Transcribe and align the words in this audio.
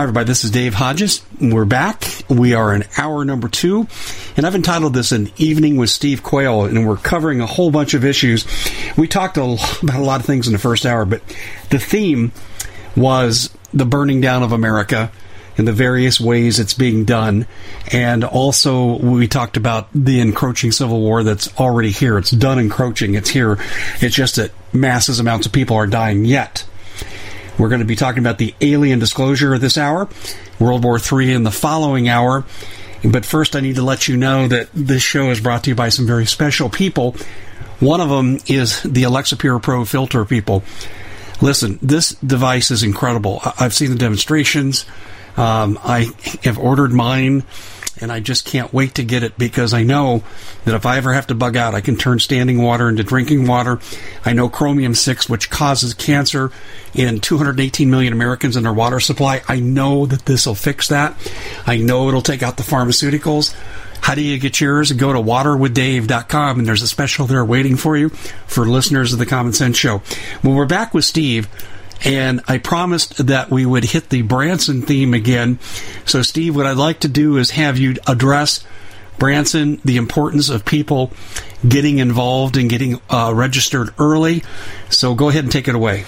Hi, 0.00 0.04
everybody. 0.04 0.28
This 0.28 0.44
is 0.44 0.50
Dave 0.50 0.72
Hodges. 0.72 1.20
We're 1.38 1.66
back. 1.66 2.06
We 2.26 2.54
are 2.54 2.74
in 2.74 2.84
hour 2.96 3.22
number 3.22 3.50
two, 3.50 3.86
and 4.34 4.46
I've 4.46 4.54
entitled 4.54 4.94
this 4.94 5.12
An 5.12 5.30
Evening 5.36 5.76
with 5.76 5.90
Steve 5.90 6.22
Quayle, 6.22 6.64
and 6.64 6.88
we're 6.88 6.96
covering 6.96 7.42
a 7.42 7.46
whole 7.46 7.70
bunch 7.70 7.92
of 7.92 8.02
issues. 8.02 8.46
We 8.96 9.06
talked 9.06 9.36
about 9.36 9.58
a 9.94 10.00
lot 10.00 10.20
of 10.20 10.24
things 10.24 10.46
in 10.46 10.54
the 10.54 10.58
first 10.58 10.86
hour, 10.86 11.04
but 11.04 11.20
the 11.68 11.78
theme 11.78 12.32
was 12.96 13.50
the 13.74 13.84
burning 13.84 14.22
down 14.22 14.42
of 14.42 14.52
America 14.52 15.12
and 15.58 15.68
the 15.68 15.72
various 15.74 16.18
ways 16.18 16.58
it's 16.58 16.72
being 16.72 17.04
done. 17.04 17.46
And 17.92 18.24
also, 18.24 18.96
we 19.00 19.28
talked 19.28 19.58
about 19.58 19.90
the 19.94 20.20
encroaching 20.20 20.72
civil 20.72 21.02
war 21.02 21.22
that's 21.24 21.54
already 21.60 21.90
here. 21.90 22.16
It's 22.16 22.30
done 22.30 22.58
encroaching, 22.58 23.16
it's 23.16 23.28
here. 23.28 23.58
It's 24.00 24.16
just 24.16 24.36
that 24.36 24.52
masses 24.72 25.20
amounts 25.20 25.46
of 25.46 25.52
people 25.52 25.76
are 25.76 25.86
dying 25.86 26.24
yet. 26.24 26.64
We're 27.60 27.68
going 27.68 27.80
to 27.80 27.86
be 27.86 27.96
talking 27.96 28.20
about 28.20 28.38
the 28.38 28.54
alien 28.62 29.00
disclosure 29.00 29.58
this 29.58 29.76
hour, 29.76 30.08
World 30.58 30.82
War 30.82 30.98
III 30.98 31.34
in 31.34 31.42
the 31.42 31.50
following 31.50 32.08
hour. 32.08 32.46
But 33.04 33.26
first, 33.26 33.54
I 33.54 33.60
need 33.60 33.74
to 33.74 33.82
let 33.82 34.08
you 34.08 34.16
know 34.16 34.48
that 34.48 34.70
this 34.72 35.02
show 35.02 35.30
is 35.30 35.40
brought 35.40 35.64
to 35.64 35.70
you 35.70 35.76
by 35.76 35.90
some 35.90 36.06
very 36.06 36.24
special 36.24 36.70
people. 36.70 37.16
One 37.78 38.00
of 38.00 38.08
them 38.08 38.38
is 38.46 38.82
the 38.82 39.02
Alexa 39.02 39.36
Pure 39.36 39.58
Pro 39.58 39.84
filter 39.84 40.24
people. 40.24 40.64
Listen, 41.42 41.78
this 41.82 42.14
device 42.14 42.70
is 42.70 42.82
incredible. 42.82 43.42
I've 43.58 43.74
seen 43.74 43.90
the 43.90 43.96
demonstrations. 43.96 44.86
Um, 45.36 45.78
I 45.84 46.08
have 46.44 46.58
ordered 46.58 46.92
mine 46.92 47.44
and 48.00 48.10
I 48.10 48.20
just 48.20 48.44
can't 48.44 48.72
wait 48.72 48.94
to 48.96 49.04
get 49.04 49.22
it 49.22 49.36
because 49.38 49.74
I 49.74 49.82
know 49.82 50.22
that 50.64 50.74
if 50.74 50.86
I 50.86 50.96
ever 50.96 51.12
have 51.12 51.26
to 51.28 51.34
bug 51.34 51.56
out, 51.56 51.74
I 51.74 51.80
can 51.80 51.96
turn 51.96 52.18
standing 52.18 52.62
water 52.62 52.88
into 52.88 53.02
drinking 53.02 53.46
water. 53.46 53.78
I 54.24 54.32
know 54.32 54.48
chromium 54.48 54.94
6, 54.94 55.28
which 55.28 55.50
causes 55.50 55.94
cancer 55.94 56.50
in 56.94 57.20
218 57.20 57.90
million 57.90 58.12
Americans 58.12 58.56
in 58.56 58.62
their 58.62 58.72
water 58.72 59.00
supply. 59.00 59.42
I 59.48 59.60
know 59.60 60.06
that 60.06 60.24
this 60.26 60.46
will 60.46 60.54
fix 60.54 60.88
that. 60.88 61.14
I 61.66 61.78
know 61.78 62.08
it'll 62.08 62.22
take 62.22 62.42
out 62.42 62.56
the 62.56 62.62
pharmaceuticals. 62.62 63.54
How 64.02 64.14
do 64.14 64.22
you 64.22 64.38
get 64.38 64.60
yours? 64.60 64.92
Go 64.92 65.12
to 65.12 65.20
waterwithdave.com 65.20 66.58
and 66.58 66.66
there's 66.66 66.82
a 66.82 66.88
special 66.88 67.26
there 67.26 67.44
waiting 67.44 67.76
for 67.76 67.96
you 67.96 68.08
for 68.08 68.64
listeners 68.64 69.12
of 69.12 69.18
the 69.18 69.26
Common 69.26 69.52
Sense 69.52 69.76
Show. 69.76 70.02
Well, 70.42 70.54
we're 70.54 70.66
back 70.66 70.94
with 70.94 71.04
Steve. 71.04 71.48
And 72.04 72.40
I 72.48 72.58
promised 72.58 73.26
that 73.26 73.50
we 73.50 73.66
would 73.66 73.84
hit 73.84 74.08
the 74.08 74.22
Branson 74.22 74.82
theme 74.82 75.12
again. 75.14 75.58
So, 76.06 76.22
Steve, 76.22 76.56
what 76.56 76.66
I'd 76.66 76.76
like 76.76 77.00
to 77.00 77.08
do 77.08 77.36
is 77.36 77.50
have 77.50 77.78
you 77.78 77.96
address 78.06 78.64
Branson, 79.18 79.80
the 79.84 79.98
importance 79.98 80.48
of 80.48 80.64
people 80.64 81.12
getting 81.68 81.98
involved 81.98 82.56
and 82.56 82.70
getting 82.70 83.00
uh, 83.10 83.32
registered 83.34 83.94
early. 83.98 84.42
So, 84.88 85.14
go 85.14 85.28
ahead 85.28 85.44
and 85.44 85.52
take 85.52 85.68
it 85.68 85.74
away 85.74 86.06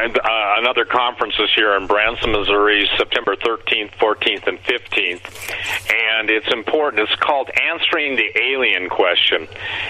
uh, 0.00 0.54
another 0.58 0.84
conference 0.84 1.34
this 1.38 1.56
year 1.56 1.76
in 1.76 1.86
Branson, 1.86 2.32
Missouri, 2.32 2.88
September 2.96 3.36
13th, 3.36 3.92
14th, 3.96 4.46
and 4.46 4.58
15th. 4.60 5.50
And 5.90 6.30
it's 6.30 6.52
important. 6.52 7.08
It's 7.08 7.20
called 7.20 7.50
Answering 7.50 8.16
the 8.16 8.30
Alien 8.40 8.88
Question. 8.88 9.46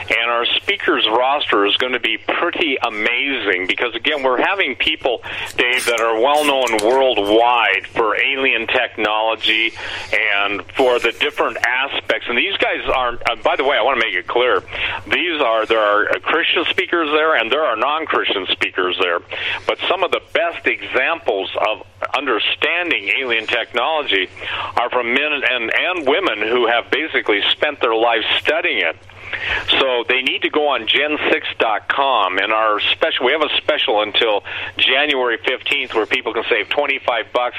And 0.09 0.31
our 0.31 0.47
speakers 0.47 1.07
roster 1.07 1.67
is 1.67 1.77
going 1.77 1.93
to 1.93 2.01
be 2.01 2.19
pretty 2.19 2.77
amazing 2.87 3.67
because, 3.67 3.95
again, 3.95 4.23
we're 4.23 4.41
having 4.43 4.77
people, 4.77 5.23
Dave, 5.57 5.85
that 5.87 6.01
are 6.01 6.21
well 6.21 6.45
known 6.45 6.79
worldwide 6.83 7.87
for 7.87 8.17
alien 8.17 8.67
technology 8.67 9.73
and 10.13 10.63
for 10.77 10.99
the 10.99 11.13
different 11.13 11.57
aspects. 11.59 12.27
And 12.29 12.37
these 12.37 12.57
guys 12.57 12.83
aren't, 12.93 13.23
uh, 13.31 13.37
by 13.43 13.57
the 13.57 13.65
way, 13.65 13.77
I 13.77 13.83
want 13.83 14.01
to 14.01 14.07
make 14.07 14.15
it 14.15 14.27
clear. 14.27 14.61
These 15.07 15.41
are, 15.41 15.67
there 15.67 15.81
are 15.81 16.07
Christian 16.21 16.65
speakers 16.71 17.09
there 17.13 17.37
and 17.37 17.51
there 17.51 17.65
are 17.65 17.77
non 17.77 18.07
Christian 18.07 18.47
speakers 18.51 18.97
there. 19.01 19.21
But 19.67 19.79
some 19.89 20.00
of 20.05 20.11
the 20.11 20.23
best 20.33 20.67
examples 20.67 21.51
of 21.57 21.87
understanding 22.17 23.11
alien 23.19 23.47
technology 23.47 24.29
are 24.77 24.91
from 24.91 25.13
men 25.13 25.33
and, 25.33 25.73
and 25.75 26.09
women 26.09 26.41
who 26.41 26.67
have 26.67 26.91
basically 26.91 27.41
spent 27.51 27.81
their 27.81 27.95
lives 27.95 28.25
studying 28.39 28.79
it. 28.79 28.97
So 29.79 30.05
they 30.09 30.23
need 30.23 30.43
to 30.43 30.51
go 30.51 30.69
on 30.69 30.87
gen6.com 30.87 32.39
and 32.39 32.53
our 32.53 32.81
special 32.81 33.27
we 33.27 33.33
have 33.33 33.43
a 33.43 33.57
special 33.59 34.03
until 34.03 34.43
January 34.77 35.39
15th 35.39 35.95
where 35.95 36.07
people 36.07 36.33
can 36.33 36.45
save 36.49 36.69
25 36.69 37.33
bucks 37.33 37.57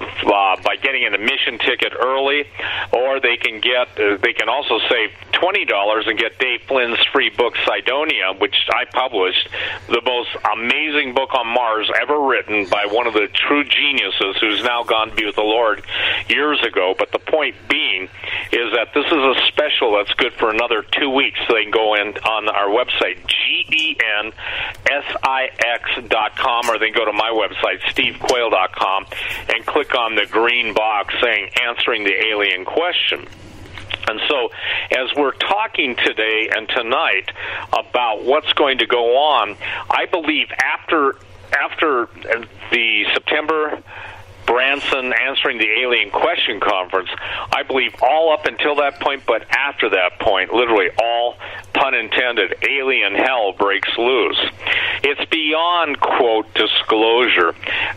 uh, 0.00 0.56
by 0.62 0.76
getting 0.80 1.04
an 1.04 1.14
admission 1.14 1.58
ticket 1.58 1.92
early 1.98 2.44
or 2.92 3.20
they 3.20 3.36
can 3.36 3.60
get 3.60 3.88
uh, 3.98 4.16
they 4.22 4.32
can 4.32 4.48
also 4.48 4.78
save 4.88 5.10
$20 5.32 6.08
and 6.08 6.18
get 6.18 6.38
Dave 6.38 6.62
Flynn's 6.62 6.98
free 7.12 7.30
book 7.30 7.54
Cydonia 7.66 8.32
which 8.38 8.56
I 8.70 8.84
published 8.84 9.48
the 9.88 10.00
most 10.04 10.30
amazing 10.52 11.14
book 11.14 11.34
on 11.34 11.46
Mars 11.46 11.90
ever 12.00 12.20
written 12.20 12.66
by 12.68 12.86
one 12.86 13.06
of 13.06 13.14
the 13.14 13.28
true 13.28 13.64
geniuses 13.64 14.36
who's 14.40 14.62
now 14.62 14.82
gone 14.82 15.10
to 15.10 15.14
be 15.14 15.24
with 15.24 15.36
the 15.36 15.42
Lord 15.42 15.84
years 16.28 16.62
ago. 16.62 16.94
But 16.98 17.12
the 17.12 17.18
point 17.18 17.56
being 17.68 18.08
is 18.52 18.72
that 18.72 18.88
this 18.94 19.06
is 19.06 19.12
a 19.12 19.34
special 19.48 19.96
that's 19.96 20.14
good 20.14 20.32
for 20.34 20.50
another 20.50 20.82
2 20.82 21.10
weeks. 21.14 21.38
So 21.46 21.54
they 21.54 21.62
can 21.62 21.70
go 21.70 21.94
in 21.94 22.16
on 22.18 22.48
our 22.48 22.68
website, 22.68 23.26
G-E-N-S-I-X.com, 23.26 24.30
or 26.70 26.78
they 26.78 26.90
can 26.90 26.98
go 26.98 27.04
to 27.04 27.12
my 27.12 27.30
website, 27.30 27.80
stevequayle.com, 27.82 29.06
and 29.54 29.66
click 29.66 29.94
on 29.94 30.14
the 30.14 30.26
green 30.26 30.74
box 30.74 31.14
saying 31.22 31.50
answering 31.62 32.04
the 32.04 32.14
alien 32.28 32.64
question. 32.64 33.26
And 34.08 34.20
so, 34.28 34.50
as 34.90 35.14
we're 35.16 35.32
talking 35.32 35.94
today 35.96 36.50
and 36.54 36.68
tonight 36.68 37.30
about 37.72 38.24
what's 38.24 38.52
going 38.54 38.78
to 38.78 38.86
go 38.86 39.16
on, 39.16 39.56
I 39.88 40.06
believe 40.06 40.48
after 40.58 41.16
after 41.52 42.08
the 42.70 43.04
September 43.12 43.82
Branson 44.46 45.12
answering 45.12 45.58
the 45.58 45.68
alien 45.82 46.10
question 46.10 46.60
conference, 46.60 47.08
I 47.52 47.62
believe 47.62 47.94
all 48.02 48.32
up 48.32 48.46
until 48.46 48.76
that 48.76 49.00
point, 49.00 49.22
but 49.26 49.46
after 49.50 49.90
that 49.90 50.18
point, 50.20 50.52
literally 50.52 50.88
all 51.00 51.36
pun 51.74 51.94
intended, 51.94 52.54
alien 52.68 53.14
hell 53.14 53.52
breaks 53.52 53.90
loose. 53.96 54.40
It's 55.04 55.24
beyond, 55.30 56.00
quote, 56.00 56.52
disclosure. 56.54 57.54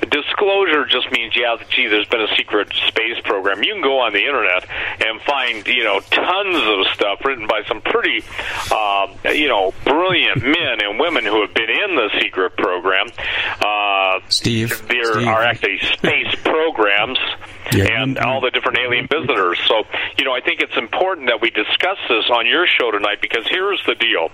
Disclosure 0.10 0.86
just 0.86 1.12
means, 1.12 1.36
yeah, 1.36 1.58
gee, 1.70 1.88
there's 1.88 2.08
been 2.08 2.22
a 2.22 2.36
secret 2.36 2.74
space 2.88 3.20
program. 3.24 3.64
You 3.64 3.74
can 3.74 3.82
go 3.84 4.00
on 4.00 4.14
the 4.14 4.26
internet 4.26 4.68
and 5.06 5.22
find, 5.22 5.68
you 5.68 5.84
know, 5.84 6.00
tons 6.00 6.56
of 6.56 6.94
stuff 6.94 7.24
written 7.26 7.48
by 7.48 7.64
some 7.68 7.82
pretty, 7.82 8.24
uh, 8.72 9.08
you 9.26 9.48
know, 9.48 9.74
brilliant 9.84 10.42
men 10.44 10.82
and 10.84 11.00
women 11.00 11.26
who 11.26 11.42
have 11.42 11.54
been 11.54 11.70
in 11.70 11.96
the 11.96 12.10
secret 12.20 12.58
program. 12.58 13.08
Uh, 13.62 14.20
Steve. 14.30 14.88
There 14.88 15.14
Steve. 15.14 15.28
are 15.28 15.44
actually 15.44 15.80
space 15.80 16.36
programs 16.76 17.18
yeah. 17.74 18.02
and 18.02 18.18
all 18.20 18.42
the 18.42 18.52
different 18.52 18.78
alien 18.80 19.08
visitors. 19.08 19.60
So, 19.68 19.84
you 20.18 20.26
know, 20.26 20.34
I 20.34 20.42
think 20.42 20.62
it's 20.62 20.78
important 20.78 21.28
that 21.28 21.42
we 21.42 21.50
discuss 21.50 21.98
this 22.08 22.30
on 22.30 22.46
your 22.46 22.68
show 22.68 22.92
tonight 22.92 23.22
because 23.22 23.48
here's 23.48 23.84
the 23.86 23.96
deal. 23.96 24.30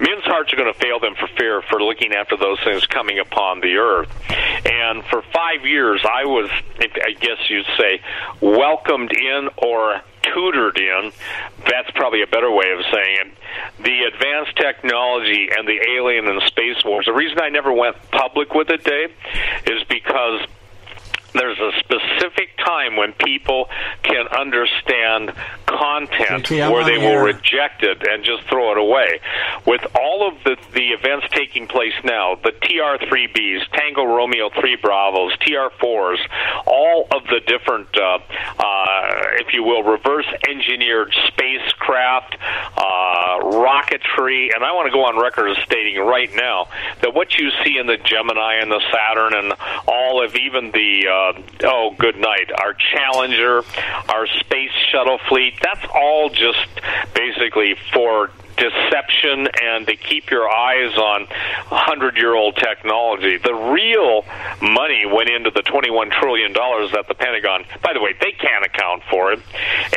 Men's 0.00 0.24
hearts 0.24 0.52
are 0.52 0.56
going 0.56 0.72
to 0.72 0.78
fail 0.78 1.00
them 1.00 1.14
for 1.14 1.28
fear 1.38 1.62
for 1.62 1.82
looking 1.82 2.12
after 2.12 2.36
those 2.36 2.58
things 2.64 2.86
coming 2.86 3.18
upon 3.18 3.60
the 3.60 3.76
earth. 3.76 4.10
And 4.66 5.04
for 5.06 5.22
five 5.32 5.64
years, 5.64 6.04
I 6.04 6.24
was, 6.24 6.50
I 6.78 7.12
guess 7.18 7.38
you'd 7.48 7.66
say, 7.78 8.00
welcomed 8.40 9.12
in 9.12 9.48
or 9.56 10.00
tutored 10.22 10.78
in. 10.78 11.12
That's 11.68 11.90
probably 11.94 12.22
a 12.22 12.26
better 12.26 12.50
way 12.50 12.72
of 12.72 12.84
saying 12.92 13.16
it. 13.22 13.32
The 13.82 14.02
advanced 14.12 14.56
technology 14.56 15.48
and 15.56 15.68
the 15.68 15.78
alien 15.96 16.26
and 16.28 16.42
space 16.46 16.82
wars. 16.84 17.06
The 17.06 17.12
reason 17.12 17.38
I 17.40 17.50
never 17.50 17.72
went 17.72 17.96
public 18.10 18.54
with 18.54 18.70
it, 18.70 18.84
Dave, 18.84 19.12
is 19.66 19.84
because 19.88 20.46
there's 21.34 21.58
a 21.58 21.72
specific 21.80 22.56
time 22.64 22.96
when 22.96 23.12
people 23.12 23.68
can 24.02 24.26
understand 24.28 25.32
content 25.66 26.48
where 26.50 26.84
they 26.84 26.98
will 26.98 27.22
reject 27.22 27.82
it 27.82 28.02
and 28.08 28.24
just 28.24 28.44
throw 28.44 28.72
it 28.72 28.78
away. 28.78 29.20
With 29.66 29.82
all 29.96 30.28
of 30.28 30.42
the, 30.44 30.56
the 30.72 30.90
events 30.90 31.26
taking 31.30 31.66
place 31.66 31.94
now, 32.04 32.36
the 32.36 32.52
TR-3Bs, 32.52 33.68
Tango 33.72 34.04
Romeo 34.04 34.50
3 34.50 34.76
Bravos, 34.76 35.36
TR-4s, 35.38 36.18
all 36.66 37.08
of 37.10 37.24
the 37.24 37.40
different, 37.46 37.88
uh, 37.96 38.18
uh, 38.58 39.06
if 39.40 39.52
you 39.52 39.64
will, 39.64 39.82
reverse 39.82 40.26
engineered 40.48 41.12
spacecraft, 41.28 42.36
uh, 42.76 43.40
rocketry, 43.42 44.54
and 44.54 44.64
I 44.64 44.72
want 44.72 44.86
to 44.86 44.92
go 44.92 45.04
on 45.04 45.20
record 45.20 45.50
as 45.50 45.56
stating 45.64 45.98
right 45.98 46.30
now 46.34 46.68
that 47.02 47.14
what 47.14 47.36
you 47.38 47.50
see 47.64 47.78
in 47.78 47.86
the 47.86 47.96
Gemini 47.96 48.56
and 48.60 48.70
the 48.70 48.80
Saturn 48.92 49.34
and 49.34 49.52
all 49.88 50.24
of 50.24 50.36
even 50.36 50.70
the 50.70 51.23
uh, 51.24 51.42
oh, 51.64 51.94
good 51.98 52.16
night, 52.16 52.50
our 52.60 52.74
Challenger, 52.74 53.62
our 54.08 54.26
space 54.40 54.70
shuttle 54.90 55.18
fleet, 55.28 55.54
that's 55.62 55.84
all 55.94 56.28
just 56.28 56.68
basically 57.14 57.76
for 57.92 58.30
deception 58.56 59.48
and 59.62 59.86
to 59.86 59.96
keep 59.96 60.30
your 60.30 60.48
eyes 60.48 60.96
on 60.96 61.26
100 61.68 62.16
year 62.16 62.34
old 62.34 62.56
technology. 62.56 63.38
The 63.38 63.54
real 63.54 64.24
money 64.60 65.04
went 65.06 65.30
into 65.30 65.50
the 65.50 65.62
$21 65.62 66.10
trillion 66.12 66.52
that 66.52 67.04
the 67.08 67.14
Pentagon, 67.14 67.64
by 67.82 67.92
the 67.92 68.00
way, 68.00 68.14
they 68.20 68.32
can't 68.32 68.64
account 68.64 69.02
for 69.10 69.32
it. 69.32 69.40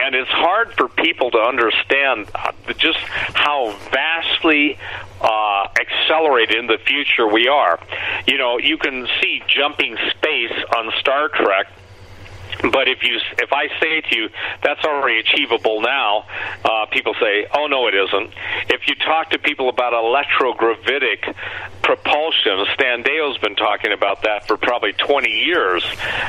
And 0.01 0.15
it's 0.15 0.29
hard 0.29 0.73
for 0.73 0.87
people 0.87 1.31
to 1.31 1.39
understand 1.39 2.29
uh, 2.35 2.51
just 2.77 2.99
how 2.99 3.75
vastly 3.91 4.77
uh, 5.21 5.67
accelerated 5.79 6.57
in 6.57 6.67
the 6.67 6.77
future 6.85 7.27
we 7.27 7.47
are. 7.47 7.79
You 8.27 8.37
know, 8.37 8.57
you 8.57 8.77
can 8.77 9.07
see 9.21 9.41
jumping 9.47 9.97
space 10.11 10.53
on 10.75 10.91
Star 10.99 11.29
Trek 11.29 11.67
but 12.61 12.87
if 12.87 13.03
you 13.03 13.19
if 13.37 13.53
I 13.53 13.67
say 13.79 14.01
to 14.01 14.15
you 14.15 14.29
that's 14.63 14.83
already 14.83 15.19
achievable 15.19 15.81
now, 15.81 16.25
uh, 16.65 16.85
people 16.91 17.13
say, 17.19 17.47
"Oh 17.53 17.67
no, 17.67 17.87
it 17.87 17.95
isn't." 17.95 18.33
If 18.69 18.87
you 18.87 18.95
talk 18.95 19.31
to 19.31 19.39
people 19.39 19.69
about 19.69 19.93
electrogravitic 19.93 21.33
propulsion, 21.83 22.65
Stan 22.73 23.03
Deyo's 23.03 23.37
been 23.37 23.55
talking 23.55 23.93
about 23.93 24.23
that 24.23 24.47
for 24.47 24.57
probably 24.57 24.93
20 24.93 25.29
years. 25.29 25.85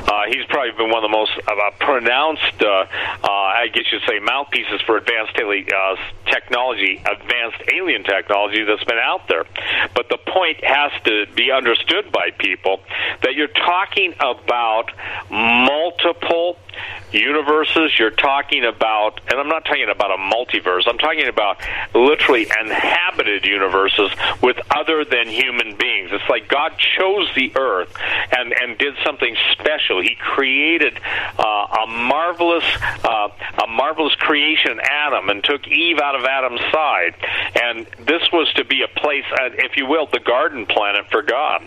Uh, 0.06 0.22
he's 0.28 0.44
probably 0.46 0.70
been 0.72 0.90
one 0.90 1.04
of 1.04 1.10
the 1.10 1.16
most 1.16 1.32
uh, 1.48 1.70
pronounced, 1.80 2.62
uh, 2.62 2.86
I 3.24 3.66
guess 3.72 3.84
you'd 3.90 4.02
say, 4.06 4.20
mouthpieces 4.20 4.80
for 4.86 4.96
advanced 4.96 5.34
uh, 5.38 5.96
technology, 6.30 7.02
advanced 7.04 7.62
alien 7.74 8.04
technology 8.04 8.64
that's 8.64 8.84
been 8.84 8.98
out 8.98 9.26
there. 9.28 9.44
But 9.94 10.08
the 10.08 10.18
point 10.18 10.62
has 10.62 10.92
to 11.04 11.26
be 11.34 11.50
understood 11.50 12.12
by 12.12 12.30
people 12.38 12.80
that 13.22 13.34
you're 13.34 13.48
talking 13.48 14.14
about 14.20 14.92
multiple 15.30 16.17
multiple 16.20 16.56
universes. 17.12 17.98
You're 17.98 18.10
talking 18.10 18.64
about, 18.64 19.20
and 19.30 19.40
I'm 19.40 19.48
not 19.48 19.64
talking 19.64 19.88
about 19.90 20.10
a 20.10 20.16
multiverse. 20.16 20.86
I'm 20.86 20.98
talking 20.98 21.28
about 21.28 21.60
literally 21.94 22.42
inhabited 22.60 23.44
universes 23.44 24.10
with 24.42 24.56
other 24.70 25.04
than 25.04 25.28
human 25.28 25.76
beings. 25.76 26.10
It's 26.12 26.28
like 26.28 26.48
God 26.48 26.72
chose 26.78 27.28
the 27.34 27.52
earth 27.56 27.94
and 28.36 28.52
and 28.52 28.78
did 28.78 28.94
something 29.04 29.36
special. 29.52 30.02
He 30.02 30.14
created 30.14 30.98
uh, 31.38 31.42
a 31.42 31.86
marvelous 31.86 32.64
uh, 33.04 33.28
a 33.64 33.66
marvelous 33.66 34.14
creation, 34.16 34.80
Adam, 34.82 35.28
and 35.28 35.42
took 35.42 35.66
Eve 35.66 35.98
out 35.98 36.14
of 36.14 36.24
Adam's 36.24 36.60
side. 36.72 37.14
And 37.60 37.86
this 38.06 38.22
was 38.32 38.52
to 38.54 38.64
be 38.64 38.82
a 38.82 39.00
place, 39.00 39.24
uh, 39.32 39.50
if 39.54 39.76
you 39.76 39.86
will, 39.86 40.06
the 40.06 40.20
garden 40.20 40.66
planet 40.66 41.06
for 41.10 41.22
God. 41.22 41.66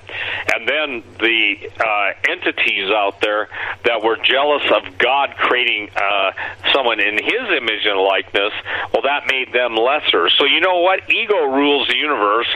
And 0.53 0.67
then 0.67 1.03
the 1.19 1.69
uh, 1.79 2.13
entities 2.29 2.89
out 2.91 3.21
there 3.21 3.49
that 3.85 4.03
were 4.03 4.17
jealous 4.17 4.63
of 4.71 4.97
God 5.01 5.35
creating 5.37 5.89
uh, 5.95 6.31
someone 6.73 6.99
in 6.99 7.15
His 7.15 7.47
image 7.57 7.85
and 7.85 7.99
likeness, 7.99 8.53
well, 8.93 9.03
that 9.03 9.25
made 9.27 9.53
them 9.53 9.75
lesser. 9.75 10.29
So 10.29 10.45
you 10.45 10.59
know 10.59 10.81
what? 10.81 11.09
Ego 11.09 11.45
rules 11.45 11.87
the 11.87 11.97
universe, 11.97 12.47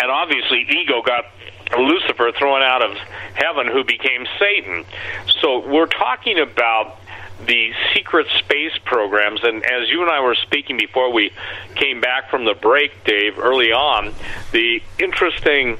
and 0.00 0.10
obviously, 0.10 0.66
ego 0.68 1.02
got 1.02 1.24
Lucifer 1.76 2.32
thrown 2.38 2.62
out 2.62 2.82
of 2.82 2.96
heaven, 3.34 3.66
who 3.66 3.84
became 3.84 4.26
Satan. 4.38 4.84
So 5.40 5.66
we're 5.66 5.86
talking 5.86 6.38
about 6.38 6.98
the 7.46 7.72
secret 7.94 8.26
space 8.38 8.76
programs. 8.84 9.40
And 9.42 9.64
as 9.64 9.88
you 9.88 10.02
and 10.02 10.10
I 10.10 10.20
were 10.20 10.34
speaking 10.34 10.76
before 10.76 11.12
we 11.12 11.30
came 11.76 12.00
back 12.00 12.30
from 12.30 12.44
the 12.44 12.54
break, 12.54 13.04
Dave, 13.04 13.38
early 13.38 13.72
on, 13.72 14.12
the 14.52 14.82
interesting 14.98 15.78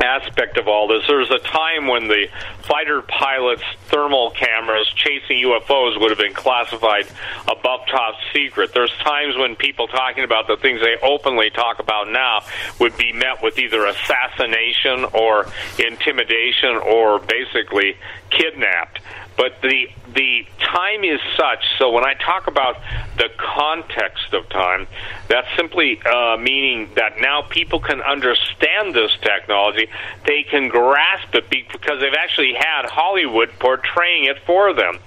aspect 0.00 0.56
of 0.56 0.68
all 0.68 0.88
this. 0.88 1.02
There's 1.06 1.30
a 1.30 1.38
time 1.38 1.86
when 1.86 2.08
the 2.08 2.26
fighter 2.62 3.02
pilots' 3.02 3.62
thermal 3.86 4.30
cameras 4.30 4.88
chasing 4.94 5.42
UFOs 5.44 6.00
would 6.00 6.10
have 6.10 6.18
been 6.18 6.34
classified 6.34 7.06
above 7.48 7.86
top 7.90 8.14
secret. 8.32 8.72
There's 8.74 8.92
times 9.02 9.36
when 9.36 9.56
people 9.56 9.86
talking 9.88 10.24
about 10.24 10.46
the 10.46 10.56
things 10.56 10.80
they 10.80 10.96
openly 11.02 11.50
talk 11.50 11.78
about 11.78 12.08
now 12.08 12.42
would 12.80 12.96
be 12.96 13.12
met 13.12 13.42
with 13.42 13.58
either 13.58 13.86
assassination 13.86 15.04
or 15.12 15.46
intimidation 15.78 16.76
or 16.76 17.18
basically 17.18 17.96
kidnapped. 18.30 19.00
But 19.36 19.60
the 19.62 19.88
the 20.14 20.46
time 20.60 21.02
is 21.02 21.20
such. 21.36 21.64
So 21.78 21.90
when 21.90 22.04
I 22.04 22.14
talk 22.14 22.46
about 22.46 22.76
the 23.16 23.28
context 23.36 24.32
of 24.32 24.48
time, 24.48 24.86
that's 25.28 25.48
simply 25.56 26.00
uh, 26.02 26.36
meaning 26.36 26.90
that 26.94 27.20
now 27.20 27.42
people 27.42 27.80
can 27.80 28.00
understand 28.00 28.94
this 28.94 29.10
technology. 29.22 29.88
They 30.24 30.44
can 30.44 30.68
grasp 30.68 31.34
it 31.34 31.50
because 31.50 32.00
they've 32.00 32.14
actually 32.16 32.54
had 32.54 32.86
Hollywood 32.86 33.50
portraying 33.58 34.26
it 34.26 34.38
for 34.46 34.72
them. 34.72 34.98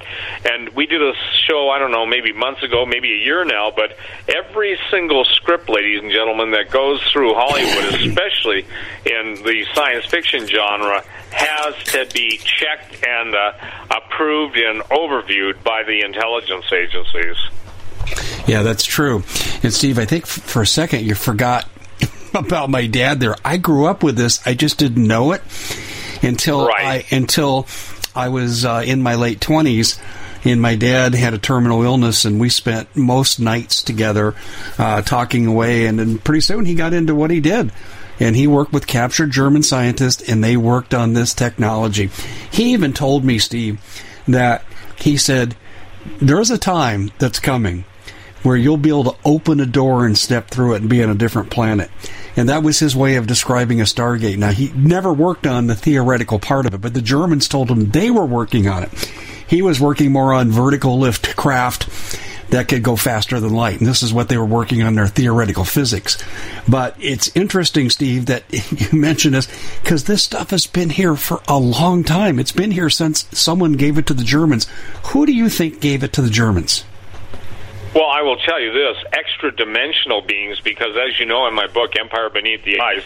And 0.43 0.69
we 0.69 0.87
did 0.87 1.01
a 1.01 1.13
show, 1.47 1.69
I 1.69 1.79
don't 1.79 1.91
know, 1.91 2.05
maybe 2.05 2.33
months 2.33 2.63
ago, 2.63 2.85
maybe 2.85 3.13
a 3.13 3.23
year 3.23 3.45
now, 3.45 3.71
but 3.73 3.97
every 4.27 4.77
single 4.91 5.23
script, 5.23 5.69
ladies 5.69 6.01
and 6.01 6.11
gentlemen, 6.11 6.51
that 6.51 6.69
goes 6.69 7.01
through 7.13 7.33
Hollywood, 7.33 8.01
especially 8.01 8.65
in 9.05 9.35
the 9.43 9.65
science 9.73 10.05
fiction 10.05 10.47
genre, 10.47 11.01
has 11.31 11.75
to 11.85 12.07
be 12.13 12.37
checked 12.37 13.05
and 13.05 13.35
uh, 13.35 13.53
approved 13.89 14.16
and 14.19 14.81
overviewed 14.89 15.63
by 15.63 15.83
the 15.83 16.01
intelligence 16.03 16.65
agencies. 16.71 17.37
Yeah, 18.47 18.63
that's 18.63 18.83
true. 18.83 19.23
And 19.63 19.73
Steve, 19.73 19.99
I 19.99 20.05
think 20.05 20.25
for 20.25 20.61
a 20.61 20.67
second 20.67 21.05
you 21.05 21.15
forgot 21.15 21.69
about 22.33 22.69
my 22.69 22.87
dad 22.87 23.19
there. 23.19 23.35
I 23.43 23.57
grew 23.57 23.85
up 23.85 24.03
with 24.03 24.15
this. 24.15 24.45
I 24.45 24.53
just 24.53 24.77
didn't 24.77 25.05
know 25.05 25.33
it 25.33 25.41
until 26.21 26.67
right. 26.67 27.05
I 27.11 27.15
until 27.15 27.67
I 28.15 28.29
was 28.29 28.65
uh, 28.65 28.83
in 28.85 29.01
my 29.01 29.15
late 29.15 29.41
twenties. 29.41 29.99
And 30.43 30.61
my 30.61 30.75
dad 30.75 31.13
had 31.13 31.33
a 31.33 31.39
terminal 31.39 31.83
illness, 31.83 32.23
and 32.23 32.39
we 32.39 32.47
spent 32.47 32.95
most 32.95 33.37
nights 33.37 33.83
together 33.83 34.33
uh, 34.77 35.01
talking 35.01 35.45
away. 35.45 35.87
And 35.87 35.99
then 35.99 36.19
pretty 36.19 36.39
soon 36.39 36.63
he 36.63 36.75
got 36.75 36.93
into 36.93 37.13
what 37.15 37.31
he 37.31 37.41
did 37.41 37.71
and 38.19 38.35
he 38.35 38.47
worked 38.47 38.73
with 38.73 38.87
captured 38.87 39.31
German 39.31 39.63
scientists, 39.63 40.27
and 40.27 40.43
they 40.43 40.57
worked 40.57 40.93
on 40.93 41.13
this 41.13 41.33
technology. 41.33 42.09
He 42.51 42.73
even 42.73 42.93
told 42.93 43.23
me, 43.23 43.37
Steve, 43.37 43.79
that 44.27 44.63
he 44.97 45.17
said, 45.17 45.55
There's 46.19 46.51
a 46.51 46.57
time 46.57 47.11
that's 47.19 47.39
coming 47.39 47.85
where 48.43 48.55
you'll 48.55 48.77
be 48.77 48.89
able 48.89 49.03
to 49.03 49.17
open 49.25 49.59
a 49.59 49.65
door 49.65 50.05
and 50.05 50.17
step 50.17 50.49
through 50.49 50.73
it 50.73 50.81
and 50.81 50.89
be 50.89 51.03
on 51.03 51.09
a 51.09 51.15
different 51.15 51.49
planet. 51.49 51.89
And 52.35 52.49
that 52.49 52.63
was 52.63 52.79
his 52.79 52.95
way 52.95 53.15
of 53.15 53.27
describing 53.27 53.81
a 53.81 53.83
Stargate. 53.83 54.37
Now, 54.37 54.51
he 54.51 54.71
never 54.73 55.11
worked 55.11 55.47
on 55.47 55.67
the 55.67 55.75
theoretical 55.75 56.39
part 56.39 56.65
of 56.65 56.73
it, 56.73 56.81
but 56.81 56.93
the 56.93 57.01
Germans 57.01 57.47
told 57.47 57.69
him 57.69 57.89
they 57.89 58.11
were 58.11 58.25
working 58.25 58.67
on 58.67 58.83
it. 58.83 59.11
He 59.47 59.61
was 59.61 59.79
working 59.79 60.11
more 60.11 60.33
on 60.33 60.51
vertical 60.51 60.99
lift 60.99 61.35
craft 61.35 62.19
that 62.49 62.67
could 62.67 62.83
go 62.83 62.95
faster 62.95 63.39
than 63.39 63.53
light. 63.53 63.79
And 63.79 63.87
this 63.87 64.03
is 64.03 64.13
what 64.13 64.29
they 64.29 64.37
were 64.37 64.45
working 64.45 64.83
on 64.83 64.95
their 64.95 65.07
theoretical 65.07 65.65
physics. 65.65 66.17
But 66.67 66.95
it's 66.99 67.35
interesting, 67.35 67.89
Steve, 67.89 68.27
that 68.27 68.43
you 68.71 68.97
mentioned 68.97 69.35
this 69.35 69.47
because 69.81 70.05
this 70.05 70.23
stuff 70.23 70.51
has 70.51 70.67
been 70.67 70.89
here 70.89 71.15
for 71.15 71.41
a 71.47 71.59
long 71.59 72.03
time. 72.03 72.39
It's 72.39 72.51
been 72.51 72.71
here 72.71 72.89
since 72.89 73.27
someone 73.37 73.73
gave 73.73 73.97
it 73.97 74.05
to 74.07 74.13
the 74.13 74.23
Germans. 74.23 74.67
Who 75.07 75.25
do 75.25 75.33
you 75.33 75.49
think 75.49 75.81
gave 75.81 76.03
it 76.03 76.13
to 76.13 76.21
the 76.21 76.29
Germans? 76.29 76.83
Well, 77.97 78.11
I 78.11 78.21
will 78.21 78.37
tell 78.37 78.61
you 78.61 78.71
this 78.73 78.95
extra 79.11 79.51
dimensional 79.51 80.21
beings, 80.21 80.59
because 80.59 80.95
as 80.95 81.19
you 81.19 81.25
know 81.25 81.47
in 81.47 81.55
my 81.55 81.65
book, 81.65 81.95
Empire 81.99 82.29
Beneath 82.29 82.63
the 82.63 82.79
Ice, 82.79 83.03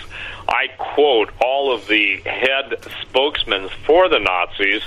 I 0.50 0.68
quote 0.78 1.30
all 1.40 1.74
of 1.74 1.88
the 1.88 2.18
head 2.26 2.76
spokesmen 3.02 3.70
for 3.86 4.10
the 4.10 4.20
Nazis 4.20 4.82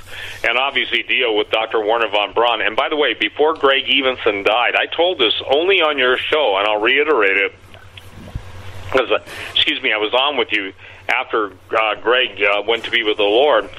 and 0.46 0.58
obviously 0.58 1.04
deal 1.04 1.34
with 1.34 1.48
Dr. 1.48 1.80
Werner 1.80 2.08
von 2.08 2.34
Braun. 2.34 2.60
And 2.60 2.76
by 2.76 2.90
the 2.90 2.96
way, 2.96 3.14
before 3.14 3.54
Greg 3.54 3.84
Evensen 3.86 4.44
died, 4.44 4.74
I 4.76 4.94
told 4.94 5.18
this 5.18 5.32
only 5.50 5.80
on 5.80 5.96
your 5.96 6.18
show, 6.18 6.58
and 6.58 6.68
I'll 6.68 6.82
reiterate 6.82 7.38
it. 7.38 7.54
Because, 8.92 9.10
uh, 9.10 9.24
excuse 9.54 9.80
me, 9.82 9.90
I 9.90 9.96
was 9.96 10.12
on 10.12 10.36
with 10.36 10.52
you 10.52 10.74
after 11.08 11.52
uh, 11.74 11.94
Greg 12.02 12.42
uh, 12.42 12.60
went 12.68 12.84
to 12.84 12.90
be 12.90 13.04
with 13.04 13.16
the 13.16 13.22
Lord. 13.22 13.70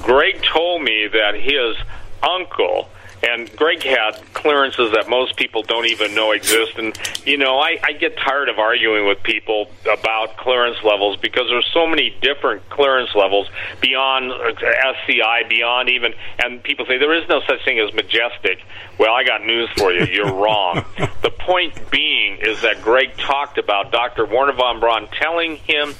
Greg 0.00 0.44
told 0.44 0.82
me 0.84 1.08
that 1.08 1.34
his 1.34 1.76
uncle 2.22 2.88
and 3.22 3.54
Greg 3.56 3.82
had 3.82 4.20
clearances 4.34 4.92
that 4.92 5.08
most 5.08 5.36
people 5.36 5.62
don't 5.62 5.86
even 5.86 6.14
know 6.14 6.32
exist. 6.32 6.76
And 6.76 6.96
you 7.24 7.36
know, 7.36 7.58
I, 7.58 7.78
I 7.82 7.92
get 7.92 8.16
tired 8.16 8.48
of 8.48 8.58
arguing 8.58 9.06
with 9.06 9.22
people 9.22 9.70
about 9.90 10.36
clearance 10.36 10.78
levels 10.82 11.16
because 11.18 11.46
there's 11.48 11.68
so 11.72 11.86
many 11.86 12.16
different 12.20 12.68
clearance 12.68 13.14
levels 13.14 13.48
beyond 13.80 14.32
SCI, 14.32 15.44
beyond 15.48 15.88
even. 15.88 16.14
And 16.42 16.62
people 16.62 16.84
say 16.86 16.98
there 16.98 17.14
is 17.14 17.28
no 17.28 17.40
such 17.46 17.64
thing 17.64 17.78
as 17.78 17.92
majestic. 17.94 18.62
Well, 18.98 19.12
I 19.12 19.24
got 19.24 19.44
news 19.44 19.68
for 19.76 19.92
you. 19.92 20.04
You're 20.06 20.34
wrong. 20.42 20.84
the 21.22 21.30
point 21.30 21.90
being 21.90 22.38
is 22.40 22.62
that 22.62 22.82
Greg 22.82 23.16
talked 23.16 23.58
about 23.58 23.92
Dr. 23.92 24.26
Werner 24.26 24.52
von 24.52 24.80
Braun 24.80 25.08
telling 25.12 25.56
him 25.56 25.94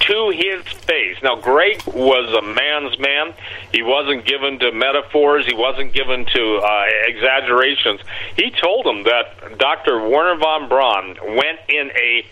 to 0.00 0.30
his 0.30 0.66
face. 0.66 1.16
Now, 1.22 1.36
Greg 1.36 1.82
was 1.86 2.32
a 2.34 2.42
man's 2.42 2.98
man. 2.98 3.34
He 3.72 3.82
wasn't 3.82 4.24
given 4.24 4.58
to 4.60 4.72
metaphors. 4.72 5.46
He 5.46 5.54
wasn't 5.54 5.92
given 5.92 6.24
to 6.24 6.56
uh, 6.56 6.84
exaggerations. 7.06 8.00
He 8.36 8.50
told 8.50 8.86
him 8.86 9.04
that 9.04 9.58
Dr. 9.58 10.08
Werner 10.08 10.38
von 10.38 10.68
Braun 10.68 11.16
went 11.36 11.60
in 11.68 11.90
a 11.90 12.26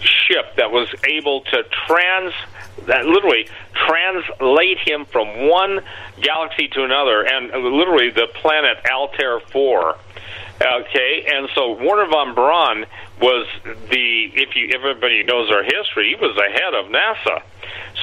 ship 0.00 0.56
that 0.56 0.70
was 0.70 0.88
able 1.04 1.40
to 1.40 1.64
trans 1.86 2.32
that 2.86 3.04
literally 3.04 3.48
translate 3.74 4.78
him 4.78 5.04
from 5.06 5.48
one 5.48 5.80
galaxy 6.20 6.68
to 6.68 6.84
another 6.84 7.26
and 7.26 7.50
literally 7.64 8.10
the 8.10 8.28
planet 8.34 8.78
Altair 8.90 9.40
4 9.40 9.96
Okay, 10.60 11.24
and 11.32 11.48
so 11.54 11.72
Werner 11.72 12.10
von 12.10 12.34
Braun 12.34 12.84
was 13.20 13.46
the 13.64 14.32
if 14.34 14.56
you 14.56 14.70
everybody 14.74 15.22
knows 15.22 15.50
our 15.52 15.62
history, 15.62 16.08
he 16.08 16.16
was 16.16 16.34
the 16.34 16.50
head 16.50 16.74
of 16.74 16.86
NASA. 16.86 17.42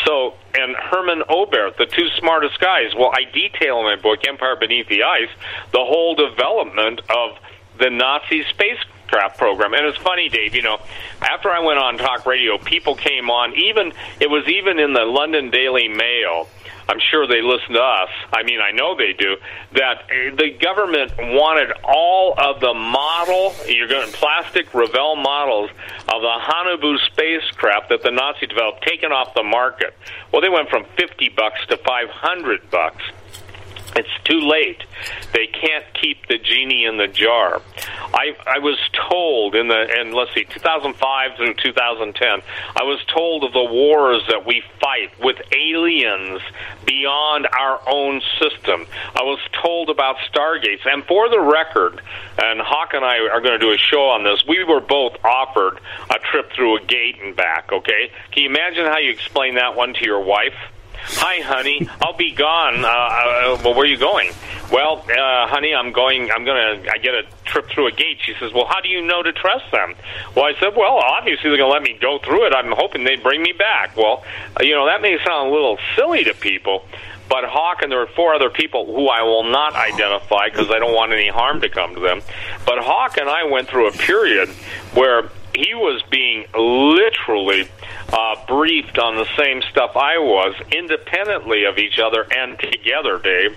So 0.05 0.35
and 0.53 0.74
Hermann 0.75 1.24
Oberth, 1.29 1.75
the 1.77 1.85
two 1.85 2.07
smartest 2.17 2.59
guys. 2.62 2.95
Well, 2.95 3.12
I 3.13 3.29
detail 3.29 3.79
in 3.79 3.85
my 3.85 3.95
book 3.97 4.19
Empire 4.25 4.55
Beneath 4.55 4.88
the 4.88 5.03
Ice 5.03 5.29
the 5.71 5.83
whole 5.83 6.15
development 6.15 7.01
of 7.09 7.38
the 7.77 7.89
Nazi 7.89 8.43
spacecraft 8.50 9.38
program. 9.38 9.74
And 9.74 9.85
it's 9.85 9.97
funny, 9.97 10.29
Dave, 10.29 10.55
you 10.55 10.62
know, 10.62 10.79
after 11.21 11.50
I 11.50 11.59
went 11.59 11.79
on 11.79 11.97
talk 11.97 12.25
radio, 12.25 12.57
people 12.57 12.95
came 12.95 13.29
on, 13.29 13.53
even, 13.55 13.91
it 14.19 14.29
was 14.29 14.47
even 14.47 14.79
in 14.79 14.93
the 14.93 15.03
London 15.03 15.50
Daily 15.50 15.88
Mail 15.88 16.47
I'm 16.87 16.99
sure 16.99 17.27
they 17.27 17.41
listen 17.41 17.73
to 17.73 17.81
us. 17.81 18.09
I 18.31 18.43
mean, 18.43 18.59
I 18.61 18.71
know 18.71 18.95
they 18.95 19.13
do. 19.13 19.37
That 19.73 20.03
uh, 20.03 20.35
the 20.35 20.51
government 20.61 21.13
wanted 21.17 21.73
all 21.83 22.35
of 22.37 22.59
the 22.59 22.73
model, 22.73 23.55
you're 23.67 23.87
going 23.87 24.11
plastic 24.11 24.73
Revell 24.73 25.15
models 25.15 25.69
of 26.07 26.21
the 26.21 26.35
Haunebu 26.39 26.97
spacecraft 27.11 27.89
that 27.89 28.03
the 28.03 28.11
Nazi 28.11 28.45
developed, 28.45 28.85
taken 28.85 29.11
off 29.11 29.33
the 29.33 29.43
market. 29.43 29.95
Well, 30.31 30.41
they 30.41 30.49
went 30.49 30.69
from 30.69 30.85
50 30.97 31.29
bucks 31.35 31.65
to 31.69 31.77
500 31.77 32.69
bucks. 32.69 33.03
It's 33.95 34.09
too 34.25 34.41
late. 34.41 34.83
They 35.33 35.47
can't 35.47 35.85
keep 35.93 36.27
the 36.27 36.37
genie 36.37 36.85
in 36.85 36.97
the 36.97 37.07
jar. 37.07 37.61
I 38.13 38.35
I 38.45 38.59
was 38.59 38.77
told 39.09 39.55
in 39.55 39.69
the 39.69 39.87
and 39.97 40.13
let's 40.13 40.33
see 40.33 40.43
2005 40.43 41.37
through 41.37 41.53
2010 41.53 42.41
I 42.75 42.83
was 42.83 42.99
told 43.05 43.43
of 43.43 43.53
the 43.53 43.63
wars 43.63 44.21
that 44.27 44.45
we 44.45 44.63
fight 44.81 45.17
with 45.19 45.37
aliens 45.53 46.41
beyond 46.85 47.47
our 47.47 47.81
own 47.87 48.21
system. 48.39 48.85
I 49.15 49.23
was 49.23 49.39
told 49.63 49.89
about 49.89 50.17
stargates 50.31 50.85
and 50.85 51.03
for 51.05 51.29
the 51.29 51.39
record 51.39 52.01
and 52.37 52.59
Hawk 52.59 52.93
and 52.93 53.05
I 53.05 53.19
are 53.29 53.41
going 53.41 53.57
to 53.57 53.65
do 53.65 53.71
a 53.71 53.77
show 53.77 54.09
on 54.09 54.23
this. 54.23 54.43
We 54.45 54.63
were 54.63 54.81
both 54.81 55.15
offered 55.23 55.79
a 56.09 56.19
trip 56.31 56.51
through 56.53 56.77
a 56.77 56.81
gate 56.85 57.21
and 57.21 57.35
back, 57.35 57.71
okay? 57.71 58.11
Can 58.31 58.43
you 58.43 58.49
imagine 58.49 58.85
how 58.85 58.97
you 58.97 59.11
explain 59.11 59.55
that 59.55 59.75
one 59.75 59.93
to 59.93 60.05
your 60.05 60.21
wife? 60.21 60.55
Hi, 61.07 61.41
honey. 61.41 61.88
I'll 62.01 62.17
be 62.17 62.31
gone. 62.31 62.83
Uh, 62.83 62.88
uh, 62.88 63.62
well, 63.63 63.75
where 63.75 63.83
are 63.83 63.85
you 63.85 63.97
going? 63.97 64.31
Well, 64.71 65.05
uh, 65.07 65.47
honey, 65.47 65.74
I'm 65.75 65.91
going. 65.91 66.31
I'm 66.31 66.43
gonna. 66.45 66.81
I 66.91 66.97
get 66.97 67.13
a 67.13 67.24
trip 67.45 67.69
through 67.69 67.88
a 67.88 67.91
gate. 67.91 68.17
She 68.25 68.33
says, 68.39 68.51
"Well, 68.53 68.65
how 68.65 68.81
do 68.81 68.89
you 68.89 69.03
know 69.03 69.21
to 69.21 69.31
trust 69.31 69.65
them?" 69.71 69.93
Well, 70.35 70.45
I 70.45 70.59
said, 70.59 70.75
"Well, 70.75 70.97
obviously 70.97 71.51
they're 71.51 71.59
gonna 71.59 71.71
let 71.71 71.83
me 71.83 71.95
go 72.01 72.17
through 72.17 72.47
it. 72.47 72.53
I'm 72.55 72.71
hoping 72.71 73.03
they 73.03 73.17
bring 73.17 73.43
me 73.43 73.51
back." 73.51 73.95
Well, 73.95 74.24
uh, 74.59 74.63
you 74.63 74.74
know 74.74 74.88
that 74.88 75.01
may 75.01 75.15
sound 75.24 75.50
a 75.50 75.53
little 75.53 75.77
silly 75.95 76.24
to 76.24 76.33
people, 76.33 76.85
but 77.29 77.43
Hawk 77.43 77.83
and 77.83 77.91
there 77.91 78.00
were 78.00 78.07
four 78.15 78.33
other 78.33 78.50
people 78.50 78.88
who 78.88 79.07
I 79.07 79.21
will 79.21 79.43
not 79.43 79.75
identify 79.75 80.50
because 80.50 80.71
I 80.71 80.79
don't 80.79 80.95
want 80.95 81.13
any 81.13 81.29
harm 81.29 81.62
to 81.62 81.69
come 81.69 81.93
to 81.93 82.01
them. 82.01 82.21
But 82.65 82.79
Hawk 82.79 83.17
and 83.17 83.29
I 83.29 83.43
went 83.43 83.67
through 83.67 83.89
a 83.89 83.91
period 83.91 84.50
where 84.95 85.29
he 85.53 85.64
was 85.75 86.01
being 86.10 86.46
literally 86.53 87.67
uh, 88.12 88.36
briefed 88.48 88.98
on 88.98 89.15
the 89.15 89.27
same 89.38 89.62
stuff 89.70 89.96
I 89.96 90.17
was, 90.17 90.55
independently 90.72 91.65
of 91.65 91.77
each 91.77 92.00
other 92.00 92.25
and 92.32 92.58
together, 92.60 93.20
Dave. 93.20 93.55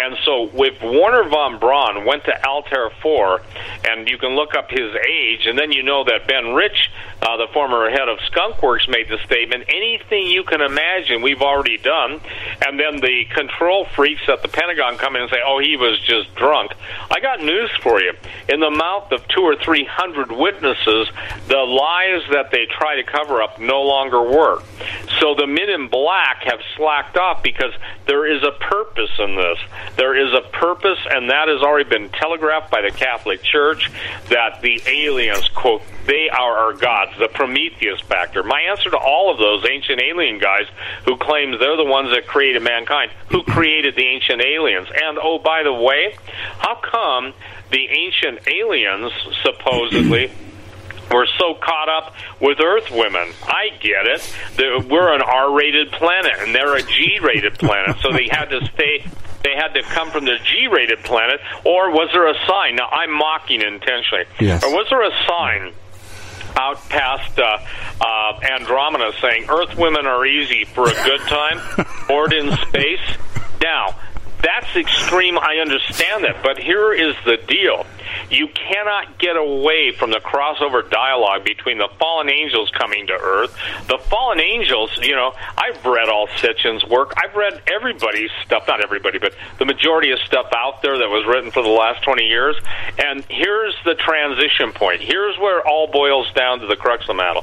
And 0.00 0.16
so, 0.24 0.50
if 0.54 0.80
Werner 0.82 1.28
von 1.28 1.58
Braun 1.58 2.04
went 2.04 2.24
to 2.24 2.46
Altair 2.46 2.90
4, 3.02 3.42
and 3.84 4.08
you 4.08 4.18
can 4.18 4.34
look 4.34 4.54
up 4.54 4.70
his 4.70 4.94
age, 4.94 5.46
and 5.46 5.58
then 5.58 5.72
you 5.72 5.82
know 5.82 6.04
that 6.04 6.26
Ben 6.26 6.54
Rich, 6.54 6.90
uh, 7.22 7.36
the 7.36 7.48
former 7.52 7.90
head 7.90 8.08
of 8.08 8.18
Skunkworks, 8.30 8.88
made 8.88 9.08
the 9.08 9.18
statement 9.24 9.64
anything 9.68 10.26
you 10.26 10.44
can 10.44 10.60
imagine, 10.60 11.22
we've 11.22 11.42
already 11.42 11.78
done. 11.78 12.20
And 12.66 12.78
then 12.78 12.96
the 12.96 13.24
control 13.34 13.86
freaks 13.96 14.22
at 14.28 14.42
the 14.42 14.48
Pentagon 14.48 14.96
come 14.96 15.16
in 15.16 15.22
and 15.22 15.30
say, 15.30 15.38
oh, 15.44 15.58
he 15.58 15.76
was 15.76 15.98
just 16.00 16.34
drunk. 16.34 16.72
I 17.10 17.20
got 17.20 17.40
news 17.40 17.70
for 17.82 18.00
you. 18.00 18.12
In 18.48 18.60
the 18.60 18.70
mouth 18.70 19.10
of 19.12 19.26
two 19.28 19.42
or 19.42 19.56
three 19.56 19.84
hundred 19.84 20.30
witnesses, 20.30 21.08
the 21.48 21.57
lies 21.64 22.22
that 22.32 22.50
they 22.50 22.66
try 22.66 22.96
to 22.96 23.02
cover 23.02 23.42
up 23.42 23.58
no 23.58 23.82
longer 23.82 24.22
work. 24.22 24.64
So 25.20 25.34
the 25.34 25.46
men 25.46 25.68
in 25.70 25.88
black 25.88 26.42
have 26.44 26.60
slacked 26.76 27.16
off 27.16 27.42
because 27.42 27.72
there 28.06 28.26
is 28.26 28.42
a 28.42 28.52
purpose 28.52 29.10
in 29.18 29.36
this. 29.36 29.58
There 29.96 30.14
is 30.14 30.32
a 30.32 30.48
purpose, 30.48 30.98
and 31.10 31.30
that 31.30 31.48
has 31.48 31.62
already 31.62 31.88
been 31.88 32.08
telegraphed 32.10 32.70
by 32.70 32.82
the 32.82 32.90
Catholic 32.90 33.42
Church 33.42 33.90
that 34.28 34.60
the 34.62 34.80
aliens, 34.86 35.48
quote, 35.48 35.82
they 36.06 36.28
are 36.30 36.56
our 36.56 36.72
gods, 36.72 37.12
the 37.18 37.28
Prometheus 37.28 38.00
factor. 38.00 38.42
My 38.42 38.62
answer 38.62 38.90
to 38.90 38.96
all 38.96 39.30
of 39.30 39.38
those 39.38 39.66
ancient 39.70 40.00
alien 40.00 40.38
guys 40.38 40.66
who 41.04 41.16
claim 41.16 41.58
they're 41.58 41.76
the 41.76 41.84
ones 41.84 42.10
that 42.14 42.26
created 42.26 42.62
mankind, 42.62 43.10
who 43.30 43.42
created 43.42 43.94
the 43.94 44.06
ancient 44.06 44.40
aliens. 44.42 44.88
And 44.90 45.18
oh, 45.20 45.38
by 45.38 45.62
the 45.62 45.72
way, 45.72 46.16
how 46.58 46.76
come 46.76 47.34
the 47.70 47.88
ancient 47.88 48.48
aliens 48.48 49.12
supposedly 49.42 50.30
we're 51.10 51.26
so 51.38 51.54
caught 51.54 51.88
up 51.88 52.14
with 52.40 52.60
Earth 52.60 52.90
women. 52.90 53.32
I 53.42 53.70
get 53.80 54.06
it. 54.06 54.88
we're 54.88 55.14
an 55.14 55.22
R-rated 55.22 55.92
planet, 55.92 56.32
and 56.38 56.54
they're 56.54 56.76
a 56.76 56.82
G-rated 56.82 57.58
planet, 57.58 57.96
so 58.00 58.12
they 58.12 58.28
had 58.30 58.46
to 58.46 58.64
stay. 58.74 59.04
They 59.44 59.54
had 59.54 59.72
to 59.74 59.82
come 59.82 60.10
from 60.10 60.24
the 60.24 60.36
G-rated 60.42 61.04
planet, 61.04 61.40
or 61.64 61.90
was 61.90 62.10
there 62.12 62.28
a 62.28 62.34
sign? 62.46 62.76
Now 62.76 62.88
I'm 62.88 63.12
mocking 63.12 63.62
intentionally. 63.62 64.24
Yes. 64.40 64.64
Or 64.64 64.70
was 64.70 64.86
there 64.90 65.02
a 65.02 65.12
sign? 65.26 65.74
out 66.56 66.76
past 66.88 67.38
uh, 67.38 67.58
uh, 68.00 68.40
Andromeda 68.42 69.12
saying 69.20 69.46
Earth 69.48 69.76
women 69.76 70.06
are 70.06 70.26
easy 70.26 70.64
for 70.64 70.88
a 70.88 70.92
good 71.04 71.20
time, 71.28 71.60
bored 72.08 72.32
in 72.32 72.50
space. 72.68 73.16
Now, 73.62 73.94
that's 74.42 74.76
extreme. 74.76 75.38
I 75.38 75.56
understand 75.60 76.24
that, 76.24 76.42
but 76.42 76.58
here 76.58 76.92
is 76.92 77.16
the 77.24 77.36
deal. 77.36 77.86
You 78.30 78.48
cannot 78.48 79.18
get 79.18 79.36
away 79.36 79.92
from 79.92 80.10
the 80.10 80.18
crossover 80.18 80.88
dialogue 80.88 81.44
between 81.44 81.78
the 81.78 81.88
fallen 81.98 82.30
angels 82.30 82.70
coming 82.70 83.06
to 83.08 83.12
Earth. 83.12 83.56
The 83.88 83.98
fallen 83.98 84.40
angels, 84.40 84.98
you 85.02 85.14
know, 85.14 85.32
I've 85.56 85.84
read 85.84 86.08
all 86.08 86.28
Sitchin's 86.36 86.84
work. 86.84 87.14
I've 87.16 87.34
read 87.34 87.60
everybody's 87.66 88.30
stuff, 88.44 88.64
not 88.68 88.82
everybody, 88.82 89.18
but 89.18 89.34
the 89.58 89.64
majority 89.64 90.10
of 90.12 90.18
stuff 90.20 90.46
out 90.54 90.82
there 90.82 90.98
that 90.98 91.08
was 91.08 91.26
written 91.26 91.50
for 91.50 91.62
the 91.62 91.68
last 91.68 92.02
20 92.04 92.24
years. 92.24 92.56
And 92.98 93.24
here's 93.28 93.74
the 93.84 93.94
transition 93.94 94.72
point. 94.72 95.00
Here's 95.00 95.38
where 95.38 95.66
all 95.66 95.88
boils 95.88 96.30
down 96.32 96.60
to 96.60 96.66
the 96.66 96.76
crux 96.76 97.02
of 97.02 97.08
the 97.08 97.14
matter. 97.14 97.40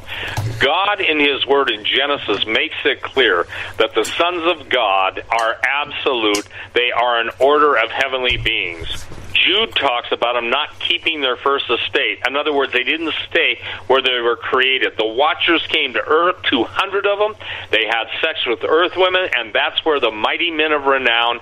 God, 0.59 1.01
in 1.01 1.19
His 1.19 1.45
Word 1.45 1.69
in 1.69 1.83
Genesis, 1.83 2.45
makes 2.45 2.75
it 2.85 3.01
clear 3.01 3.45
that 3.77 3.93
the 3.93 4.03
sons 4.03 4.43
of 4.45 4.69
God 4.69 5.23
are 5.29 5.57
absolute. 5.63 6.47
They 6.73 6.84
are 6.91 7.19
an 7.19 7.29
order 7.39 7.77
of 7.77 7.91
heavenly 7.91 8.37
beings. 8.37 9.05
Jude 9.33 9.75
talks 9.75 10.11
about 10.11 10.33
them 10.33 10.49
not 10.49 10.79
keeping 10.79 11.21
their 11.21 11.35
first 11.35 11.69
estate. 11.69 12.19
In 12.25 12.35
other 12.35 12.53
words, 12.53 12.73
they 12.73 12.83
didn't 12.83 13.13
stay 13.29 13.59
where 13.87 14.01
they 14.01 14.19
were 14.19 14.37
created. 14.37 14.93
The 14.97 15.05
Watchers 15.05 15.65
came 15.67 15.93
to 15.93 15.99
Earth, 15.99 16.37
200 16.49 17.05
of 17.05 17.19
them. 17.19 17.35
They 17.69 17.85
had 17.85 18.05
sex 18.21 18.45
with 18.47 18.63
Earth 18.63 18.93
women, 18.95 19.29
and 19.37 19.53
that's 19.53 19.83
where 19.85 19.99
the 19.99 20.11
mighty 20.11 20.51
men 20.51 20.71
of 20.71 20.85
renown 20.85 21.41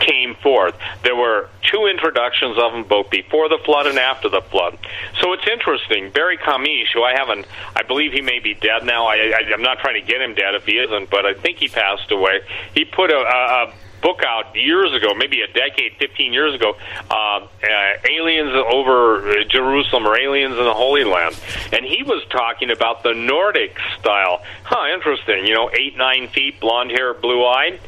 came 0.00 0.34
forth. 0.36 0.74
There 1.02 1.16
were 1.16 1.48
two 1.62 1.86
introductions 1.86 2.56
of 2.58 2.72
them, 2.72 2.84
both 2.84 3.10
before 3.10 3.48
the 3.48 3.58
flood 3.64 3.86
and 3.86 3.98
after 3.98 4.28
the 4.28 4.40
flood. 4.40 4.78
So 5.20 5.32
it's 5.32 5.46
interesting. 5.46 6.10
Barry 6.10 6.38
Chamish, 6.38 6.92
who 6.94 7.02
I 7.02 7.14
haven't, 7.14 7.46
I 7.74 7.82
believe 7.82 8.12
he 8.12 8.20
may 8.20 8.38
be 8.38 8.54
dead 8.54 8.84
now. 8.84 9.06
I, 9.06 9.16
I, 9.16 9.52
I'm 9.52 9.62
not 9.62 9.80
trying 9.80 10.00
to 10.00 10.06
get 10.06 10.20
him 10.20 10.34
dead 10.34 10.54
if 10.54 10.64
he 10.66 10.78
isn't, 10.78 11.10
but 11.10 11.26
I 11.26 11.34
think 11.34 11.58
he 11.58 11.68
passed 11.68 12.10
away. 12.10 12.40
He 12.74 12.84
put 12.84 13.10
a, 13.10 13.16
a, 13.16 13.64
a 13.64 13.74
book 14.02 14.22
out 14.26 14.54
years 14.54 14.92
ago, 14.92 15.14
maybe 15.14 15.40
a 15.40 15.46
decade, 15.46 15.92
15 15.98 16.32
years 16.32 16.54
ago, 16.54 16.74
uh, 17.10 17.14
uh, 17.14 17.48
Aliens 18.10 18.52
Over 18.52 19.44
Jerusalem 19.48 20.06
or 20.06 20.18
Aliens 20.18 20.58
in 20.58 20.64
the 20.64 20.74
Holy 20.74 21.04
Land. 21.04 21.40
And 21.72 21.84
he 21.84 22.02
was 22.02 22.22
talking 22.30 22.70
about 22.70 23.02
the 23.02 23.14
Nordic 23.14 23.78
style. 23.98 24.42
Huh, 24.64 24.92
interesting. 24.94 25.46
You 25.46 25.54
know, 25.54 25.70
eight, 25.72 25.96
nine 25.96 26.28
feet, 26.28 26.60
blonde 26.60 26.90
hair, 26.90 27.14
blue 27.14 27.46
eyed. 27.46 27.80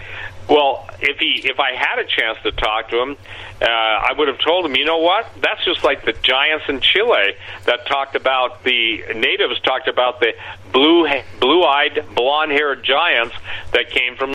Well, 0.48 0.86
if 1.00 1.18
he 1.18 1.40
if 1.48 1.58
I 1.58 1.72
had 1.72 1.98
a 1.98 2.04
chance 2.04 2.38
to 2.42 2.52
talk 2.52 2.90
to 2.90 3.00
him, 3.00 3.16
uh, 3.62 3.64
I 3.64 4.12
would 4.16 4.28
have 4.28 4.38
told 4.38 4.66
him, 4.66 4.76
you 4.76 4.84
know 4.84 4.98
what? 4.98 5.26
That's 5.40 5.64
just 5.64 5.82
like 5.84 6.04
the 6.04 6.12
giants 6.12 6.66
in 6.68 6.80
Chile 6.80 7.34
that 7.64 7.86
talked 7.86 8.14
about 8.14 8.62
the 8.62 9.04
natives 9.14 9.58
talked 9.60 9.88
about 9.88 10.20
the 10.20 10.34
blue 10.70 11.08
blue-eyed, 11.40 12.04
blonde-haired 12.14 12.84
giants 12.84 13.34
that 13.72 13.88
came 13.90 14.16
from 14.16 14.34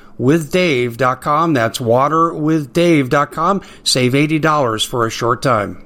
waterwithdave.com. 0.19 1.53
That's 1.53 1.79
waterwithdave.com. 1.79 3.61
Save 3.83 4.13
$80 4.13 4.85
for 4.87 5.05
a 5.05 5.09
short 5.09 5.41
time. 5.41 5.85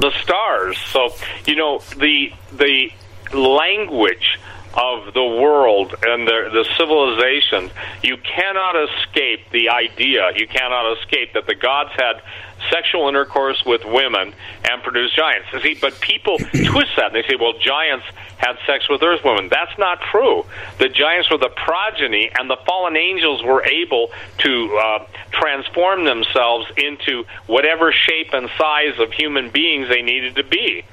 The 0.00 0.12
stars. 0.22 0.78
So, 0.78 1.14
you 1.46 1.56
know, 1.56 1.80
the 1.96 2.32
the 2.52 2.90
language 3.36 4.38
of 4.78 5.12
the 5.12 5.24
world 5.24 5.92
and 6.02 6.26
the, 6.26 6.50
the 6.52 6.64
civilization, 6.78 7.70
you 8.02 8.16
cannot 8.18 8.76
escape 8.76 9.50
the 9.50 9.68
idea, 9.70 10.30
you 10.36 10.46
cannot 10.46 10.96
escape 10.98 11.32
that 11.34 11.46
the 11.46 11.54
gods 11.56 11.90
had 11.96 12.22
sexual 12.70 13.08
intercourse 13.08 13.64
with 13.66 13.84
women 13.84 14.32
and 14.70 14.82
produced 14.82 15.16
giants. 15.16 15.48
See, 15.62 15.76
but 15.80 16.00
people 16.00 16.38
twist 16.64 16.92
that 16.96 17.06
and 17.06 17.14
they 17.14 17.28
say, 17.28 17.36
well, 17.38 17.54
giants 17.58 18.06
had 18.36 18.56
sex 18.66 18.88
with 18.88 19.02
earth 19.02 19.24
women. 19.24 19.48
That's 19.48 19.76
not 19.78 20.00
true. 20.12 20.44
The 20.78 20.88
giants 20.88 21.30
were 21.30 21.38
the 21.38 21.50
progeny, 21.50 22.30
and 22.38 22.48
the 22.48 22.58
fallen 22.64 22.96
angels 22.96 23.42
were 23.42 23.64
able 23.64 24.10
to 24.38 24.80
uh, 24.80 25.06
transform 25.32 26.04
themselves 26.04 26.66
into 26.76 27.24
whatever 27.46 27.90
shape 27.90 28.32
and 28.32 28.48
size 28.56 28.98
of 29.00 29.12
human 29.12 29.50
beings 29.50 29.88
they 29.88 30.02
needed 30.02 30.36
to 30.36 30.44
be. 30.44 30.84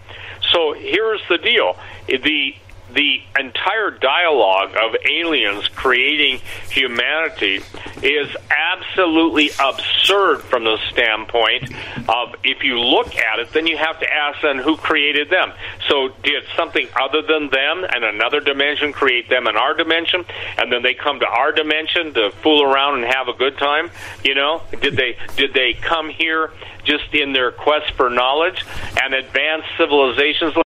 So 0.52 0.74
here's 0.74 1.22
the 1.30 1.38
deal: 1.38 1.78
the 2.08 2.56
the 2.96 3.22
entire 3.38 3.92
dialogue 3.92 4.72
of 4.72 4.96
aliens 5.06 5.68
creating 5.68 6.40
humanity 6.70 7.62
is 8.02 8.30
absolutely 8.50 9.50
absurd 9.60 10.42
from 10.42 10.64
the 10.64 10.78
standpoint 10.90 11.64
of 12.08 12.36
if 12.44 12.64
you 12.64 12.80
look 12.80 13.16
at 13.18 13.40
it, 13.40 13.52
then 13.52 13.68
you 13.68 13.78
have 13.78 14.00
to 14.00 14.12
ask 14.12 14.42
then 14.42 14.58
who 14.58 14.78
created 14.78 15.30
them. 15.30 15.52
So 15.90 16.10
did 16.24 16.44
something 16.56 16.88
other 17.00 17.22
than 17.22 17.50
them 17.50 17.84
and 17.84 18.04
another 18.04 18.40
dimension 18.40 18.94
create 18.94 19.30
them 19.30 19.48
in 19.48 19.58
our 19.58 19.74
dimension, 19.74 20.24
and 20.58 20.72
then 20.72 20.82
they 20.82 20.94
come 20.94 21.20
to 21.20 21.28
our 21.28 21.52
dimension 21.52 22.14
to 22.14 22.32
fool 22.42 22.64
around 22.64 23.04
and 23.04 23.14
have 23.14 23.28
a 23.28 23.34
good 23.34 23.58
time? 23.58 23.92
You 24.24 24.36
know, 24.36 24.62
did 24.82 24.96
they 24.96 25.18
did 25.36 25.54
they 25.54 25.74
come 25.74 26.10
here 26.10 26.52
just 26.86 27.14
in 27.14 27.34
their 27.34 27.52
quest 27.52 27.92
for 27.98 28.10
knowledge 28.10 28.64
and 29.04 29.14
advanced 29.14 29.68
civilizations? 29.78 30.56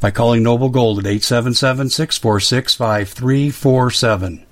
by 0.00 0.10
calling 0.10 0.42
Noble 0.42 0.68
Gold 0.68 0.98
at 0.98 1.06
877 1.06 1.90
646 1.90 2.74
5347. 2.74 4.44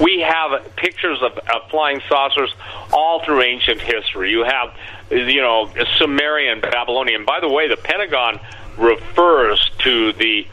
We 0.00 0.20
have 0.20 0.76
pictures 0.76 1.20
of, 1.22 1.32
of 1.38 1.70
flying 1.70 2.00
saucers 2.08 2.54
all 2.92 3.24
through 3.24 3.42
ancient 3.42 3.80
history. 3.80 4.30
You 4.30 4.44
have, 4.44 4.74
you 5.10 5.40
know, 5.40 5.70
Sumerian, 5.98 6.60
Babylonian. 6.60 7.24
By 7.24 7.40
the 7.40 7.48
way, 7.48 7.68
the 7.68 7.76
Pentagon 7.76 8.38
refers 8.76 9.70
to 9.78 10.12
the 10.12 10.46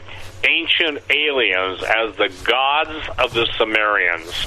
ancient 0.44 0.98
aliens 1.10 1.82
as 1.82 2.16
the 2.16 2.32
gods 2.44 3.08
of 3.18 3.32
the 3.34 3.46
Sumerians 3.56 4.46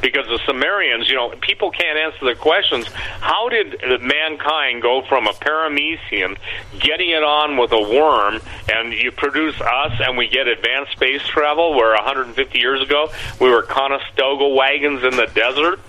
because 0.00 0.26
the 0.26 0.38
Sumerians, 0.46 1.08
you 1.08 1.16
know, 1.16 1.30
people 1.40 1.70
can't 1.70 1.98
answer 1.98 2.24
the 2.24 2.34
questions. 2.34 2.86
How 3.20 3.48
did 3.48 3.80
mankind 4.02 4.82
go 4.82 5.02
from 5.08 5.26
a 5.26 5.32
paramecium, 5.32 6.36
getting 6.78 7.10
it 7.10 7.22
on 7.22 7.56
with 7.56 7.72
a 7.72 7.80
worm, 7.80 8.40
and 8.72 8.92
you 8.92 9.10
produce 9.12 9.58
us, 9.60 9.92
and 10.00 10.16
we 10.16 10.28
get 10.28 10.46
advanced 10.48 10.92
space 10.92 11.22
travel? 11.22 11.74
Where 11.74 11.94
150 11.94 12.58
years 12.58 12.82
ago 12.82 13.10
we 13.40 13.48
were 13.48 13.62
Conestoga 13.62 14.48
wagons 14.48 15.02
in 15.02 15.16
the 15.16 15.26
desert 15.34 15.80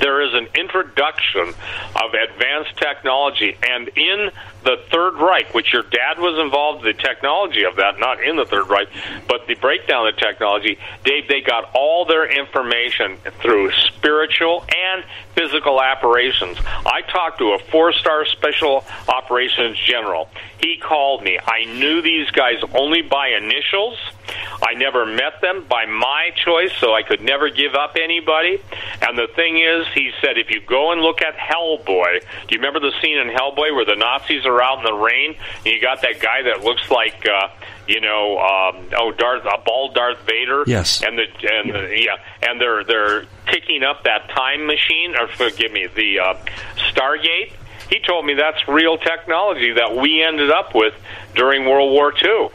there 0.00 0.22
is 0.22 0.34
an 0.34 0.48
introduction 0.54 1.48
of 1.94 2.14
advanced 2.14 2.76
technology, 2.76 3.56
and 3.62 3.88
in 3.88 4.30
the 4.64 4.76
Third 4.90 5.14
Reich, 5.14 5.54
which 5.54 5.72
your 5.72 5.82
dad 5.82 6.18
was 6.18 6.38
involved 6.38 6.84
in 6.84 6.96
the 6.96 7.02
technology 7.02 7.64
of 7.64 7.76
that, 7.76 7.98
not 7.98 8.22
in 8.22 8.36
the 8.36 8.44
Third 8.44 8.68
Reich, 8.68 8.88
but 9.28 9.46
the 9.46 9.54
breakdown 9.54 10.06
of 10.06 10.16
technology, 10.16 10.78
Dave, 11.04 11.28
they 11.28 11.40
got 11.40 11.70
all 11.74 12.04
their 12.04 12.26
information 12.30 13.16
through 13.40 13.72
spiritual 13.72 14.64
and 14.68 15.04
physical 15.34 15.78
operations. 15.78 16.58
I 16.66 17.02
talked 17.02 17.38
to 17.38 17.52
a 17.52 17.58
four 17.70 17.92
star 17.92 18.26
special 18.26 18.84
operations 19.08 19.78
general. 19.78 20.28
He 20.60 20.76
called 20.76 21.22
me. 21.22 21.38
I 21.44 21.64
knew 21.64 22.02
these 22.02 22.30
guys 22.30 22.56
only 22.74 23.02
by 23.02 23.28
initials. 23.28 23.98
I 24.62 24.74
never 24.74 25.06
met 25.06 25.40
them 25.40 25.64
by 25.68 25.86
my 25.86 26.30
choice, 26.44 26.72
so 26.78 26.94
I 26.94 27.02
could 27.02 27.22
never 27.22 27.48
give 27.48 27.74
up 27.74 27.96
anybody. 28.00 28.60
And 29.00 29.18
the 29.18 29.28
thing 29.34 29.58
is, 29.58 29.86
he 29.94 30.12
said, 30.20 30.36
if 30.36 30.50
you 30.50 30.60
go 30.60 30.92
and 30.92 31.00
look 31.00 31.22
at 31.22 31.36
Hellboy, 31.36 32.20
do 32.46 32.54
you 32.54 32.60
remember 32.60 32.80
the 32.80 32.92
scene 33.00 33.18
in 33.18 33.28
Hellboy 33.28 33.74
where 33.74 33.84
the 33.86 33.96
Nazis 33.96 34.44
are 34.44 34.60
out 34.62 34.78
in 34.78 34.84
the 34.84 34.92
rain 34.92 35.36
and 35.64 35.66
you 35.66 35.80
got 35.80 36.02
that 36.02 36.20
guy 36.20 36.42
that 36.42 36.62
looks 36.62 36.90
like, 36.90 37.26
uh, 37.26 37.48
you 37.88 38.00
know, 38.00 38.38
um, 38.38 38.88
oh, 38.96 39.12
Darth, 39.12 39.44
a 39.44 39.58
bald 39.64 39.94
Darth 39.94 40.20
Vader. 40.26 40.64
Yes. 40.66 41.02
And 41.02 41.18
the 41.18 41.22
and 41.22 41.68
yeah, 41.68 41.72
the, 41.72 42.02
yeah 42.04 42.48
and 42.48 42.60
they're 42.60 42.84
they're 42.84 43.24
picking 43.46 43.82
up 43.82 44.04
that 44.04 44.28
time 44.30 44.66
machine, 44.66 45.16
or 45.16 45.28
forgive 45.28 45.72
me, 45.72 45.88
the 45.94 46.20
uh, 46.20 46.34
Stargate. 46.92 47.52
He 47.90 47.98
told 47.98 48.24
me 48.24 48.34
that's 48.34 48.66
real 48.68 48.96
technology 48.96 49.72
that 49.72 49.96
we 49.96 50.22
ended 50.22 50.50
up 50.50 50.74
with 50.74 50.94
during 51.34 51.64
World 51.64 51.92
War 51.92 52.14
II. 52.16 52.48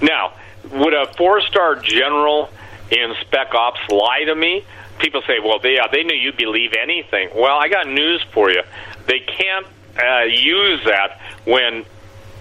Now, 0.00 0.32
would 0.72 0.94
a 0.94 1.12
four-star 1.14 1.76
general 1.76 2.50
in 2.90 3.14
Spec 3.22 3.52
Ops 3.54 3.80
lie 3.90 4.24
to 4.26 4.34
me? 4.34 4.64
People 4.98 5.22
say, 5.26 5.40
"Well, 5.40 5.58
they 5.58 5.78
uh, 5.78 5.88
they 5.90 6.04
knew 6.04 6.14
you'd 6.14 6.36
believe 6.36 6.72
anything." 6.80 7.30
Well, 7.34 7.56
I 7.56 7.68
got 7.68 7.88
news 7.88 8.22
for 8.32 8.50
you. 8.50 8.62
They 9.06 9.20
can't 9.20 9.66
uh, 9.98 10.24
use 10.24 10.84
that 10.84 11.18
when 11.44 11.84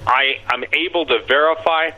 I 0.05 0.39
am 0.51 0.63
able 0.73 1.05
to 1.05 1.23
verify 1.25 1.91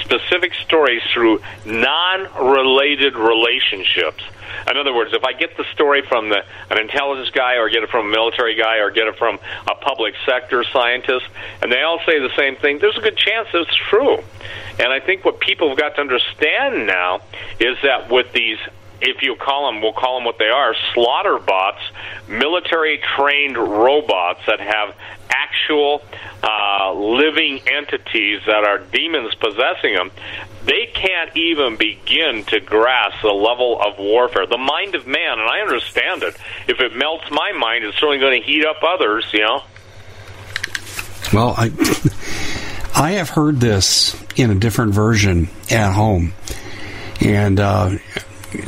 specific 0.00 0.54
stories 0.54 1.02
through 1.12 1.40
non-related 1.64 3.16
relationships. 3.16 4.22
In 4.70 4.76
other 4.76 4.94
words, 4.94 5.12
if 5.12 5.24
I 5.24 5.32
get 5.32 5.56
the 5.56 5.64
story 5.72 6.02
from 6.02 6.28
the, 6.28 6.44
an 6.70 6.78
intelligence 6.78 7.30
guy, 7.30 7.56
or 7.56 7.68
get 7.68 7.82
it 7.82 7.90
from 7.90 8.06
a 8.06 8.10
military 8.10 8.56
guy, 8.56 8.78
or 8.78 8.90
get 8.90 9.06
it 9.06 9.16
from 9.18 9.38
a 9.70 9.74
public 9.74 10.14
sector 10.24 10.64
scientist, 10.64 11.26
and 11.62 11.70
they 11.70 11.82
all 11.82 12.00
say 12.06 12.18
the 12.18 12.34
same 12.36 12.56
thing, 12.56 12.78
there's 12.78 12.96
a 12.96 13.00
good 13.00 13.16
chance 13.16 13.48
it's 13.54 13.74
true. 13.90 14.18
And 14.78 14.92
I 14.92 15.00
think 15.00 15.24
what 15.24 15.40
people 15.40 15.68
have 15.68 15.78
got 15.78 15.94
to 15.96 16.00
understand 16.00 16.86
now 16.86 17.22
is 17.60 17.76
that 17.82 18.10
with 18.10 18.32
these 18.32 18.58
if 19.00 19.22
you 19.22 19.36
call 19.36 19.70
them, 19.70 19.82
we'll 19.82 19.92
call 19.92 20.16
them 20.16 20.24
what 20.24 20.38
they 20.38 20.48
are, 20.48 20.74
slaughter 20.94 21.38
bots, 21.38 21.82
military 22.28 23.00
trained 23.16 23.56
robots 23.56 24.40
that 24.46 24.60
have 24.60 24.94
actual 25.30 26.02
uh, 26.42 26.92
living 26.92 27.60
entities 27.66 28.40
that 28.46 28.64
are 28.64 28.78
demons 28.78 29.34
possessing 29.34 29.94
them, 29.94 30.10
they 30.64 30.86
can't 30.94 31.36
even 31.36 31.76
begin 31.76 32.44
to 32.44 32.60
grasp 32.60 33.22
the 33.22 33.28
level 33.28 33.80
of 33.80 33.98
warfare. 33.98 34.46
The 34.46 34.58
mind 34.58 34.94
of 34.94 35.06
man, 35.06 35.38
and 35.38 35.48
I 35.48 35.60
understand 35.60 36.22
it. 36.22 36.36
If 36.68 36.80
it 36.80 36.96
melts 36.96 37.30
my 37.30 37.52
mind, 37.52 37.84
it's 37.84 37.96
certainly 37.96 38.18
going 38.18 38.40
to 38.40 38.46
heat 38.46 38.64
up 38.64 38.82
others, 38.82 39.24
you 39.32 39.40
know? 39.40 39.62
Well, 41.32 41.54
I, 41.56 41.70
I 42.94 43.12
have 43.12 43.30
heard 43.30 43.60
this 43.60 44.16
in 44.36 44.50
a 44.50 44.54
different 44.54 44.94
version 44.94 45.48
at 45.70 45.92
home. 45.92 46.32
And, 47.20 47.60
uh, 47.60 47.96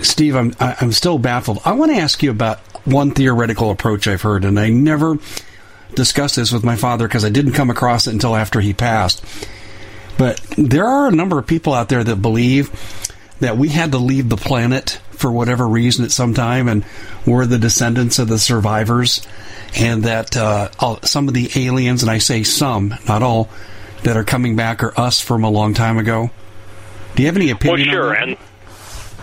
Steve, 0.02 0.34
I'm 0.36 0.54
I'm 0.60 0.92
still 0.92 1.18
baffled. 1.18 1.60
I 1.64 1.72
want 1.72 1.92
to 1.92 1.98
ask 1.98 2.22
you 2.22 2.30
about 2.30 2.58
one 2.86 3.12
theoretical 3.12 3.70
approach 3.70 4.06
I've 4.06 4.22
heard, 4.22 4.44
and 4.44 4.58
I 4.58 4.70
never 4.70 5.18
discussed 5.94 6.36
this 6.36 6.52
with 6.52 6.64
my 6.64 6.76
father 6.76 7.06
because 7.06 7.24
I 7.24 7.30
didn't 7.30 7.52
come 7.52 7.70
across 7.70 8.06
it 8.06 8.12
until 8.12 8.36
after 8.36 8.60
he 8.60 8.72
passed. 8.72 9.24
But 10.16 10.40
there 10.56 10.86
are 10.86 11.08
a 11.08 11.12
number 11.12 11.38
of 11.38 11.46
people 11.46 11.74
out 11.74 11.88
there 11.88 12.02
that 12.02 12.16
believe 12.16 12.70
that 13.40 13.56
we 13.56 13.68
had 13.68 13.92
to 13.92 13.98
leave 13.98 14.28
the 14.28 14.36
planet 14.36 15.00
for 15.10 15.30
whatever 15.30 15.66
reason 15.66 16.04
at 16.04 16.10
some 16.10 16.34
time, 16.34 16.68
and 16.68 16.84
we're 17.24 17.46
the 17.46 17.58
descendants 17.58 18.18
of 18.18 18.28
the 18.28 18.38
survivors, 18.38 19.26
and 19.76 20.04
that 20.04 20.36
uh, 20.36 20.70
some 21.02 21.28
of 21.28 21.34
the 21.34 21.50
aliens, 21.56 22.02
and 22.02 22.10
I 22.10 22.18
say 22.18 22.42
some, 22.42 22.94
not 23.06 23.22
all, 23.22 23.48
that 24.02 24.16
are 24.16 24.24
coming 24.24 24.56
back 24.56 24.82
are 24.82 24.98
us 24.98 25.20
from 25.20 25.44
a 25.44 25.50
long 25.50 25.74
time 25.74 25.98
ago. 25.98 26.30
Do 27.14 27.22
you 27.22 27.28
have 27.28 27.36
any 27.36 27.50
opinion? 27.50 27.88
Well, 27.88 27.94
sure, 27.94 28.12
and 28.12 28.36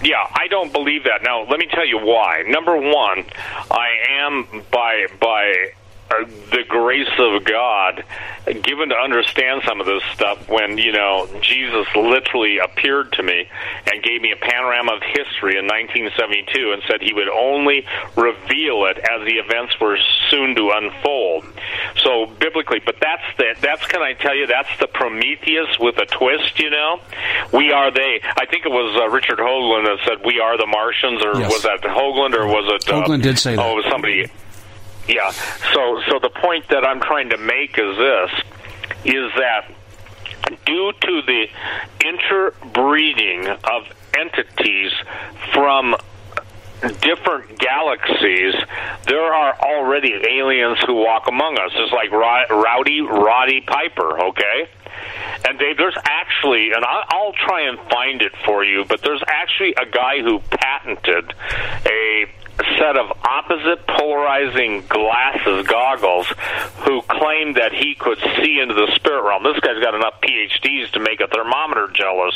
yeah, 0.04 0.28
I 0.34 0.48
don't 0.50 0.72
believe 0.72 1.04
that. 1.06 1.22
Now, 1.24 1.44
let 1.44 1.60
me 1.60 1.68
tell 1.72 1.86
you 1.86 2.00
why. 2.00 2.44
Number 2.48 2.78
one, 2.78 3.26
I 3.72 3.88
am 4.26 4.64
by 4.72 5.08
by 5.20 5.72
the 6.10 6.64
grace 6.68 7.10
of 7.18 7.44
God 7.44 8.04
given 8.46 8.90
to 8.90 8.96
understand 8.96 9.64
some 9.66 9.80
of 9.80 9.88
this 9.88 10.04
stuff 10.14 10.48
when 10.48 10.78
you 10.78 10.92
know 10.92 11.28
Jesus 11.42 11.88
literally 11.96 12.60
appeared 12.60 13.12
to 13.14 13.24
me 13.24 13.50
and 13.92 14.04
gave 14.04 14.22
me 14.22 14.32
a 14.32 14.36
panorama 14.36 14.94
of 14.94 15.02
history 15.02 15.58
in 15.58 15.66
1972 15.66 16.72
and 16.72 16.84
said 16.88 17.02
he 17.02 17.14
would 17.14 17.30
only 17.30 17.86
reveal 18.16 18.86
it 18.86 18.98
as 18.98 19.26
the 19.26 19.42
events 19.42 19.74
were 19.82 19.98
soon 20.30 20.56
to 20.56 20.72
unfold. 20.76 21.46
So 22.04 22.28
biblically, 22.40 22.82
but 22.86 22.96
that's 23.02 23.26
the 23.38 23.56
that's 23.60 23.86
can 23.88 24.02
I 24.02 24.14
tell 24.14 24.36
you 24.36 24.46
that's 24.46 24.78
the 24.80 24.88
Prometheus 24.88 25.80
with 25.80 25.98
a 25.98 26.06
twist. 26.06 26.60
You 26.60 26.70
know, 26.70 27.02
we 27.52 27.72
are 27.72 27.92
they. 27.92 28.22
I 28.24 28.46
think 28.46 28.66
it 28.66 28.72
was 28.72 28.96
uh, 28.96 29.10
Richard 29.10 29.40
Hoagland 29.40 29.86
that 29.86 30.06
said 30.06 30.26
we 30.26 30.40
are 30.40 30.58
the 30.58 30.68
Martians, 30.68 31.24
or 31.26 31.40
yes. 31.40 31.52
was 31.52 31.64
that 31.64 31.82
Hoagland, 31.82 32.38
or 32.38 32.46
was 32.46 32.70
it? 32.76 32.90
Uh, 32.90 33.02
Hoagland 33.02 33.24
did 33.24 33.40
say 33.40 33.56
that. 33.56 33.66
Oh, 33.66 33.74
it 33.74 33.76
was 33.78 33.86
somebody. 33.90 34.30
Yeah. 35.08 35.32
So 35.74 36.02
so 36.10 36.20
the 36.20 36.30
point 36.30 36.68
that 36.70 36.86
I'm 36.86 37.00
trying 37.00 37.30
to 37.30 37.38
make 37.38 37.78
is 37.78 37.98
this 37.98 38.32
is 39.06 39.32
that 39.38 39.72
due 40.66 40.92
to 41.00 41.22
the 41.22 41.48
interbreeding 42.04 43.48
of 43.48 43.84
entities 44.18 44.92
from 45.54 45.96
different 47.02 47.58
galaxies, 47.58 48.54
there 49.08 49.34
are 49.34 49.56
already 49.60 50.14
aliens 50.14 50.78
who 50.86 50.96
walk 50.96 51.28
among 51.28 51.58
us. 51.58 51.72
It's 51.74 51.92
like 51.94 52.12
Rowdy 52.12 53.02
Roddy 53.02 53.62
Piper, 53.62 54.20
okay? 54.28 54.68
And 55.48 55.60
Dave, 55.60 55.78
there's 55.78 55.98
actually, 56.04 56.72
and 56.72 56.84
I'll 56.84 57.34
try 57.34 57.68
and 57.68 57.78
find 57.90 58.22
it 58.22 58.34
for 58.46 58.64
you, 58.64 58.86
but 58.86 59.02
there's 59.02 59.24
actually 59.28 59.76
a 59.76 59.86
guy 59.86 60.22
who 60.22 60.40
patented 60.40 61.34
a 61.86 62.28
set 62.78 62.98
of 62.98 63.12
opposite 63.24 63.86
polarizing 63.88 64.84
glasses, 64.88 65.68
goggles, 65.68 66.28
who 66.86 67.02
claimed 67.02 67.56
that 67.56 67.74
he 67.74 67.96
could 67.96 68.20
see 68.38 68.60
into 68.60 68.74
the 68.74 68.92
spirit 68.96 69.24
realm. 69.24 69.44
This 69.44 69.60
guy's 69.60 69.82
got 69.82 69.96
enough 69.96 70.22
PhDs 70.22 70.92
to 70.92 71.00
make 71.00 71.20
a 71.22 71.28
thermometer 71.28 71.88
jealous. 71.94 72.36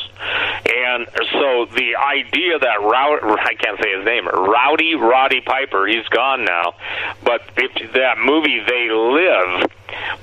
And 0.65 1.07
so 1.31 1.65
the 1.73 1.95
idea 1.95 2.59
that 2.59 2.81
Rowdy, 2.81 3.41
I 3.41 3.53
can't 3.55 3.79
say 3.81 3.95
his 3.95 4.05
name, 4.05 4.27
Rowdy 4.27 4.95
Roddy 4.95 5.41
Piper, 5.41 5.87
he's 5.87 6.07
gone 6.09 6.45
now, 6.45 6.75
but 7.23 7.41
if 7.57 7.93
that 7.93 8.17
movie 8.17 8.59
They 8.67 8.89
Live 8.91 9.71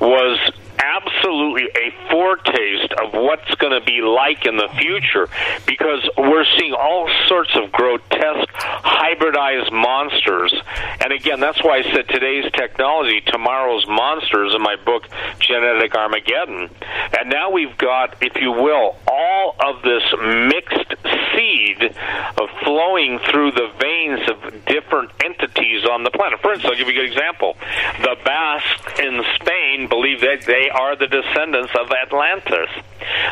was 0.01 0.39
absolutely 0.79 1.69
a 1.75 2.11
foretaste 2.11 2.93
of 2.93 3.13
what's 3.13 3.55
going 3.57 3.79
to 3.79 3.85
be 3.85 4.03
like 4.03 4.47
in 4.47 4.57
the 4.57 4.69
future 4.79 5.29
because 5.67 6.09
we're 6.17 6.45
seeing 6.59 6.75
all 6.75 7.09
sorts 7.27 7.51
of 7.57 7.73
grotesque 7.73 8.53
hybridized 8.57 9.73
monsters. 9.73 10.55
And 11.03 11.13
again, 11.13 11.41
that's 11.41 11.63
why 11.63 11.79
I 11.79 11.83
said 11.83 12.09
today's 12.09 12.51
technology, 12.53 13.21
tomorrow's 13.27 13.87
monsters 13.87 14.55
in 14.55 14.63
my 14.63 14.77
book, 14.77 15.09
Genetic 15.39 15.95
Armageddon. 15.95 16.71
And 17.19 17.31
now 17.31 17.51
we've 17.51 17.77
got, 17.77 18.17
if 18.23 18.37
you 18.37 18.53
will, 18.53 18.97
all 19.07 19.57
of 19.61 19.83
this 19.83 20.03
mixed 20.21 20.95
seed 21.35 21.95
of 22.39 22.49
flowing 22.65 23.19
through 23.31 23.53
the 23.53 23.71
veins 23.81 24.29
of 24.29 24.65
different 24.65 25.11
entities 25.25 25.85
on 25.85 26.03
the 26.03 26.11
planet. 26.11 26.41
For 26.41 26.53
instance, 26.53 26.73
I'll 26.73 26.79
give 26.79 26.89
you 26.89 27.01
a 27.01 27.05
good 27.05 27.13
example. 27.13 27.57
The 28.01 28.17
Basques 28.25 29.01
in 29.01 29.23
Spain 29.37 29.89
believe 29.89 30.21
that 30.21 30.43
they 30.47 30.66
are 30.71 30.97
the 30.97 31.07
descendants 31.07 31.73
of 31.79 31.91
Atlantis. 31.91 32.71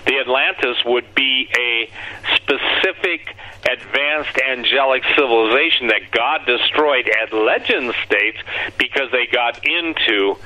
The 0.07 0.19
Atlantis 0.19 0.77
would 0.85 1.15
be 1.15 1.49
a 1.57 1.91
specific 2.37 3.37
advanced 3.71 4.39
angelic 4.39 5.03
civilization 5.17 5.89
that 5.89 6.11
God 6.11 6.47
destroyed 6.47 7.09
at 7.09 7.33
legend 7.33 7.95
states 8.05 8.39
because 8.79 9.11
they 9.11 9.27
got 9.27 9.65
into 9.67 10.37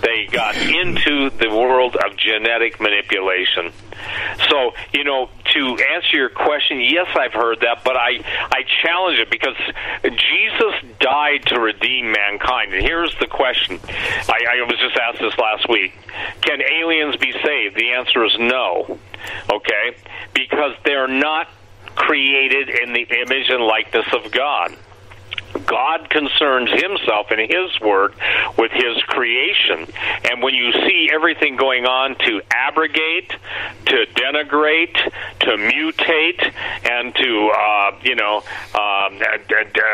they 0.00 0.26
got 0.30 0.56
into 0.56 1.30
the 1.30 1.48
world 1.50 1.96
of 1.96 2.16
genetic 2.16 2.80
manipulation. 2.80 3.72
So, 4.48 4.72
you 4.92 5.02
know, 5.02 5.28
to 5.54 5.76
answer 5.92 6.16
your 6.16 6.28
question, 6.28 6.80
yes, 6.80 7.08
I've 7.18 7.32
heard 7.32 7.60
that, 7.60 7.82
but 7.84 7.96
I 7.96 8.20
I 8.52 8.62
challenge 8.82 9.18
it 9.18 9.30
because 9.30 9.56
Jesus 10.04 10.74
died 11.00 11.46
to 11.46 11.58
redeem 11.58 12.12
mankind. 12.12 12.74
And 12.74 12.82
here's 12.82 13.14
the 13.18 13.26
question: 13.26 13.80
I, 13.84 14.62
I 14.62 14.66
was 14.66 14.78
just 14.78 14.96
asked 14.96 15.20
this 15.20 15.36
last 15.36 15.68
week. 15.68 15.98
Can 16.42 16.60
aliens 16.62 17.16
be 17.16 17.32
saved? 17.32 17.76
The 17.76 17.92
answer 17.92 18.24
is 18.24 18.36
no. 18.38 18.98
Okay, 19.52 19.96
because 20.34 20.72
they're 20.84 21.08
not 21.08 21.48
created 21.94 22.68
in 22.68 22.92
the 22.92 23.02
image 23.02 23.50
and 23.50 23.62
likeness 23.64 24.06
of 24.12 24.30
God. 24.30 24.76
God 25.66 26.10
concerns 26.10 26.70
himself 26.70 27.30
in 27.30 27.38
his 27.38 27.80
word 27.80 28.14
with 28.56 28.72
his 28.72 29.02
creation. 29.06 29.86
And 30.30 30.42
when 30.42 30.54
you 30.54 30.72
see 30.72 31.10
everything 31.12 31.56
going 31.56 31.84
on 31.86 32.16
to 32.16 32.40
abrogate, 32.50 33.30
to 33.86 34.06
denigrate, 34.14 34.94
to 35.40 35.50
mutate, 35.56 36.54
and 36.90 37.14
to, 37.14 37.50
uh, 37.54 37.98
you 38.02 38.14
know, 38.14 38.42
uh, 38.74 39.08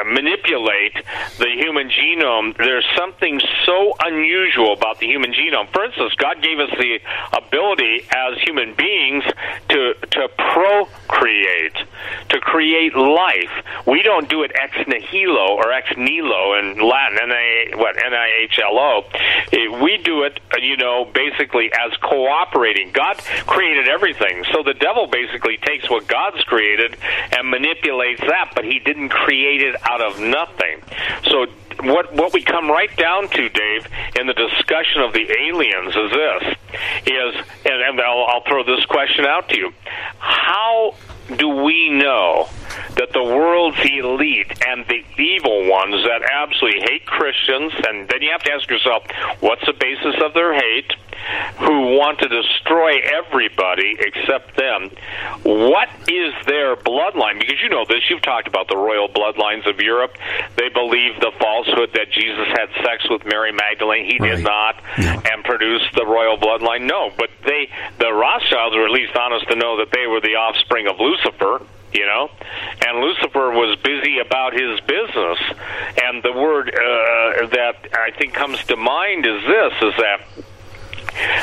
manipulate 0.07 0.95
the 1.39 1.51
human 1.55 1.91
genome, 1.91 2.57
there's 2.57 2.87
something 2.97 3.41
so 3.67 3.95
unusual 4.05 4.73
about 4.73 4.99
the 4.99 5.07
human 5.07 5.33
genome. 5.33 5.71
For 5.73 5.85
instance, 5.85 6.15
God 6.15 6.43
gave 6.43 6.59
us 6.59 6.71
the 6.79 7.01
ability 7.37 8.07
as 8.11 8.39
human 8.43 8.75
beings 8.75 9.25
to, 9.69 9.95
to 10.11 10.29
procreate, 10.37 11.77
to 12.35 12.41
create 12.41 12.97
life. 12.97 13.55
We 13.87 14.03
don't 14.03 14.29
do 14.29 14.43
it 14.43 14.51
ex 14.61 14.75
nihilo 14.89 15.55
or 15.55 15.73
ex 15.73 15.89
nihilo 15.97 16.59
in 16.59 16.83
Latin, 16.83 17.19
N-I, 17.23 17.77
what, 17.77 17.97
N-I-H-L-O. 17.97 19.05
Eh, 19.53 19.81
we 19.81 19.99
do 19.99 20.25
it, 20.25 20.41
uh, 20.53 20.59
you 20.59 20.77
know, 20.77 21.05
basically 21.05 21.71
as 21.73 21.97
cooperating. 21.99 22.91
God 22.93 23.19
created 23.47 23.89
everything, 23.89 24.45
so 24.53 24.65
the 24.65 24.75
devil 24.75 25.07
basically 25.07 25.59
takes 25.59 25.89
what 25.89 26.09
God's 26.09 26.43
created 26.45 26.97
and 27.31 27.49
manipulates 27.49 28.21
that, 28.21 28.53
but 28.55 28.65
he 28.65 28.81
didn't 28.81 29.11
create 29.11 29.63
it 29.63 29.77
out 29.89 30.01
of 30.01 30.19
nothing. 30.19 30.83
So 31.31 31.47
what 31.83 32.13
what 32.15 32.33
we 32.33 32.43
come 32.43 32.69
right 32.69 32.95
down 32.97 33.29
to, 33.29 33.49
Dave, 33.49 33.87
in 34.19 34.27
the 34.27 34.35
discussion 34.35 35.03
of 35.03 35.13
the 35.13 35.27
aliens 35.31 35.95
is 35.95 36.11
this: 36.11 36.57
is 37.07 37.35
and, 37.65 37.83
and 37.83 38.01
I'll, 38.01 38.27
I'll 38.27 38.45
throw 38.45 38.65
this 38.65 38.85
question 38.87 39.25
out 39.25 39.49
to 39.51 39.57
you: 39.57 39.73
How 40.19 40.95
do 41.37 41.49
we 41.49 41.89
know 41.91 42.49
that 42.97 43.13
the 43.13 43.23
world's 43.23 43.79
elite 43.85 44.53
and 44.67 44.87
the 44.87 45.05
evil 45.21 45.69
ones 45.69 46.03
that 46.05 46.23
absolutely 46.31 46.81
hate 46.81 47.07
Christians, 47.07 47.73
and 47.89 48.09
then 48.09 48.23
you 48.23 48.31
have 48.31 48.43
to 48.43 48.53
ask 48.53 48.69
yourself, 48.69 49.05
what's 49.41 49.65
the 49.67 49.73
basis 49.73 50.15
of 50.23 50.35
their 50.35 50.55
hate? 50.55 50.93
Who 51.61 51.97
want 51.97 52.19
to 52.19 52.29
destroy 52.29 52.99
everybody 53.01 53.97
except 53.99 54.57
them? 54.57 54.91
What 55.43 55.89
is 56.09 56.35
their 56.47 56.77
bloodline? 56.77 57.39
Because 57.39 57.63
you 57.63 57.71
know 57.71 57.85
this, 57.89 58.03
you've 58.11 58.23
talked 58.23 58.49
about 58.49 58.69
the 58.69 58.77
royal 58.77 59.09
bloodlines 59.09 59.69
of 59.69 59.81
Europe. 59.81 60.13
They 60.57 60.69
believe 60.69 61.21
the 61.21 61.33
falsehood 61.39 61.91
that 61.95 62.11
Jesus 62.11 62.49
had 62.49 62.69
sex 62.85 63.09
with 63.09 63.25
Mary 63.25 63.53
Magdalene. 63.53 64.05
He 64.05 64.19
right. 64.19 64.37
did 64.37 64.45
not, 64.45 64.77
yeah. 64.99 65.21
and 65.33 65.45
produced 65.45 65.95
the 65.95 66.05
royal 66.05 66.37
bloodline. 66.37 66.87
No, 66.87 67.11
but 67.17 67.31
they, 67.47 67.71
the 67.99 68.13
Rothschilds, 68.13 68.77
were 68.77 68.85
at 68.85 68.91
least 68.91 69.17
honest 69.17 69.49
to 69.49 69.57
know 69.57 69.79
that 69.79 69.93
they 69.93 70.07
were 70.07 70.21
the 70.21 70.37
offspring 70.37 70.89
of 70.89 71.01
Lucifer 71.01 71.65
you 71.95 72.07
know? 72.07 72.31
And 72.87 73.01
lucifer 73.01 73.51
was 73.51 73.79
busy 73.83 74.19
about 74.19 74.53
his 74.53 74.81
business. 74.81 75.39
And 76.03 76.23
the 76.23 76.33
word 76.33 76.69
uh, 76.69 77.47
that 77.49 77.89
i 77.95 78.11
think 78.19 78.35
comes 78.35 78.63
to 78.65 78.77
mind 78.77 79.27
is 79.27 79.43
this 79.43 79.73
is 79.83 79.95
that 79.99 80.21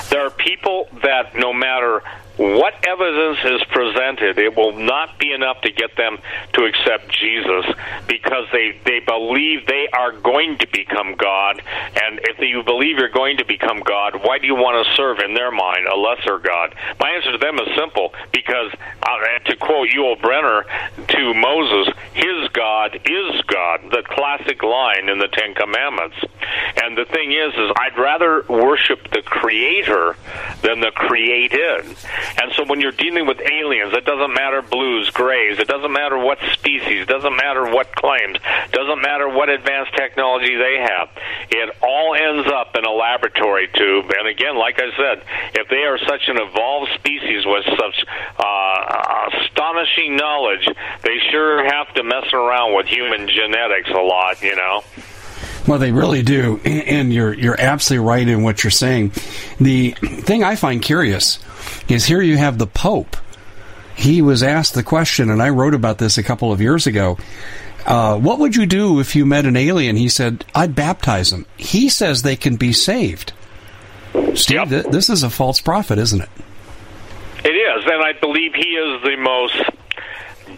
there 0.09 0.25
are 0.25 0.29
people 0.29 0.87
that 1.03 1.35
no 1.35 1.53
matter 1.53 2.03
what 2.37 2.73
evidence 2.87 3.39
is 3.43 3.61
presented, 3.69 4.37
it 4.37 4.55
will 4.55 4.77
not 4.77 5.19
be 5.19 5.33
enough 5.33 5.61
to 5.61 5.71
get 5.71 5.95
them 5.97 6.17
to 6.53 6.63
accept 6.63 7.11
Jesus 7.11 7.65
because 8.07 8.45
they, 8.51 8.79
they 8.85 8.99
believe 8.99 9.67
they 9.67 9.87
are 9.93 10.11
going 10.13 10.57
to 10.59 10.67
become 10.71 11.15
God. 11.15 11.61
And 12.01 12.19
if 12.23 12.39
you 12.39 12.63
believe 12.63 12.97
you're 12.97 13.09
going 13.09 13.37
to 13.37 13.45
become 13.45 13.81
God, 13.81 14.21
why 14.23 14.39
do 14.39 14.47
you 14.47 14.55
want 14.55 14.85
to 14.85 14.95
serve, 14.95 15.19
in 15.19 15.33
their 15.33 15.51
mind, 15.51 15.87
a 15.87 15.95
lesser 15.95 16.39
God? 16.39 16.73
My 16.99 17.11
answer 17.11 17.31
to 17.33 17.37
them 17.37 17.59
is 17.59 17.67
simple 17.75 18.13
because, 18.31 18.71
uh, 19.03 19.49
to 19.49 19.55
quote 19.57 19.89
Yul 19.89 20.19
Brynner 20.19 20.63
to 21.07 21.33
Moses, 21.33 21.93
his 22.13 22.47
God 22.53 22.95
is 22.95 23.41
God, 23.47 23.81
the 23.91 24.03
classic 24.05 24.63
line 24.63 25.09
in 25.09 25.19
the 25.19 25.27
Ten 25.27 25.53
Commandments. 25.53 26.17
And 26.81 26.97
the 26.97 27.05
thing 27.05 27.31
is, 27.31 27.53
is 27.53 27.71
I'd 27.75 27.97
rather 27.97 28.43
worship 28.47 29.11
the 29.11 29.21
Creator 29.21 30.15
than 30.61 30.79
the 30.79 30.91
created. 30.91 31.85
And 32.41 32.51
so 32.55 32.65
when 32.65 32.81
you're 32.81 32.91
dealing 32.91 33.27
with 33.27 33.39
aliens, 33.39 33.93
it 33.93 34.05
doesn't 34.05 34.33
matter 34.33 34.61
blues, 34.61 35.09
grays, 35.09 35.59
it 35.59 35.67
doesn't 35.67 35.91
matter 35.91 36.17
what 36.17 36.39
species, 36.53 37.03
it 37.03 37.07
doesn't 37.07 37.35
matter 37.35 37.65
what 37.69 37.95
claims, 37.95 38.37
it 38.37 38.71
doesn't 38.71 39.01
matter 39.01 39.29
what 39.29 39.49
advanced 39.49 39.93
technology 39.95 40.55
they 40.55 40.77
have. 40.81 41.09
It 41.49 41.75
all 41.81 42.15
ends 42.15 42.47
up 42.47 42.75
in 42.75 42.85
a 42.85 42.91
laboratory 42.91 43.67
tube. 43.73 44.11
And 44.17 44.27
again, 44.27 44.57
like 44.57 44.79
I 44.79 44.89
said, 44.95 45.23
if 45.53 45.67
they 45.69 45.83
are 45.83 45.97
such 45.99 46.27
an 46.27 46.37
evolved 46.37 46.91
species 46.95 47.45
with 47.45 47.65
such 47.65 48.05
uh, 48.37 49.29
astonishing 49.45 50.15
knowledge, 50.15 50.67
they 51.03 51.17
sure 51.31 51.63
have 51.65 51.93
to 51.95 52.03
mess 52.03 52.31
around 52.33 52.75
with 52.75 52.87
human 52.87 53.27
genetics 53.27 53.89
a 53.89 54.01
lot, 54.01 54.41
you 54.41 54.55
know. 54.55 54.83
Well, 55.67 55.77
they 55.77 55.91
really 55.91 56.23
do, 56.23 56.59
and 56.65 57.13
you're 57.13 57.33
you're 57.33 57.59
absolutely 57.59 58.07
right 58.07 58.27
in 58.27 58.41
what 58.41 58.63
you're 58.63 58.71
saying. 58.71 59.09
The 59.59 59.91
thing 59.91 60.43
I 60.43 60.55
find 60.55 60.81
curious 60.81 61.37
is 61.93 62.05
here 62.05 62.21
you 62.21 62.37
have 62.37 62.57
the 62.57 62.67
Pope. 62.67 63.17
He 63.95 64.21
was 64.21 64.43
asked 64.43 64.73
the 64.73 64.83
question, 64.83 65.29
and 65.29 65.41
I 65.41 65.49
wrote 65.49 65.73
about 65.73 65.97
this 65.97 66.17
a 66.17 66.23
couple 66.23 66.51
of 66.51 66.61
years 66.61 66.87
ago. 66.87 67.17
Uh, 67.85 68.17
what 68.17 68.39
would 68.39 68.55
you 68.55 68.65
do 68.65 68.99
if 68.99 69.15
you 69.15 69.25
met 69.25 69.45
an 69.45 69.57
alien? 69.57 69.95
He 69.95 70.09
said, 70.09 70.45
I'd 70.53 70.75
baptize 70.75 71.31
them. 71.31 71.45
He 71.57 71.89
says 71.89 72.21
they 72.21 72.35
can 72.35 72.55
be 72.55 72.73
saved. 72.73 73.33
Steve, 74.35 74.71
yep. 74.71 74.91
this 74.91 75.09
is 75.09 75.23
a 75.23 75.29
false 75.29 75.61
prophet, 75.61 75.97
isn't 75.97 76.21
it? 76.21 76.29
It 77.43 77.49
is, 77.49 77.85
and 77.85 78.03
I 78.03 78.13
believe 78.13 78.53
he 78.53 78.69
is 78.69 79.01
the 79.03 79.17
most 79.17 79.71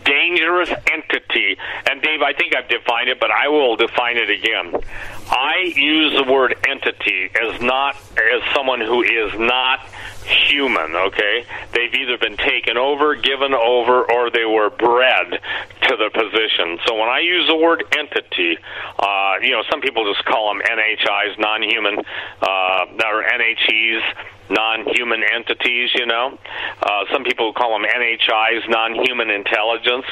dangerous 0.04 0.70
entity. 0.92 1.58
And 1.90 2.02
Dave, 2.02 2.22
I 2.22 2.34
think 2.34 2.56
I've 2.56 2.68
defined 2.68 3.10
it, 3.10 3.20
but 3.20 3.32
I 3.32 3.48
will 3.48 3.76
define 3.76 4.18
it 4.18 4.30
again. 4.30 4.82
I 5.30 5.72
use 5.76 6.14
the 6.14 6.32
word 6.32 6.56
entity 6.68 7.30
as 7.42 7.62
not 7.62 7.96
as 8.18 8.54
someone 8.54 8.82
who 8.82 9.02
is 9.02 9.34
not 9.40 9.80
human, 10.26 10.96
okay? 10.96 11.46
They've 11.74 11.94
either 11.94 12.18
been 12.18 12.38
taken 12.38 12.78
over, 12.78 13.16
given 13.16 13.54
over, 13.54 14.10
or 14.10 14.30
they 14.30 14.46
were 14.46 14.70
bred 14.70 15.32
to 15.32 15.98
the 15.98 16.10
position. 16.14 16.80
So 16.86 16.96
when 16.96 17.10
I 17.10 17.20
use 17.20 17.48
the 17.48 17.56
word 17.56 17.84
entity, 17.98 18.58
uh, 19.00 19.34
you 19.42 19.52
know, 19.52 19.64
some 19.70 19.82
people 19.82 20.12
just 20.12 20.26
call 20.26 20.54
them 20.54 20.62
NHIs, 20.62 21.40
non-human, 21.40 22.00
uh, 22.42 22.86
or 23.06 23.24
NHEs, 23.24 24.02
non-human 24.50 25.24
entities. 25.24 25.92
You 25.96 26.06
know, 26.06 26.38
uh, 26.82 27.06
some 27.12 27.24
people 27.24 27.54
call 27.54 27.80
them 27.80 27.90
NHIs, 27.90 28.70
non-human 28.70 29.30
intelligence. 29.30 30.06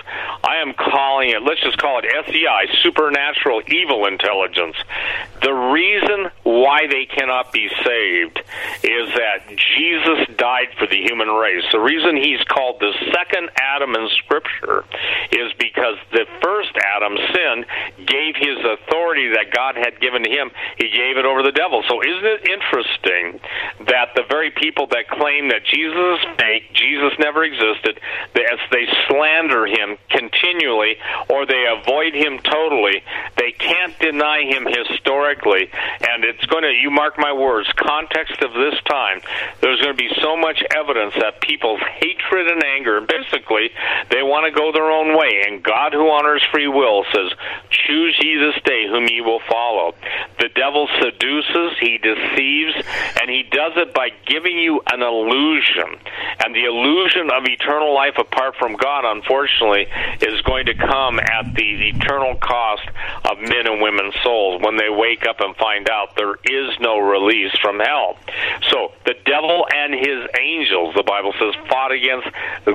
I 0.43 0.57
am 0.57 0.73
calling 0.73 1.29
it. 1.29 1.43
Let's 1.43 1.61
just 1.61 1.77
call 1.77 1.99
it 1.99 2.05
SEI, 2.27 2.67
supernatural 2.83 3.61
evil 3.67 4.05
intelligence. 4.05 4.75
The 5.41 5.53
reason 5.53 6.29
why 6.43 6.87
they 6.87 7.05
cannot 7.05 7.51
be 7.51 7.69
saved 7.83 8.41
is 8.83 9.09
that 9.15 9.47
Jesus 9.77 10.27
died 10.37 10.69
for 10.77 10.87
the 10.87 11.01
human 11.01 11.27
race. 11.29 11.63
The 11.71 11.79
reason 11.79 12.15
he's 12.15 12.43
called 12.45 12.79
the 12.79 12.93
second 13.13 13.49
Adam 13.57 13.95
in 13.95 14.09
Scripture 14.23 14.85
is 15.31 15.51
because 15.57 15.97
the 16.11 16.25
first 16.41 16.71
Adam 16.77 17.17
sinned, 17.33 17.65
gave 18.05 18.35
his 18.35 18.57
authority 18.59 19.33
that 19.33 19.53
God 19.53 19.75
had 19.75 19.99
given 19.99 20.23
to 20.23 20.29
him, 20.29 20.51
he 20.77 20.89
gave 20.89 21.17
it 21.17 21.25
over 21.25 21.41
the 21.43 21.51
devil. 21.51 21.83
So 21.87 22.01
isn't 22.01 22.25
it 22.25 22.49
interesting 22.49 23.39
that 23.87 24.13
the 24.15 24.20
very 24.27 24.51
people 24.51 24.87
that 24.87 25.07
claim 25.09 25.49
that 25.49 25.63
Jesus 25.65 26.19
is 26.19 26.37
fake, 26.37 26.73
Jesus 26.73 27.13
never 27.19 27.43
existed, 27.43 27.99
as 28.51 28.59
they 28.71 28.85
slander 29.07 29.65
him 29.65 29.97
continually 30.09 30.97
or 31.29 31.45
they 31.45 31.63
avoid 31.67 32.13
him 32.13 32.39
totally, 32.39 33.03
they 33.37 33.51
can't 33.51 33.97
deny 33.99 34.43
him 34.43 34.67
historically. 34.67 35.69
And 36.01 36.23
it's 36.23 36.45
going 36.45 36.63
to, 36.63 36.71
you 36.71 36.91
mark 36.91 37.17
my 37.17 37.33
words, 37.33 37.69
context 37.75 38.41
of 38.41 38.53
this 38.53 38.75
time, 38.89 39.21
there's 39.61 39.79
going 39.81 39.95
to 39.95 40.01
be 40.01 40.11
so 40.21 40.35
much 40.35 40.63
evidence 40.75 41.13
that 41.19 41.41
people's 41.41 41.81
hatred 41.81 42.47
and 42.47 42.63
anger, 42.63 43.01
basically, 43.01 43.71
they 44.09 44.23
want 44.23 44.45
to 44.45 44.51
go 44.51 44.71
their 44.71 44.91
own 44.91 45.17
way. 45.17 45.43
And 45.47 45.63
God, 45.63 45.93
who 45.93 46.09
honors 46.09 46.43
free 46.51 46.67
will, 46.67 47.05
says, 47.13 47.31
Choose 47.69 48.17
ye 48.21 48.37
this 48.37 48.61
day 48.63 48.87
whom 48.87 49.07
ye 49.07 49.21
will 49.21 49.41
follow. 49.49 49.95
The 50.39 50.49
devil 50.53 50.87
seduces, 50.99 51.77
he 51.79 51.97
deceives, 51.97 52.75
and 53.21 53.29
he 53.29 53.43
does 53.43 53.73
it 53.75 53.93
by 53.93 54.09
giving 54.25 54.57
you 54.57 54.81
an 54.91 55.01
illusion. 55.01 55.99
And 56.43 56.55
the 56.55 56.65
illusion 56.65 57.29
of 57.29 57.45
eternal 57.45 57.93
life 57.93 58.17
apart 58.17 58.55
from 58.57 58.75
God, 58.75 59.05
unfortunately, 59.05 59.87
is 60.21 60.41
going 60.41 60.65
to 60.67 60.73
come 60.73 61.19
at 61.19 61.53
the 61.53 61.89
eternal 61.89 62.35
cost 62.35 62.87
of 63.29 63.39
men 63.39 63.67
and 63.67 63.81
women's 63.81 64.15
souls 64.23 64.61
when 64.61 64.77
they 64.77 64.89
wake 64.89 65.25
up 65.27 65.39
and 65.39 65.55
find 65.55 65.89
out 65.89 66.15
there 66.15 66.35
is 66.43 66.77
no 66.79 66.99
release 66.99 67.51
from 67.61 67.79
hell. 67.79 68.17
So 68.69 68.93
the 69.05 69.15
devil 69.25 69.65
and 69.73 69.93
his 69.93 70.27
angels, 70.39 70.95
the 70.95 71.03
Bible 71.03 71.33
says, 71.39 71.53
fought 71.69 71.91
against 71.91 72.27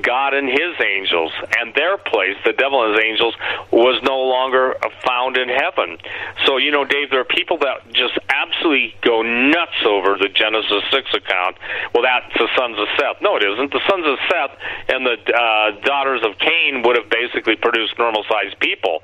God 0.02 0.34
and 0.34 0.48
his 0.48 0.74
angels, 0.84 1.32
and 1.58 1.74
their 1.74 1.98
place, 1.98 2.36
the 2.44 2.52
devil 2.52 2.84
and 2.84 2.94
his 2.94 3.04
angels, 3.04 3.34
was 3.70 4.00
no 4.02 4.18
longer 4.18 4.76
found 5.04 5.36
in 5.36 5.48
heaven. 5.48 5.98
So, 6.44 6.56
you 6.56 6.70
know, 6.70 6.84
Dave, 6.84 7.10
there 7.10 7.20
are 7.20 7.24
people 7.24 7.58
that 7.58 7.92
just 7.92 8.18
absolutely 8.28 8.94
go 9.02 9.22
nuts 9.22 9.82
over 9.84 10.16
the 10.18 10.28
Genesis 10.28 10.82
6 10.92 11.10
account. 11.26 11.58
Well, 11.92 12.02
that's 12.02 12.32
the 12.38 12.48
sons 12.56 12.78
of 12.78 12.86
Seth. 12.96 13.20
No, 13.20 13.36
it 13.36 13.42
isn't. 13.42 13.72
The 13.72 13.82
sons 13.90 14.06
of 14.06 14.18
Seth 14.30 14.54
and 14.88 15.06
the 15.06 15.18
uh, 15.18 15.80
daughters 15.82 16.22
of 16.22 16.38
Cain 16.38 16.82
would 16.82 16.96
have 16.96 17.10
basically 17.10 17.56
produced 17.56 17.98
normal 17.98 18.24
sized 18.30 18.58
people. 18.60 19.02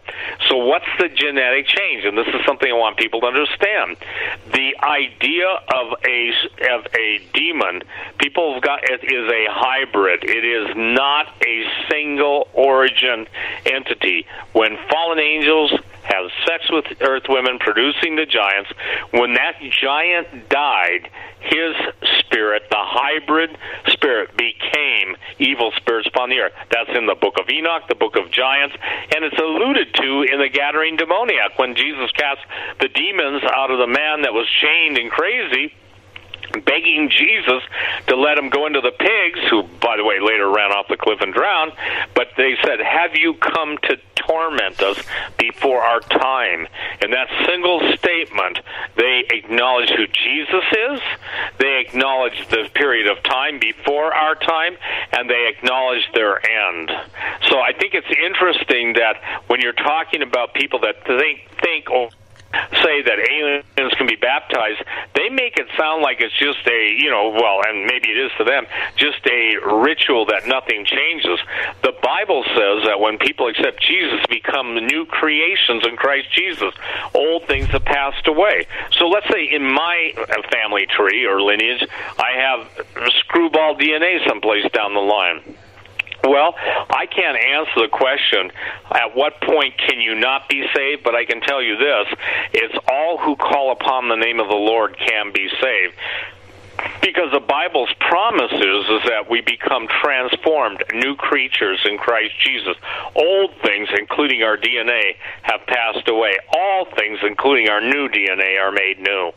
So, 0.48 0.56
what's 0.56 0.88
the 0.98 1.08
genetic 1.08 1.66
change? 1.66 2.04
And 2.04 2.16
this 2.16 2.28
is 2.28 2.40
something 2.46 2.70
I 2.70 2.76
want 2.76 2.96
people 2.96 3.20
to 3.20 3.26
understand. 3.26 3.96
The 4.52 4.76
idea 4.82 5.48
of 5.48 5.98
a 6.06 6.30
of 6.70 6.86
a 6.94 7.18
demon, 7.34 7.82
people 8.18 8.54
have 8.54 8.62
got 8.62 8.84
it 8.84 9.02
is 9.04 9.26
a 9.30 9.44
hybrid. 9.50 10.24
It 10.24 10.44
is 10.44 10.76
not 10.76 11.26
a 11.42 11.64
single 11.90 12.48
origin 12.54 13.26
entity. 13.66 14.26
When 14.52 14.76
fallen 14.88 15.18
angels 15.18 15.72
have 16.02 16.30
sex 16.46 16.70
with 16.70 16.84
earth 17.00 17.24
women, 17.28 17.58
producing 17.58 18.16
the 18.16 18.26
giants. 18.26 18.70
When 19.12 19.34
that 19.34 19.54
giant 19.80 20.48
died, 20.48 21.08
his 21.40 21.74
spirit, 22.20 22.62
the 22.70 22.78
hybrid 22.78 23.56
spirit, 23.88 24.36
became 24.36 25.16
evil 25.38 25.72
spirits 25.76 26.08
upon 26.08 26.30
the 26.30 26.40
earth. 26.40 26.52
That's 26.70 26.90
in 26.96 27.06
the 27.06 27.14
book 27.14 27.38
of 27.38 27.48
Enoch, 27.48 27.88
the 27.88 27.94
book 27.94 28.16
of 28.16 28.30
Giants, 28.30 28.76
and 29.14 29.24
it's 29.24 29.38
alluded 29.38 29.94
to 29.94 30.22
in 30.32 30.38
the 30.40 30.50
Gadarene 30.50 30.96
demoniac 30.96 31.58
when 31.58 31.74
Jesus 31.74 32.10
cast 32.12 32.40
the 32.80 32.88
demons 32.88 33.42
out 33.44 33.70
of 33.70 33.78
the 33.78 33.86
man 33.86 34.22
that 34.22 34.32
was 34.32 34.46
chained 34.60 34.98
and 34.98 35.10
crazy 35.10 35.74
begging 36.52 37.10
Jesus 37.10 37.62
to 38.06 38.16
let 38.16 38.38
him 38.38 38.50
go 38.50 38.66
into 38.66 38.80
the 38.80 38.92
pigs, 38.92 39.40
who, 39.50 39.62
by 39.80 39.96
the 39.96 40.04
way, 40.04 40.20
later 40.20 40.50
ran 40.50 40.72
off 40.72 40.88
the 40.88 40.96
cliff 40.96 41.20
and 41.20 41.32
drowned. 41.32 41.72
But 42.14 42.28
they 42.36 42.54
said, 42.64 42.80
Have 42.80 43.16
you 43.16 43.34
come 43.34 43.78
to 43.88 43.96
torment 44.16 44.80
us 44.82 45.02
before 45.38 45.82
our 45.82 46.00
time? 46.00 46.66
In 47.02 47.10
that 47.10 47.28
single 47.46 47.80
statement, 47.98 48.60
they 48.96 49.24
acknowledge 49.30 49.90
who 49.90 50.06
Jesus 50.06 50.64
is, 50.72 51.00
they 51.58 51.84
acknowledge 51.86 52.48
the 52.48 52.68
period 52.74 53.06
of 53.10 53.22
time 53.22 53.58
before 53.58 54.14
our 54.14 54.34
time, 54.34 54.76
and 55.12 55.28
they 55.28 55.48
acknowledge 55.48 56.08
their 56.14 56.38
end. 56.38 56.90
So 57.48 57.60
I 57.60 57.72
think 57.72 57.94
it's 57.94 58.06
interesting 58.10 58.94
that 58.94 59.16
when 59.46 59.60
you're 59.60 59.72
talking 59.72 60.22
about 60.22 60.54
people 60.54 60.80
that 60.80 61.04
think, 61.04 61.40
think 61.62 61.86
oh, 61.90 62.10
say 62.82 63.02
that 63.02 63.18
aliens 63.18 63.94
can 63.94 64.06
be 64.06 64.16
baptized, 64.16 64.82
they 65.14 65.28
make 65.28 65.56
it 65.56 65.66
sound 65.76 66.02
like 66.02 66.20
it's 66.20 66.36
just 66.38 66.66
a, 66.66 66.94
you 66.98 67.10
know, 67.10 67.30
well, 67.30 67.60
and 67.66 67.86
maybe 67.86 68.08
it 68.10 68.18
is 68.18 68.30
to 68.38 68.44
them, 68.44 68.66
just 68.96 69.24
a 69.26 69.56
ritual 69.82 70.26
that 70.26 70.46
nothing 70.46 70.84
changes. 70.84 71.38
The 71.82 71.92
Bible 72.02 72.44
says 72.44 72.84
that 72.84 73.00
when 73.00 73.18
people 73.18 73.48
accept 73.48 73.80
Jesus, 73.82 74.24
become 74.28 74.74
new 74.74 75.06
creations 75.06 75.86
in 75.86 75.96
Christ 75.96 76.28
Jesus. 76.32 76.74
Old 77.14 77.46
things 77.46 77.68
have 77.68 77.84
passed 77.84 78.26
away. 78.26 78.66
So 78.92 79.08
let's 79.08 79.28
say 79.30 79.44
in 79.44 79.64
my 79.64 80.12
family 80.50 80.86
tree 80.86 81.26
or 81.26 81.40
lineage, 81.40 81.86
I 82.18 82.32
have 82.36 82.86
screwball 83.20 83.76
DNA 83.76 84.26
someplace 84.26 84.70
down 84.72 84.94
the 84.94 85.00
line. 85.00 85.56
Well, 86.24 86.54
I 86.56 87.06
can't 87.06 87.36
answer 87.36 87.82
the 87.82 87.88
question 87.90 88.52
at 88.90 89.16
what 89.16 89.40
point 89.40 89.74
can 89.78 90.00
you 90.00 90.14
not 90.14 90.48
be 90.48 90.64
saved, 90.74 91.02
but 91.02 91.14
I 91.14 91.24
can 91.24 91.40
tell 91.40 91.62
you 91.62 91.76
this 91.76 92.06
it's 92.52 92.74
all 92.88 93.18
who 93.18 93.36
call 93.36 93.72
upon 93.72 94.08
the 94.08 94.16
name 94.16 94.38
of 94.38 94.48
the 94.48 94.54
Lord 94.54 94.96
can 94.96 95.32
be 95.32 95.48
saved. 95.60 95.94
Because 97.00 97.30
the 97.32 97.40
Bible's 97.40 97.92
promise 97.98 98.52
is, 98.52 98.84
is 98.88 99.02
that 99.06 99.26
we 99.28 99.40
become 99.40 99.88
transformed, 100.02 100.82
new 100.94 101.14
creatures 101.16 101.80
in 101.84 101.98
Christ 101.98 102.32
Jesus. 102.40 102.76
Old 103.14 103.50
things, 103.62 103.88
including 103.98 104.42
our 104.42 104.56
DNA, 104.56 105.16
have 105.42 105.66
passed 105.66 106.08
away. 106.08 106.38
All 106.52 106.86
things, 106.96 107.18
including 107.22 107.68
our 107.68 107.80
new 107.80 108.08
DNA, 108.08 108.60
are 108.60 108.72
made 108.72 108.98
new. 108.98 109.32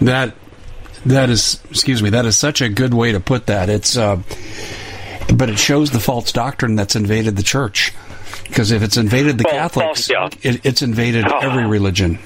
That 0.00 0.34
that 1.06 1.30
is, 1.30 1.60
excuse 1.70 2.02
me, 2.02 2.10
that 2.10 2.26
is 2.26 2.38
such 2.38 2.60
a 2.60 2.68
good 2.68 2.94
way 2.94 3.12
to 3.12 3.20
put 3.20 3.46
that. 3.46 3.68
It's 3.68 3.96
uh, 3.96 4.22
but 5.34 5.48
it 5.48 5.58
shows 5.58 5.90
the 5.90 6.00
false 6.00 6.32
doctrine 6.32 6.76
that's 6.76 6.96
invaded 6.96 7.36
the 7.36 7.42
church. 7.42 7.92
Because 8.44 8.70
if 8.70 8.82
it's 8.82 8.96
invaded 8.96 9.38
the 9.38 9.44
well, 9.44 9.54
Catholics, 9.54 10.10
yeah. 10.10 10.28
it, 10.42 10.64
it's 10.64 10.82
invaded 10.82 11.26
oh. 11.26 11.38
every 11.38 11.66
religion. 11.66 12.18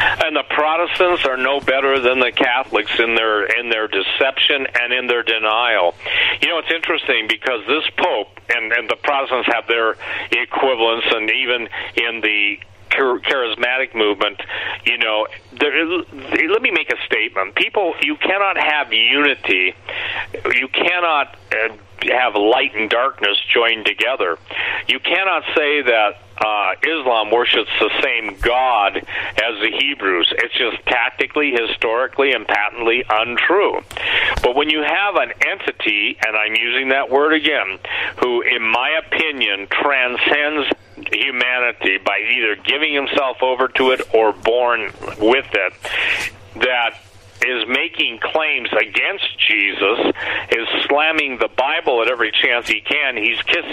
And 0.00 0.36
the 0.36 0.44
Protestants 0.48 1.26
are 1.26 1.36
no 1.36 1.60
better 1.60 1.98
than 1.98 2.20
the 2.20 2.30
Catholics 2.30 2.92
in 3.00 3.16
their 3.16 3.44
in 3.44 3.68
their 3.68 3.88
deception 3.88 4.66
and 4.80 4.92
in 4.92 5.06
their 5.08 5.24
denial. 5.24 5.94
You 6.40 6.48
know, 6.48 6.58
it's 6.58 6.70
interesting 6.70 7.26
because 7.28 7.66
this 7.66 7.84
Pope 7.96 8.40
and, 8.48 8.72
and 8.72 8.88
the 8.88 8.96
Protestants 8.96 9.48
have 9.52 9.66
their 9.66 9.96
equivalents, 10.30 11.06
and 11.10 11.30
even 11.30 11.68
in 11.96 12.20
the 12.20 12.58
charismatic 12.90 13.94
movement, 13.94 14.40
you 14.84 14.98
know, 14.98 15.26
let 15.60 16.62
me 16.62 16.70
make 16.70 16.90
a 16.92 16.96
statement. 17.06 17.54
People, 17.54 17.94
you 18.02 18.16
cannot 18.16 18.56
have 18.58 18.92
unity. 18.92 19.74
You 20.54 20.68
cannot 20.68 21.36
uh, 21.52 21.76
have 22.10 22.34
light 22.34 22.74
and 22.74 22.88
darkness 22.88 23.36
joined 23.52 23.86
together. 23.86 24.38
You 24.86 25.00
cannot 25.00 25.44
say 25.56 25.82
that 25.82 26.20
uh, 26.38 26.74
Islam 26.82 27.30
worships 27.30 27.70
the 27.80 27.90
same 28.02 28.36
God 28.40 28.96
as 28.96 29.60
the 29.60 29.70
Hebrews. 29.78 30.32
It's 30.38 30.54
just 30.54 30.84
tactically, 30.86 31.52
historically, 31.52 32.32
and 32.32 32.46
patently 32.46 33.04
untrue. 33.08 33.80
But 34.42 34.54
when 34.54 34.70
you 34.70 34.82
have 34.82 35.16
an 35.16 35.32
entity, 35.44 36.16
and 36.24 36.36
I'm 36.36 36.54
using 36.54 36.90
that 36.90 37.10
word 37.10 37.32
again, 37.32 37.78
who, 38.18 38.42
in 38.42 38.62
my 38.62 39.00
opinion, 39.04 39.66
transcends 39.70 40.68
humanity 41.12 41.98
by 41.98 42.18
either 42.18 42.56
giving 42.56 42.94
himself 42.94 43.42
over 43.42 43.68
to 43.68 43.90
it 43.90 44.02
or 44.14 44.32
born 44.32 44.92
with 45.18 45.46
it, 45.52 45.72
that 46.56 46.98
is 47.42 47.68
making 47.68 48.18
claims 48.20 48.68
against 48.72 49.38
Jesus, 49.38 50.12
is 50.50 50.68
slamming 50.88 51.38
the 51.38 51.48
Bible 51.48 52.02
at 52.02 52.08
every 52.08 52.32
chance 52.32 52.68
he 52.68 52.80
can. 52.80 53.16
He's 53.16 53.40
kissing 53.42 53.72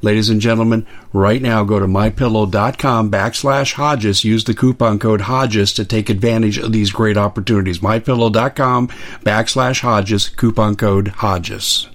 Ladies 0.00 0.30
and 0.30 0.40
gentlemen, 0.40 0.86
right 1.12 1.42
now 1.42 1.64
go 1.64 1.80
to 1.80 1.86
mypillow.com 1.86 3.10
backslash 3.10 3.72
Hodges. 3.72 4.24
Use 4.24 4.44
the 4.44 4.54
coupon 4.54 4.98
code 4.98 5.22
Hodges 5.22 5.72
to 5.72 5.84
take 5.84 6.08
advantage 6.08 6.58
of 6.58 6.72
these 6.72 6.92
great 6.92 7.16
opportunities. 7.16 7.80
Mypillow.com 7.80 8.88
backslash 9.24 9.80
Hodges, 9.80 10.28
coupon 10.28 10.76
code 10.76 11.08
Hodges 11.08 11.88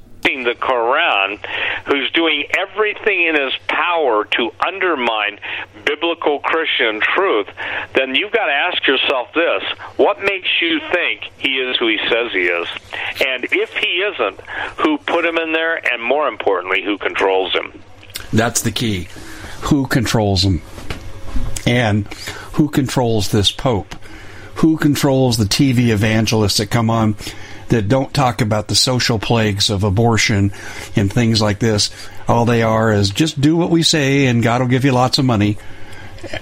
the 0.43 0.55
Quran, 0.55 1.39
who's 1.85 2.11
doing 2.11 2.45
everything 2.57 3.25
in 3.25 3.35
his 3.35 3.53
power 3.67 4.25
to 4.25 4.51
undermine 4.65 5.39
biblical 5.85 6.39
Christian 6.39 7.01
truth, 7.01 7.47
then 7.95 8.15
you've 8.15 8.31
got 8.31 8.45
to 8.47 8.53
ask 8.53 8.85
yourself 8.87 9.29
this 9.33 9.63
what 9.97 10.19
makes 10.21 10.49
you 10.61 10.79
think 10.91 11.21
he 11.37 11.55
is 11.55 11.77
who 11.77 11.87
he 11.87 11.99
says 12.09 12.31
he 12.31 12.47
is? 12.47 12.67
And 13.25 13.45
if 13.45 13.73
he 13.73 14.03
isn't, 14.03 14.41
who 14.77 14.97
put 14.97 15.25
him 15.25 15.37
in 15.37 15.53
there? 15.53 15.75
And 15.93 16.03
more 16.03 16.27
importantly, 16.27 16.83
who 16.83 16.97
controls 16.97 17.53
him? 17.53 17.81
That's 18.33 18.61
the 18.61 18.71
key. 18.71 19.07
Who 19.61 19.87
controls 19.87 20.43
them? 20.43 20.61
And 21.65 22.07
who 22.53 22.69
controls 22.69 23.31
this 23.31 23.51
Pope? 23.51 23.95
Who 24.55 24.77
controls 24.77 25.37
the 25.37 25.45
TV 25.45 25.89
evangelists 25.89 26.57
that 26.57 26.69
come 26.69 26.89
on 26.89 27.15
that 27.69 27.87
don't 27.87 28.13
talk 28.13 28.41
about 28.41 28.67
the 28.67 28.75
social 28.75 29.17
plagues 29.17 29.69
of 29.69 29.83
abortion 29.83 30.51
and 30.95 31.11
things 31.11 31.41
like 31.41 31.59
this. 31.59 31.89
All 32.27 32.45
they 32.45 32.61
are 32.61 32.91
is 32.91 33.09
just 33.09 33.39
do 33.39 33.55
what 33.55 33.71
we 33.71 33.81
say 33.83 34.27
and 34.27 34.43
God 34.43 34.61
will 34.61 34.67
give 34.67 34.85
you 34.85 34.91
lots 34.91 35.17
of 35.17 35.25
money. 35.25 35.57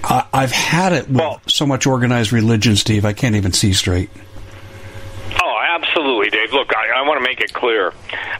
I, 0.04 0.26
have 0.32 0.52
had 0.52 0.92
it 0.92 1.08
with 1.08 1.16
well, 1.16 1.40
so 1.46 1.66
much 1.66 1.86
organized 1.86 2.32
religion, 2.32 2.76
Steve, 2.76 3.04
I 3.04 3.12
can't 3.12 3.34
even 3.34 3.52
see 3.52 3.72
straight. 3.72 4.10
Oh, 5.42 5.58
absolutely, 5.70 6.30
Dave. 6.30 6.41
Look, 6.52 6.76
I, 6.76 7.00
I 7.00 7.02
want 7.08 7.18
to 7.18 7.24
make 7.24 7.40
it 7.40 7.52
clear. 7.52 7.92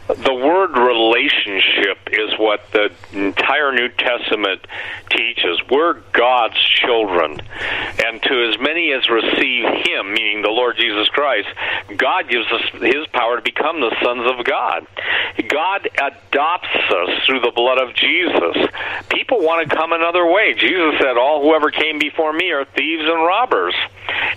The 0.06 0.34
word 0.34 0.76
relationship 0.76 1.98
is 2.12 2.38
what 2.38 2.60
the 2.72 2.92
entire 3.12 3.72
New 3.72 3.88
Testament 3.88 4.66
teaches. 5.10 5.58
We're 5.70 5.94
God's 6.12 6.58
children. 6.58 7.40
And 8.04 8.22
to 8.22 8.50
as 8.50 8.60
many 8.60 8.92
as 8.92 9.08
receive 9.08 9.64
Him, 9.88 10.12
meaning 10.12 10.42
the 10.42 10.50
Lord 10.50 10.76
Jesus 10.76 11.08
Christ, 11.08 11.48
God 11.96 12.28
gives 12.28 12.46
us 12.52 12.62
His 12.82 13.06
power 13.12 13.36
to 13.36 13.42
become 13.42 13.80
the 13.80 13.94
sons 14.02 14.28
of 14.28 14.44
God. 14.44 14.86
God 15.48 15.88
adopts 15.96 16.76
us 16.90 17.24
through 17.26 17.40
the 17.40 17.52
blood 17.54 17.80
of 17.80 17.94
Jesus. 17.94 18.56
People 19.08 19.40
want 19.40 19.68
to 19.68 19.74
come 19.74 19.92
another 19.92 20.26
way. 20.26 20.54
Jesus 20.54 21.00
said, 21.00 21.16
All 21.16 21.42
whoever 21.42 21.70
came 21.70 21.98
before 21.98 22.32
me 22.32 22.50
are 22.50 22.64
thieves 22.64 23.04
and 23.04 23.24
robbers. 23.24 23.74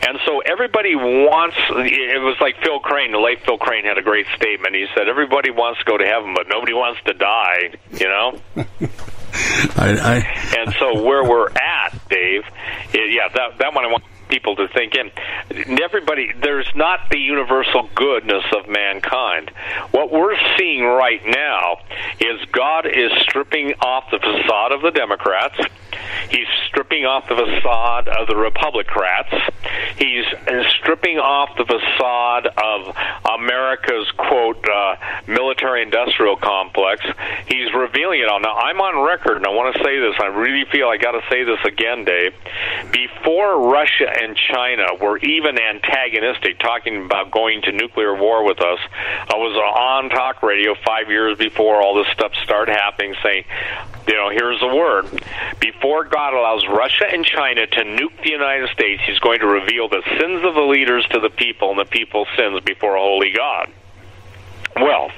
And 0.07 0.19
so 0.25 0.39
everybody 0.39 0.95
wants, 0.95 1.57
it 1.69 2.21
was 2.21 2.37
like 2.39 2.55
Phil 2.63 2.79
Crane, 2.79 3.11
the 3.11 3.19
late 3.19 3.43
Phil 3.45 3.57
Crane 3.65 3.85
had 3.85 3.97
a 3.97 4.03
great 4.03 4.27
statement. 4.35 4.75
He 4.75 4.85
said, 4.95 5.09
Everybody 5.09 5.49
wants 5.49 5.79
to 5.79 5.85
go 5.85 5.97
to 5.97 6.05
heaven, 6.05 6.33
but 6.35 6.47
nobody 6.47 6.73
wants 6.73 7.01
to 7.05 7.13
die, 7.13 7.73
you 7.91 8.07
know? 8.07 8.39
I, 9.75 9.89
I, 9.89 10.57
and 10.59 10.73
so 10.79 11.03
where 11.03 11.23
we're 11.23 11.49
at, 11.49 11.99
Dave, 12.09 12.43
yeah, 12.93 13.27
that 13.33 13.57
that 13.57 13.73
one 13.73 13.83
I 13.83 13.87
want 13.91 14.03
people 14.29 14.55
to 14.55 14.67
think 14.69 14.93
in. 14.95 15.11
Everybody, 15.81 16.31
there's 16.41 16.69
not 16.75 17.09
the 17.09 17.17
universal 17.17 17.89
goodness 17.95 18.43
of 18.55 18.67
mankind. 18.67 19.51
What 19.91 20.11
we're 20.11 20.37
seeing 20.57 20.83
right 20.83 21.21
now 21.25 21.77
is 22.19 22.45
God 22.51 22.85
is 22.85 23.11
stripping 23.21 23.73
off 23.81 24.05
the 24.11 24.19
facade 24.19 24.71
of 24.71 24.81
the 24.81 24.91
Democrats. 24.91 25.59
He's 26.29 26.47
stripping 26.67 27.05
off 27.05 27.27
the 27.27 27.35
facade 27.35 28.07
of 28.07 28.27
the 28.27 28.35
Republicrats. 28.35 29.33
He's 29.97 30.25
stripping 30.79 31.17
off 31.17 31.57
the 31.57 31.65
facade 31.65 32.47
of 32.47 32.95
America's 33.39 34.09
quote 34.17 34.63
uh, 34.67 34.95
military-industrial 35.27 36.37
complex. 36.37 37.05
He's 37.47 37.73
revealing 37.73 38.21
it 38.21 38.27
all. 38.27 38.39
Now, 38.39 38.55
I'm 38.55 38.81
on 38.81 39.05
record, 39.05 39.37
and 39.37 39.45
I 39.45 39.49
want 39.49 39.75
to 39.75 39.83
say 39.83 39.99
this. 39.99 40.15
I 40.19 40.27
really 40.27 40.65
feel 40.71 40.87
I 40.87 40.97
got 40.97 41.11
to 41.11 41.21
say 41.29 41.43
this 41.43 41.59
again, 41.65 42.05
Dave. 42.05 42.33
Before 42.91 43.71
Russia 43.71 44.09
and 44.09 44.35
China 44.35 44.95
were 45.01 45.17
even 45.19 45.59
antagonistic, 45.59 46.59
talking 46.59 47.05
about 47.05 47.31
going 47.31 47.61
to 47.63 47.71
nuclear 47.71 48.15
war 48.15 48.43
with 48.43 48.61
us. 48.61 48.79
I 49.29 49.35
was 49.37 49.55
on 49.55 50.09
talk 50.09 50.43
radio 50.43 50.75
five 50.85 51.09
years 51.09 51.37
before 51.37 51.81
all 51.81 51.95
this 51.95 52.07
stuff 52.13 52.33
started 52.43 52.73
happening, 52.73 53.15
saying, 53.23 53.45
you 54.07 54.13
know, 54.13 54.29
here's 54.29 54.59
the 54.59 54.67
word. 54.67 55.09
Before 55.59 56.05
God 56.15 56.33
allows 56.33 56.63
Russia 56.65 57.03
and 57.11 57.25
China 57.25 57.67
to 57.67 57.83
nuke 57.83 58.23
the 58.23 58.31
United 58.31 58.69
States, 58.69 59.03
He's 59.05 59.19
going 59.19 59.41
to 59.41 59.47
reveal 59.47 59.89
the 59.89 60.01
sins 60.17 60.45
of 60.45 60.55
the 60.55 60.61
leaders 60.61 61.05
to 61.11 61.19
the 61.19 61.29
people 61.29 61.71
and 61.71 61.79
the 61.79 61.83
people's 61.83 62.29
sins 62.37 62.61
before 62.61 62.95
a 62.95 63.01
holy 63.01 63.33
God. 63.35 63.67
Well, 64.77 65.11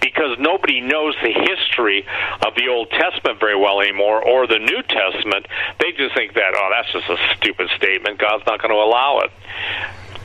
because 0.00 0.38
nobody 0.40 0.80
knows 0.80 1.14
the 1.22 1.30
history 1.30 2.04
of 2.44 2.56
the 2.56 2.66
Old 2.66 2.90
Testament 2.90 3.38
very 3.38 3.54
well 3.54 3.80
anymore, 3.80 4.26
or 4.26 4.48
the 4.48 4.58
New 4.58 4.82
Testament, 4.82 5.46
they 5.78 5.92
just 5.92 6.16
think 6.16 6.34
that, 6.34 6.50
oh, 6.56 6.68
that's 6.74 6.92
just 6.92 7.08
a 7.08 7.36
stupid 7.36 7.70
statement. 7.76 8.18
God's 8.18 8.42
not 8.44 8.60
going 8.60 8.74
to 8.74 8.82
allow 8.82 9.20
it 9.20 9.30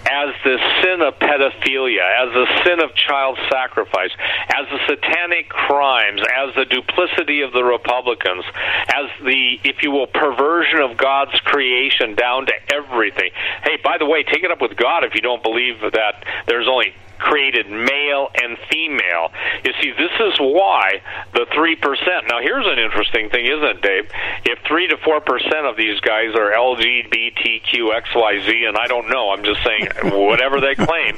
as 0.10 0.30
the 0.44 0.58
sin 0.82 1.02
of 1.02 1.18
pedophilia, 1.20 2.06
as 2.22 2.34
the 2.34 2.64
sin 2.64 2.80
of 2.82 2.94
child 2.96 3.38
sacrifice, 3.50 4.12
as 4.50 4.68
the 4.70 4.80
satanic 4.88 5.50
crimes, 5.50 6.22
as 6.22 6.54
the 6.56 6.66
duplicity 6.66 7.42
of 7.42 7.54
the 7.54 7.64
Republicans, 7.64 8.46
as 8.94 9.10
the, 9.24 9.60
if 9.64 9.84
you 9.84 9.92
will, 9.92 10.08
perversion 10.08 10.80
of 10.80 10.98
God's 10.98 11.40
creation 11.42 12.16
down 12.16 12.46
to 12.46 12.54
everything. 12.74 13.32
Hey, 13.64 13.78
by 13.84 13.98
the 13.98 14.06
way, 14.06 14.24
take 14.24 14.44
it 14.44 14.52
up 14.52 14.62
with 14.62 14.78
God 14.78 15.04
if 15.04 15.16
you 15.16 15.22
don't 15.22 15.44
believe 15.44 15.80
that 15.82 16.24
there's 16.48 16.68
only 16.68 16.94
created 17.20 17.70
male 17.70 18.30
and 18.42 18.58
female. 18.70 19.32
You 19.64 19.74
see, 19.82 19.92
this 19.92 20.12
is 20.20 20.38
why 20.40 21.02
the 21.34 21.46
3%. 21.52 22.28
Now, 22.28 22.42
here's 22.42 22.66
an 22.68 22.80
interesting 22.80 23.30
thing, 23.30 23.46
isn't 23.46 23.64
it, 23.64 23.82
Dave? 23.82 24.10
If 24.46 24.60
3 24.68 24.88
to 24.88 24.98
4% 24.98 25.70
of 25.70 25.78
these 25.78 26.00
guys 26.02 26.36
are 26.36 26.52
LGBTQXYZ, 26.52 28.68
and 28.68 28.78
I 28.78 28.88
don't 28.88 29.08
know, 29.10 29.30
I'm 29.32 29.44
just 29.44 29.64
saying 29.64 29.88
whatever 30.26 30.60
they 30.62 30.76
claim, 30.76 31.16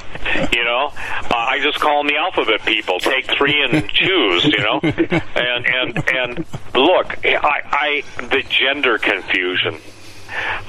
you 0.52 0.64
know, 0.64 0.92
uh, 0.94 1.34
I 1.34 1.58
just 1.62 1.80
call 1.80 2.02
them 2.02 2.08
the 2.08 2.16
alphabet 2.16 2.64
people. 2.64 2.98
Take 2.98 3.26
three 3.26 3.62
and 3.62 3.88
choose, 3.90 4.44
you 4.44 4.58
know? 4.58 4.80
And, 5.38 5.66
and, 5.66 6.08
and 6.08 6.44
look, 6.74 7.16
I, 7.24 7.62
I, 7.70 8.02
the 8.28 8.42
gender 8.48 8.98
confusion 8.98 9.78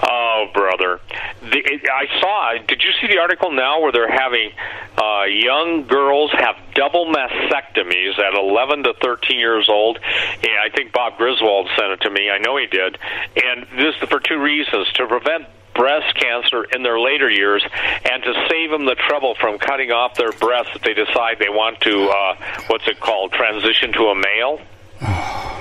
Oh, 0.02 0.48
brother! 0.54 1.00
The, 1.42 1.58
it, 1.58 1.82
I 1.90 2.08
saw. 2.20 2.54
Did 2.66 2.82
you 2.84 2.92
see 3.02 3.08
the 3.08 3.20
article 3.20 3.52
now 3.52 3.82
where 3.82 3.92
they're 3.92 4.12
having 4.12 4.52
uh, 4.98 5.24
young 5.26 5.88
girls 5.88 6.32
have 6.32 6.56
double 6.74 7.06
mastectomies 7.06 8.18
at 8.20 8.36
11 8.36 8.84
to 8.84 8.94
13 9.02 9.40
years 9.40 9.68
old? 9.70 9.98
And 9.98 10.54
I 10.64 10.70
think 10.74 10.94
Bob 10.94 11.18
Griswold 11.18 11.70
sent 11.78 11.92
it 11.92 12.02
to 12.02 12.10
me. 12.10 12.30
I 12.30 12.38
know 12.40 12.58
he 12.58 12.68
did. 12.68 12.98
And 13.36 13.68
this 13.78 13.96
for 14.10 14.20
two 14.20 14.40
reasons: 14.40 14.92
to 14.94 15.08
prevent 15.08 15.46
breast 15.74 16.16
cancer 16.16 16.66
in 16.76 16.84
their 16.84 17.00
later 17.00 17.30
years 17.30 17.64
and 18.04 18.24
to 18.24 18.48
save 18.50 18.70
them 18.70 18.86
the 18.86 18.96
trouble 18.96 19.36
from 19.36 19.58
cutting 19.58 19.92
off 19.92 20.16
their 20.16 20.32
breasts 20.34 20.72
if 20.76 20.82
they 20.82 20.94
decide 20.94 21.38
they 21.40 21.48
want 21.48 21.80
to 21.80 22.10
uh, 22.10 22.36
what's 22.68 22.86
it 22.88 23.00
called 23.00 23.32
transition 23.32 23.94
to 23.94 24.08
a 24.08 24.16
male 24.16 24.60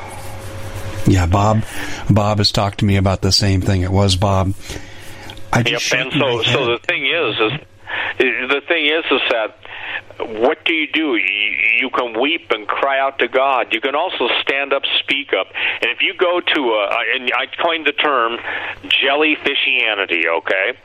yeah, 1.08 1.26
Bob. 1.26 1.64
Bob 2.10 2.38
has 2.38 2.52
talked 2.52 2.78
to 2.78 2.84
me 2.84 2.96
about 2.96 3.22
the 3.22 3.32
same 3.32 3.60
thing. 3.60 3.82
It 3.82 3.90
was 3.90 4.16
Bob. 4.16 4.54
I 5.52 5.60
yep. 5.60 5.80
And 5.92 6.12
so, 6.12 6.42
so 6.42 6.66
the 6.66 6.78
thing 6.86 7.06
is, 7.06 7.34
is 8.20 8.50
the 8.50 8.60
thing 8.68 8.86
is, 8.86 9.04
is 9.10 9.20
that 9.30 9.58
what 10.18 10.64
do 10.64 10.74
you 10.74 10.86
do? 10.92 11.16
You, 11.16 11.50
you 11.80 11.90
can 11.90 12.20
weep 12.20 12.50
and 12.50 12.66
cry 12.66 13.00
out 13.00 13.18
to 13.20 13.28
God. 13.28 13.72
You 13.72 13.80
can 13.80 13.94
also 13.94 14.28
stand 14.42 14.72
up, 14.72 14.82
speak 14.98 15.32
up. 15.32 15.46
And 15.80 15.90
if 15.90 16.02
you 16.02 16.14
go 16.14 16.40
to 16.40 16.60
a, 16.60 17.04
and 17.14 17.30
I 17.32 17.46
coined 17.62 17.86
the 17.86 17.92
term 17.92 18.38
jellyfishianity, 18.82 20.26
okay? 20.26 20.78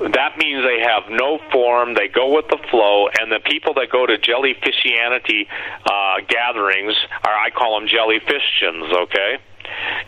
That 0.00 0.36
means 0.38 0.64
they 0.64 0.80
have 0.80 1.10
no 1.10 1.38
form. 1.52 1.94
They 1.94 2.08
go 2.08 2.34
with 2.34 2.46
the 2.48 2.58
flow, 2.70 3.08
and 3.08 3.30
the 3.32 3.40
people 3.40 3.74
that 3.74 3.88
go 3.90 4.06
to 4.06 4.18
jellyfishianity 4.18 5.46
uh, 5.84 6.20
gatherings 6.28 6.94
are 7.24 7.34
I 7.34 7.50
call 7.50 7.80
them 7.80 7.88
jellyfishians. 7.88 8.92
Okay. 9.04 9.38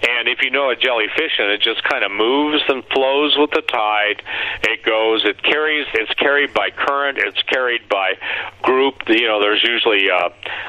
And 0.08 0.28
if 0.28 0.42
you 0.42 0.50
know 0.50 0.70
a 0.70 0.76
jellyfish, 0.76 1.38
and 1.38 1.50
it 1.50 1.60
just 1.62 1.82
kind 1.84 2.04
of 2.04 2.10
moves 2.10 2.62
and 2.68 2.84
flows 2.92 3.36
with 3.38 3.50
the 3.50 3.62
tide. 3.62 4.22
It 4.62 4.84
goes. 4.84 5.24
It 5.24 5.42
carries. 5.42 5.86
It's 5.94 6.12
carried 6.14 6.52
by 6.52 6.70
current. 6.70 7.18
It's 7.18 7.40
carried 7.42 7.88
by 7.88 8.14
group. 8.62 8.94
You 9.08 9.26
know, 9.26 9.40
there's 9.40 9.62
usually 9.62 10.10
uh, 10.10 10.28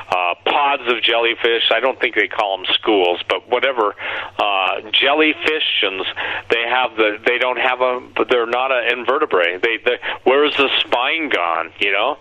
uh, 0.10 0.36
pods 0.46 0.84
of 0.88 1.02
jellyfish. 1.04 1.72
I 1.72 1.80
don't 1.80 2.00
think 2.00 2.16
they 2.16 2.28
call 2.28 2.58
them 2.58 2.66
schools, 2.74 3.20
but 3.28 3.50
whatever. 3.50 3.96
Uh, 4.38 4.82
jellyfishians. 4.94 6.06
They 6.50 6.64
have 6.68 6.96
the. 6.96 7.18
They 7.26 7.38
don't 7.38 7.60
have 7.60 7.82
a. 7.82 8.26
They're 8.30 8.46
not 8.46 8.72
an 8.72 9.00
invertebrate. 9.00 9.62
They. 9.62 9.78
they 9.84 9.98
where's 10.24 10.56
the 10.58 10.70
spine 10.80 11.30
gone? 11.30 11.72
You 11.80 11.92
know. 11.92 12.18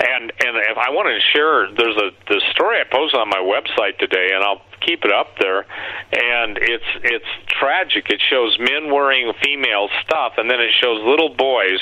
And 0.00 0.32
and 0.44 0.56
if 0.56 0.78
I 0.78 0.90
want 0.90 1.08
to 1.08 1.20
share, 1.32 1.70
there's 1.74 1.96
a 1.96 2.10
the 2.28 2.40
story 2.52 2.80
I 2.80 2.84
posted 2.90 3.20
on 3.20 3.28
my 3.28 3.42
website 3.42 3.98
today, 3.98 4.30
and 4.34 4.42
I'll 4.42 4.62
keep 4.84 5.04
it 5.04 5.12
up 5.12 5.38
there, 5.38 5.66
and 6.12 6.58
it's 6.58 6.84
it's 7.02 7.26
tragic. 7.46 8.10
It 8.10 8.20
shows 8.28 8.58
men 8.58 8.92
wearing 8.92 9.32
female 9.42 9.88
stuff, 10.04 10.34
and 10.36 10.50
then 10.50 10.60
it 10.60 10.72
shows 10.80 11.02
little 11.04 11.34
boys 11.34 11.80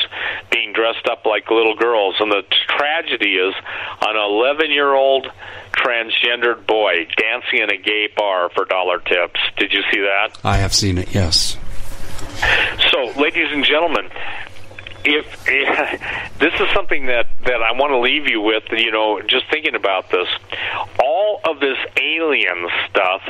being 0.51 0.73
dressed 0.73 1.07
up 1.11 1.25
like 1.27 1.51
little 1.51 1.77
girls. 1.77 2.17
And 2.21 2.31
the 2.31 2.43
tragedy 2.69 3.35
is 3.35 3.55
an 4.03 4.17
11 4.17 4.71
year 4.71 4.93
old 4.95 5.31
transgendered 5.73 6.67
boy 6.67 7.07
dancing 7.17 7.61
in 7.61 7.71
a 7.71 7.77
gay 7.77 8.09
bar 8.17 8.51
for 8.51 8.65
dollar 8.65 9.01
tips. 9.01 9.41
Did 9.57 9.73
you 9.73 9.83
see 9.93 10.01
that? 10.01 10.39
I 10.45 10.57
have 10.57 10.75
seen 10.75 10.99
it, 10.99 11.15
yes. 11.15 11.57
So, 12.91 13.21
ladies 13.21 13.49
and 13.51 13.65
gentlemen, 13.65 14.11
if, 15.05 15.49
if 15.49 16.01
this 16.39 16.55
is 16.55 16.69
something 16.75 17.07
that 17.07 17.27
that 17.47 17.63
I 17.63 17.73
want 17.73 17.91
to 17.93 17.99
leave 17.99 18.29
you 18.29 18.41
with, 18.41 18.65
you 18.71 18.91
know, 18.93 19.21
just 19.23 19.47
thinking 19.51 19.75
about 19.75 20.11
this, 20.11 20.29
all 21.03 21.41
of 21.45 21.59
this 21.61 21.79
alien 21.97 22.69
stuff 22.89 23.23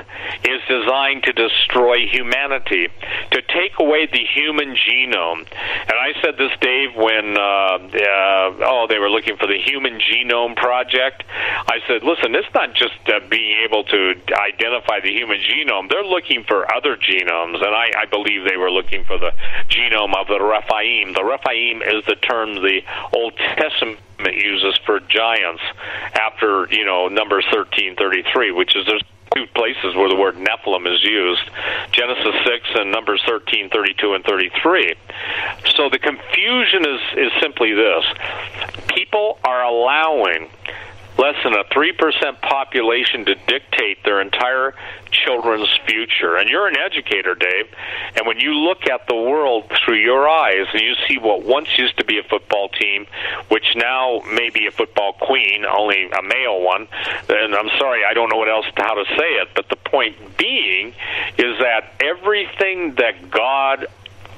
is 0.44 0.60
designed 0.68 1.22
to 1.24 1.32
destroy 1.32 2.06
humanity, 2.10 2.88
to 3.30 3.42
take 3.42 3.78
away 3.78 4.06
the 4.06 4.24
human 4.34 4.74
genome. 4.74 5.46
And 5.46 5.94
I 5.94 6.12
said 6.22 6.36
this, 6.36 6.50
Dave, 6.60 6.96
when 6.96 7.36
uh, 7.38 7.78
uh, 7.78 8.66
oh 8.66 8.86
they 8.88 8.98
were 8.98 9.10
looking 9.10 9.36
for 9.36 9.46
the 9.46 9.58
Human 9.58 10.00
Genome 10.00 10.56
Project. 10.56 11.22
I 11.30 11.78
said, 11.86 12.02
listen, 12.02 12.34
it's 12.34 12.52
not 12.54 12.74
just 12.74 12.98
uh, 13.06 13.20
being 13.28 13.62
able 13.64 13.84
to 13.84 14.14
identify 14.34 15.00
the 15.00 15.12
human 15.12 15.38
genome; 15.38 15.88
they're 15.88 16.04
looking 16.04 16.44
for 16.44 16.66
other 16.74 16.96
genomes, 16.96 17.62
and 17.62 17.74
I, 17.74 17.92
I 18.02 18.06
believe 18.10 18.44
they 18.48 18.56
were 18.56 18.70
looking 18.70 19.04
for 19.04 19.18
the 19.18 19.32
genome 19.68 20.14
of 20.16 20.26
the 20.26 20.40
Rephaim. 20.40 21.14
The 21.14 21.24
Rephaim 21.24 21.59
is 21.60 22.04
the 22.06 22.16
term 22.16 22.54
the 22.56 22.80
Old 23.12 23.36
Testament 23.36 23.98
uses 24.32 24.78
for 24.84 25.00
giants 25.00 25.62
after, 26.14 26.66
you 26.70 26.84
know, 26.84 27.08
Numbers 27.08 27.44
1333, 27.52 28.52
which 28.52 28.76
is 28.76 28.86
there's 28.86 29.02
two 29.34 29.46
places 29.54 29.94
where 29.94 30.08
the 30.08 30.16
word 30.16 30.34
Nephilim 30.34 30.92
is 30.92 31.02
used 31.04 31.42
Genesis 31.92 32.34
6 32.44 32.68
and 32.74 32.90
Numbers 32.90 33.22
13, 33.26 33.70
32, 33.70 34.14
and 34.14 34.24
33. 34.24 34.94
So 35.76 35.88
the 35.88 35.98
confusion 35.98 36.84
is, 36.86 37.00
is 37.16 37.32
simply 37.40 37.72
this 37.72 38.04
people 38.88 39.38
are 39.44 39.62
allowing 39.62 40.48
less 41.20 41.36
than 41.44 41.52
a 41.52 41.64
3% 41.64 42.40
population 42.40 43.26
to 43.26 43.34
dictate 43.46 44.02
their 44.04 44.22
entire 44.22 44.74
children's 45.10 45.68
future. 45.86 46.36
And 46.36 46.48
you're 46.48 46.66
an 46.66 46.78
educator, 46.78 47.34
Dave. 47.34 47.68
And 48.16 48.26
when 48.26 48.38
you 48.38 48.54
look 48.54 48.86
at 48.86 49.06
the 49.06 49.14
world 49.14 49.70
through 49.84 49.98
your 49.98 50.26
eyes 50.26 50.66
and 50.72 50.80
you 50.80 50.94
see 51.06 51.18
what 51.18 51.44
once 51.44 51.76
used 51.76 51.98
to 51.98 52.04
be 52.04 52.18
a 52.18 52.22
football 52.22 52.70
team, 52.70 53.06
which 53.48 53.76
now 53.76 54.22
may 54.32 54.48
be 54.48 54.66
a 54.66 54.70
football 54.70 55.12
queen, 55.12 55.66
only 55.66 56.10
a 56.10 56.22
male 56.22 56.62
one, 56.62 56.88
and 57.28 57.54
I'm 57.54 57.68
sorry, 57.78 58.02
I 58.04 58.14
don't 58.14 58.30
know 58.30 58.38
what 58.38 58.48
else 58.48 58.66
how 58.76 58.94
to 58.94 59.04
say 59.04 59.30
it, 59.42 59.48
but 59.54 59.68
the 59.68 59.76
point 59.76 60.16
being 60.38 60.94
is 61.36 61.58
that 61.58 61.92
everything 62.00 62.94
that 62.94 63.30
God 63.30 63.86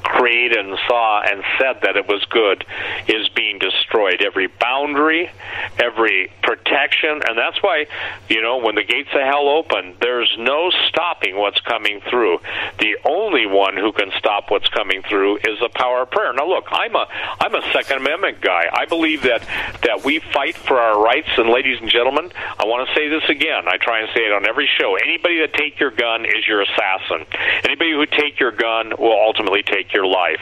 created 0.03 0.59
and 0.59 0.79
saw 0.89 1.23
and 1.23 1.43
said 1.59 1.81
that 1.83 1.97
it 1.97 2.07
was 2.07 2.25
good 2.31 2.65
is 3.09 3.29
being 3.31 3.59
destroyed. 3.59 4.23
Every 4.23 4.47
boundary, 4.47 5.31
every 5.79 6.31
protection, 6.43 7.23
and 7.29 7.39
that's 7.39 7.63
why, 7.63 7.87
you 8.29 8.43
know, 8.43 8.59
when 8.59 8.75
the 8.75 8.85
gates 8.85 9.11
of 9.15 9.21
hell 9.21 9.49
open, 9.49 9.97
there's 10.01 10.35
no 10.39 10.71
stopping 10.89 11.37
what's 11.37 11.61
coming 11.61 12.01
through. 12.09 12.39
The 12.79 12.97
only 13.05 13.47
one 13.47 13.77
who 13.77 13.93
can 13.93 14.11
stop 14.19 14.51
what's 14.51 14.69
coming 14.69 15.03
through 15.03 15.37
is 15.39 15.59
the 15.61 15.71
power 15.75 16.03
of 16.03 16.11
prayer. 16.11 16.33
Now, 16.33 16.47
look, 16.47 16.67
I'm 16.71 16.95
a 16.95 17.07
I'm 17.41 17.55
a 17.55 17.63
Second 17.73 17.99
Amendment 17.99 18.41
guy. 18.41 18.67
I 18.73 18.87
believe 18.87 19.23
that 19.23 19.47
that 19.83 20.05
we 20.05 20.21
fight 20.33 20.57
for 20.57 20.79
our 20.79 21.03
rights. 21.03 21.29
And 21.37 21.49
ladies 21.49 21.79
and 21.81 21.91
gentlemen, 21.91 22.33
I 22.59 22.65
want 22.65 22.89
to 22.89 22.95
say 22.95 23.09
this 23.09 23.25
again. 23.29 23.69
I 23.69 23.77
try 23.77 24.01
and 24.01 24.09
say 24.15 24.27
it 24.27 24.33
on 24.33 24.47
every 24.47 24.69
show. 24.79 24.97
Anybody 24.97 25.41
that 25.41 25.55
take 25.55 25.79
your 25.81 25.91
gun 25.91 26.25
is 26.25 26.47
your 26.47 26.63
assassin. 26.63 27.27
Anybody 27.65 27.93
who 27.93 28.07
take 28.07 28.41
your 28.41 28.53
gun 28.53 28.93
will 28.99 29.19
ultimately 29.19 29.63
take 29.63 29.92
your 29.93 30.07
life. 30.07 30.41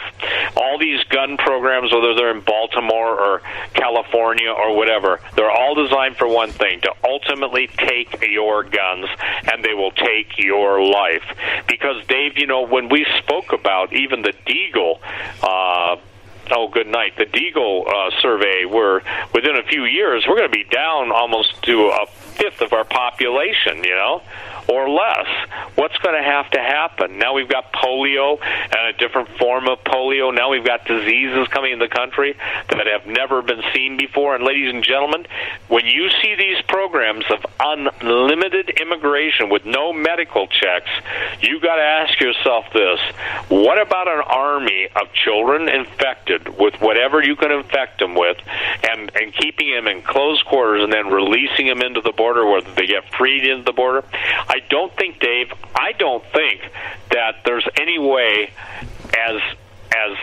All 0.56 0.78
these 0.78 1.02
gun 1.04 1.36
programs, 1.36 1.92
whether 1.92 2.14
they're 2.14 2.36
in 2.36 2.40
Baltimore 2.40 3.18
or 3.18 3.42
California 3.74 4.50
or 4.50 4.76
whatever, 4.76 5.20
they're 5.36 5.50
all 5.50 5.74
designed 5.74 6.16
for 6.16 6.28
one 6.28 6.50
thing 6.50 6.80
to 6.82 6.92
ultimately 7.04 7.68
take 7.68 8.22
your 8.22 8.64
guns 8.64 9.06
and 9.52 9.64
they 9.64 9.74
will 9.74 9.92
take 9.92 10.38
your 10.38 10.82
life. 10.82 11.24
Because, 11.68 12.04
Dave, 12.06 12.36
you 12.36 12.46
know, 12.46 12.66
when 12.66 12.88
we 12.88 13.06
spoke 13.18 13.52
about 13.52 13.92
even 13.92 14.22
the 14.22 14.32
Deagle, 14.46 15.00
uh, 15.42 15.96
oh, 16.52 16.68
good 16.68 16.86
night. 16.86 17.16
The 17.16 17.26
Deagle 17.26 17.86
uh, 17.86 18.10
survey, 18.20 18.64
where 18.64 19.02
within 19.34 19.56
a 19.56 19.62
few 19.64 19.84
years 19.84 20.24
we're 20.28 20.36
going 20.36 20.50
to 20.50 20.56
be 20.56 20.64
down 20.64 21.12
almost 21.12 21.62
to 21.64 21.88
a 21.88 22.06
fifth 22.06 22.60
of 22.60 22.72
our 22.72 22.84
population. 22.84 23.84
You 23.84 23.94
know, 23.94 24.22
or 24.70 24.88
less. 24.88 25.26
What's 25.74 25.98
going 25.98 26.16
to 26.16 26.22
have 26.22 26.50
to 26.50 26.60
happen? 26.60 27.18
Now 27.18 27.34
we've 27.34 27.48
got 27.48 27.72
polio 27.72 28.38
and 28.40 28.94
a 28.94 28.98
different 28.98 29.28
form 29.38 29.68
of 29.68 29.82
polio. 29.84 30.32
Now 30.32 30.50
we've 30.50 30.64
got 30.64 30.84
diseases 30.84 31.48
coming 31.48 31.72
in 31.72 31.78
the 31.78 31.88
country 31.88 32.36
that 32.68 32.86
have 32.86 33.06
never 33.06 33.42
been 33.42 33.62
seen 33.74 33.96
before. 33.96 34.34
And 34.36 34.44
ladies 34.44 34.72
and 34.72 34.84
gentlemen, 34.84 35.26
when 35.68 35.86
you 35.86 36.08
see 36.22 36.36
these 36.36 36.62
programs 36.68 37.24
of 37.30 37.44
unlimited 37.58 38.70
immigration 38.80 39.48
with 39.48 39.64
no 39.64 39.92
medical 39.92 40.46
checks, 40.46 40.90
you've 41.40 41.62
got 41.62 41.76
to 41.76 41.82
ask 41.82 42.20
yourself 42.20 42.66
this: 42.72 43.00
What 43.48 43.80
about 43.80 44.08
an 44.08 44.22
army 44.24 44.88
of 44.94 45.12
children 45.12 45.68
infected 45.68 46.48
with 46.58 46.80
whatever 46.80 47.22
you 47.22 47.34
can 47.34 47.50
infect 47.50 47.98
them 47.98 48.14
with, 48.14 48.36
and 48.88 49.10
and 49.14 49.34
keeping 49.34 49.72
them 49.74 49.88
in 49.88 50.02
close 50.02 50.42
quarters 50.42 50.84
and 50.84 50.92
then 50.92 51.08
releasing 51.08 51.66
them 51.66 51.82
into 51.82 52.00
the 52.00 52.12
border 52.12 52.44
where 52.46 52.60
they 52.60 52.86
get 52.86 53.04
freed 53.14 53.44
into 53.44 53.64
the 53.64 53.72
border? 53.72 54.04
I 54.48 54.59
don't 54.68 54.94
think, 54.96 55.20
Dave, 55.20 55.52
I 55.74 55.92
don't 55.92 56.24
think 56.32 56.60
that 57.10 57.42
there's 57.44 57.66
any 57.76 57.98
way 57.98 58.52
as 59.16 59.40
as 59.92 60.16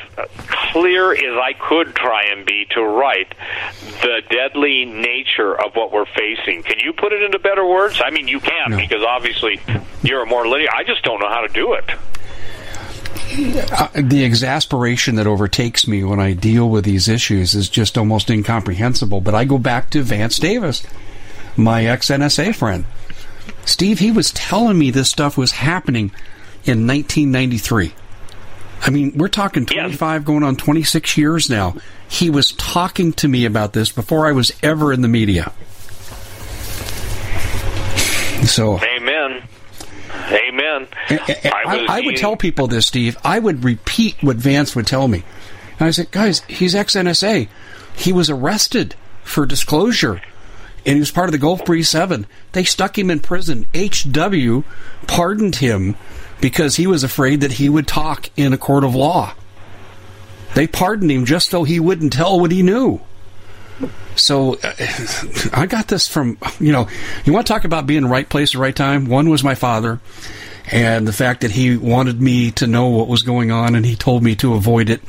clear 0.72 1.12
as 1.12 1.38
I 1.38 1.54
could 1.54 1.94
try 1.94 2.32
and 2.32 2.46
be 2.46 2.66
to 2.72 2.82
write 2.82 3.34
the 4.02 4.22
deadly 4.30 4.86
nature 4.86 5.54
of 5.60 5.76
what 5.76 5.92
we're 5.92 6.06
facing. 6.06 6.64
Can 6.64 6.80
you 6.80 6.94
put 6.94 7.12
it 7.12 7.22
into 7.22 7.38
better 7.40 7.66
words? 7.66 8.02
I 8.04 8.10
mean, 8.12 8.28
you 8.28 8.40
can 8.40 8.72
no. 8.72 8.78
because 8.78 9.04
obviously 9.04 9.60
you're 10.04 10.24
a 10.24 10.26
more 10.26 10.48
linear. 10.48 10.70
I 10.74 10.84
just 10.84 11.04
don't 11.04 11.20
know 11.20 11.30
how 11.30 11.42
to 11.42 11.54
do 11.54 11.74
it. 11.74 11.84
Uh, 13.72 13.90
the 13.94 14.24
exasperation 14.24 15.16
that 15.16 15.28
overtakes 15.28 15.88
me 15.88 16.04
when 16.04 16.20
I 16.20 16.34
deal 16.34 16.70
with 16.70 16.86
these 16.86 17.10
issues 17.10 17.54
is 17.54 17.68
just 17.68 17.98
almost 17.98 18.30
incomprehensible. 18.30 19.22
But 19.22 19.36
I 19.36 19.44
go 19.44 19.58
back 19.58 19.90
to 19.92 20.02
Vance 20.02 20.40
Davis, 20.40 20.84
my 21.58 21.86
ex 21.86 22.08
NSA 22.08 22.56
friend. 22.56 22.86
Steve, 23.68 24.00
he 24.00 24.12
was 24.12 24.32
telling 24.32 24.80
me 24.80 24.92
this 24.92 25.10
stuff 25.10 25.38
was 25.38 25.52
happening 25.52 26.12
in 26.64 26.88
1993. 26.88 27.94
I 28.82 28.90
mean, 28.90 29.18
we're 29.18 29.28
talking 29.28 29.66
25 29.66 30.24
going 30.24 30.44
on 30.44 30.56
26 30.56 31.18
years 31.18 31.50
now. 31.50 31.76
He 32.08 32.30
was 32.30 32.54
talking 32.54 33.12
to 33.14 33.28
me 33.28 33.44
about 33.44 33.74
this 33.74 33.92
before 33.92 34.26
I 34.26 34.32
was 34.32 34.54
ever 34.64 34.94
in 34.94 35.02
the 35.02 35.10
media. 35.10 35.52
So, 38.46 38.80
amen. 38.80 39.44
Amen. 40.30 40.88
I, 41.10 41.52
I, 41.66 41.86
I, 41.90 42.02
would 42.02 42.16
tell 42.16 42.38
people 42.38 42.68
this, 42.68 42.88
Steve. 42.88 43.18
I 43.24 43.38
would 43.38 43.66
repeat 43.66 44.16
what 44.22 44.38
Vance 44.38 44.76
would 44.76 44.88
tell 44.88 45.10
me. 45.10 45.24
And 45.80 45.88
I 45.88 45.92
said, 45.92 46.12
guys, 46.12 46.40
he's 46.48 46.74
ex 46.74 46.96
NSA. 46.96 47.50
He 47.98 48.14
was 48.14 48.30
arrested 48.30 48.96
for 49.24 49.46
disclosure 49.46 50.22
and 50.88 50.96
he 50.96 51.00
was 51.02 51.12
part 51.12 51.28
of 51.28 51.34
the 51.34 51.38
Gulf 51.38 51.66
Breeze 51.66 51.90
7. 51.90 52.26
They 52.54 52.64
stuck 52.64 52.98
him 52.98 53.12
in 53.12 53.20
prison. 53.20 53.68
HW 53.76 54.64
pardoned 55.06 55.58
him 55.58 55.98
because 56.40 56.78
he 56.78 56.88
was 56.88 57.04
afraid 57.04 57.42
that 57.42 57.52
he 57.52 57.68
would 57.68 57.88
talk 57.88 58.30
in 58.38 58.54
a 58.54 58.58
court 58.58 58.86
of 58.86 58.96
law. 58.96 59.34
They 60.56 60.66
pardoned 60.66 61.12
him 61.12 61.26
just 61.26 61.50
so 61.50 61.66
he 61.66 61.82
wouldn't 61.82 62.14
tell 62.14 62.40
what 62.40 62.54
he 62.54 62.64
knew. 62.64 63.02
So 64.16 64.56
uh, 64.64 64.74
I 65.54 65.66
got 65.66 65.90
this 65.90 66.08
from, 66.08 66.38
you 66.58 66.72
know, 66.72 66.88
you 67.26 67.34
want 67.34 67.46
to 67.46 67.54
talk 67.54 67.66
about 67.66 67.86
being 67.86 68.04
the 68.04 68.08
right 68.08 68.28
place 68.28 68.52
at 68.52 68.54
the 68.54 68.62
right 68.62 68.76
time? 68.76 69.08
One 69.08 69.30
was 69.30 69.44
my 69.44 69.56
father, 69.56 70.00
and 70.72 71.06
the 71.06 71.14
fact 71.14 71.42
that 71.42 71.52
he 71.52 71.76
wanted 71.76 72.22
me 72.22 72.52
to 72.52 72.66
know 72.66 72.88
what 72.88 73.10
was 73.10 73.24
going 73.24 73.52
on 73.52 73.76
and 73.76 73.86
he 73.86 73.98
told 73.98 74.24
me 74.24 74.36
to 74.38 74.54
avoid 74.54 74.90
it. 74.90 75.02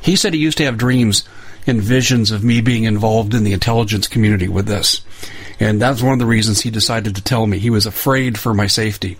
He 0.00 0.14
said 0.14 0.32
he 0.32 0.38
used 0.38 0.58
to 0.58 0.64
have 0.64 0.78
dreams 0.78 1.24
and 1.66 1.80
visions 1.80 2.30
of 2.30 2.44
me 2.44 2.60
being 2.60 2.84
involved 2.84 3.34
in 3.34 3.44
the 3.44 3.52
intelligence 3.52 4.06
community 4.06 4.48
with 4.48 4.66
this. 4.66 5.00
And 5.60 5.80
that's 5.80 6.02
one 6.02 6.12
of 6.12 6.18
the 6.18 6.26
reasons 6.26 6.60
he 6.60 6.70
decided 6.70 7.14
to 7.16 7.22
tell 7.22 7.46
me. 7.46 7.58
He 7.58 7.70
was 7.70 7.86
afraid 7.86 8.38
for 8.38 8.52
my 8.52 8.66
safety. 8.66 9.16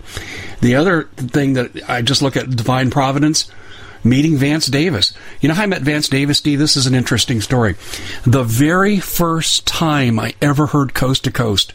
The 0.61 0.75
other 0.75 1.03
thing 1.15 1.53
that 1.53 1.89
I 1.89 2.01
just 2.01 2.21
look 2.21 2.35
at 2.37 2.49
divine 2.49 2.91
providence, 2.91 3.49
meeting 4.03 4.37
Vance 4.37 4.67
Davis. 4.67 5.13
You 5.41 5.49
know 5.49 5.55
how 5.55 5.63
I 5.63 5.67
met 5.67 5.81
Vance 5.81 6.07
Davis, 6.07 6.37
Steve? 6.37 6.59
This 6.59 6.77
is 6.77 6.85
an 6.85 6.93
interesting 6.93 7.41
story. 7.41 7.75
The 8.25 8.43
very 8.43 8.99
first 8.99 9.65
time 9.65 10.19
I 10.19 10.35
ever 10.41 10.67
heard 10.67 10.93
Coast 10.93 11.23
to 11.23 11.31
Coast 11.31 11.73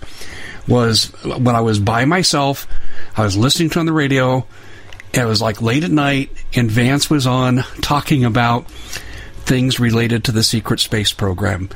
was 0.68 1.06
when 1.24 1.56
I 1.56 1.60
was 1.60 1.80
by 1.80 2.04
myself. 2.04 2.68
I 3.16 3.24
was 3.24 3.36
listening 3.36 3.70
to 3.70 3.80
on 3.80 3.86
the 3.86 3.92
radio. 3.92 4.46
It 5.12 5.24
was 5.24 5.42
like 5.42 5.60
late 5.60 5.82
at 5.82 5.90
night, 5.90 6.30
and 6.54 6.70
Vance 6.70 7.10
was 7.10 7.26
on 7.26 7.64
talking 7.80 8.24
about 8.24 8.66
things 9.50 9.80
related 9.80 10.22
to 10.22 10.30
the 10.30 10.44
secret 10.44 10.78
space 10.78 11.12
program. 11.12 11.68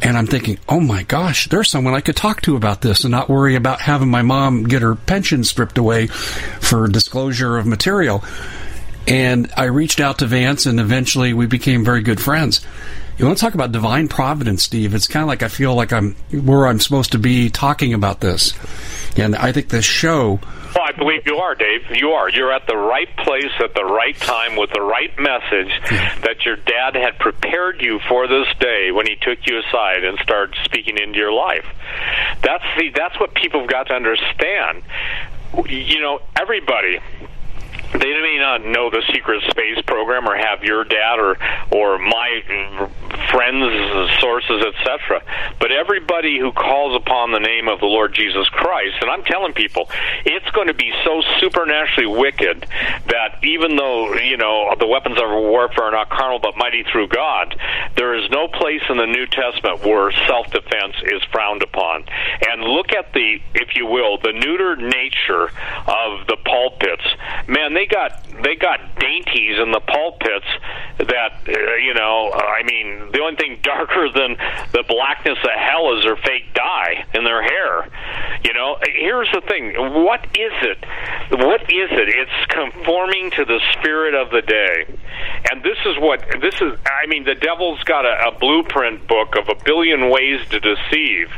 And 0.00 0.16
I'm 0.16 0.26
thinking, 0.26 0.58
oh 0.70 0.80
my 0.80 1.02
gosh, 1.02 1.48
there's 1.50 1.68
someone 1.68 1.92
I 1.92 2.00
could 2.00 2.16
talk 2.16 2.40
to 2.42 2.56
about 2.56 2.80
this 2.80 3.04
and 3.04 3.10
not 3.10 3.28
worry 3.28 3.56
about 3.56 3.82
having 3.82 4.08
my 4.08 4.22
mom 4.22 4.64
get 4.64 4.80
her 4.80 4.94
pension 4.94 5.44
stripped 5.44 5.76
away 5.76 6.06
for 6.06 6.88
disclosure 6.88 7.58
of 7.58 7.66
material. 7.66 8.24
And 9.06 9.52
I 9.54 9.64
reached 9.64 10.00
out 10.00 10.20
to 10.20 10.26
Vance, 10.26 10.64
and 10.64 10.80
eventually 10.80 11.34
we 11.34 11.44
became 11.44 11.84
very 11.84 12.00
good 12.00 12.22
friends. 12.22 12.64
You 13.16 13.26
want 13.26 13.38
to 13.38 13.44
talk 13.44 13.54
about 13.54 13.70
divine 13.70 14.08
providence, 14.08 14.64
Steve? 14.64 14.92
It's 14.92 15.06
kind 15.06 15.22
of 15.22 15.28
like 15.28 15.44
I 15.44 15.48
feel 15.48 15.74
like 15.74 15.92
I'm 15.92 16.16
where 16.32 16.66
I'm 16.66 16.80
supposed 16.80 17.12
to 17.12 17.18
be 17.18 17.48
talking 17.48 17.94
about 17.94 18.20
this. 18.20 18.54
And 19.16 19.36
I 19.36 19.52
think 19.52 19.68
this 19.68 19.84
show. 19.84 20.40
Well, 20.74 20.84
I 20.84 20.90
believe 20.90 21.24
you 21.24 21.36
are, 21.36 21.54
Dave. 21.54 21.82
You 21.92 22.10
are. 22.10 22.28
You're 22.28 22.52
at 22.52 22.66
the 22.66 22.76
right 22.76 23.08
place 23.18 23.52
at 23.60 23.72
the 23.74 23.84
right 23.84 24.16
time 24.16 24.56
with 24.56 24.70
the 24.72 24.80
right 24.80 25.16
message 25.16 25.70
that 26.22 26.44
your 26.44 26.56
dad 26.56 26.96
had 26.96 27.16
prepared 27.20 27.80
you 27.80 28.00
for 28.08 28.26
this 28.26 28.48
day 28.58 28.90
when 28.90 29.06
he 29.06 29.14
took 29.14 29.38
you 29.46 29.60
aside 29.60 30.02
and 30.02 30.18
started 30.18 30.56
speaking 30.64 30.98
into 30.98 31.16
your 31.16 31.32
life. 31.32 31.66
That's 32.42 32.64
the 32.76 32.90
that's 32.92 33.18
what 33.20 33.32
people 33.34 33.60
have 33.60 33.70
got 33.70 33.86
to 33.86 33.94
understand. 33.94 34.82
You 35.68 36.00
know, 36.00 36.20
everybody 36.36 36.98
they 37.94 38.12
may 38.20 38.38
not 38.38 38.64
know 38.64 38.90
the 38.90 39.02
secret 39.12 39.42
space 39.50 39.80
program 39.86 40.28
or 40.28 40.36
have 40.36 40.62
your 40.62 40.84
dad 40.84 41.18
or 41.18 41.36
or 41.70 41.98
my 41.98 42.42
friends 43.30 44.20
sources 44.20 44.64
etc 44.64 45.22
but 45.60 45.70
everybody 45.72 46.38
who 46.38 46.52
calls 46.52 46.94
upon 47.00 47.32
the 47.32 47.38
name 47.38 47.68
of 47.68 47.80
the 47.80 47.86
lord 47.86 48.14
jesus 48.14 48.48
christ 48.50 48.96
and 49.00 49.10
i'm 49.10 49.22
telling 49.24 49.52
people 49.52 49.88
it's 50.24 50.48
going 50.50 50.68
to 50.68 50.74
be 50.74 50.92
so 51.04 51.22
supernaturally 51.40 52.06
wicked 52.06 52.66
that 53.06 53.38
even 53.42 53.76
though 53.76 54.14
you 54.14 54.36
know 54.36 54.74
the 54.78 54.86
weapons 54.86 55.18
of 55.18 55.28
warfare 55.30 55.84
are 55.84 55.90
not 55.90 56.10
carnal 56.10 56.38
but 56.38 56.56
mighty 56.56 56.84
through 56.90 57.08
god 57.08 57.58
there 57.96 58.14
is 58.14 58.28
no 58.30 58.48
place 58.48 58.82
in 58.88 58.96
the 58.96 59.06
new 59.06 59.26
testament 59.26 59.84
where 59.84 60.10
self-defense 60.26 60.96
is 61.04 61.22
frowned 61.30 61.62
upon. 61.62 62.04
And 62.48 62.62
look 62.62 62.92
at 62.92 63.12
the 63.12 63.40
if 63.54 63.76
you 63.76 63.86
will 63.86 64.18
the 64.18 64.30
neutered 64.30 64.78
nature 64.78 65.44
of 65.86 66.26
the 66.26 66.36
pulpits. 66.44 67.04
Man 67.48 67.74
they 67.74 67.83
they 67.84 67.94
got 67.94 68.24
they 68.42 68.56
got 68.56 68.80
dainties 68.98 69.58
in 69.60 69.70
the 69.70 69.80
pulpits 69.80 70.46
that 70.98 71.32
uh, 71.48 71.74
you 71.76 71.94
know 71.94 72.32
I 72.32 72.62
mean 72.64 73.10
the 73.12 73.20
only 73.20 73.36
thing 73.36 73.58
darker 73.62 74.08
than 74.14 74.36
the 74.72 74.84
blackness 74.88 75.38
of 75.42 75.50
hell 75.50 75.96
is 75.98 76.04
their 76.04 76.16
fake 76.16 76.54
dye 76.54 77.04
in 77.14 77.24
their 77.24 77.42
hair. 77.42 77.90
You 78.44 78.54
know, 78.54 78.76
here's 78.84 79.23
the 79.34 79.42
thing: 79.42 79.74
what 79.74 80.24
is 80.38 80.52
it? 80.62 80.78
What 81.30 81.62
is 81.62 81.90
it? 81.90 82.08
It's 82.08 82.46
conforming 82.48 83.32
to 83.32 83.44
the 83.44 83.60
spirit 83.72 84.14
of 84.14 84.30
the 84.30 84.42
day, 84.42 84.86
and 85.50 85.62
this 85.62 85.78
is 85.84 85.98
what 85.98 86.24
this 86.40 86.54
is. 86.60 86.78
I 86.86 87.06
mean, 87.06 87.24
the 87.24 87.34
devil's 87.34 87.82
got 87.84 88.06
a, 88.06 88.28
a 88.28 88.38
blueprint 88.38 89.06
book 89.08 89.36
of 89.36 89.48
a 89.48 89.56
billion 89.64 90.10
ways 90.10 90.40
to 90.50 90.60
deceive, 90.60 91.30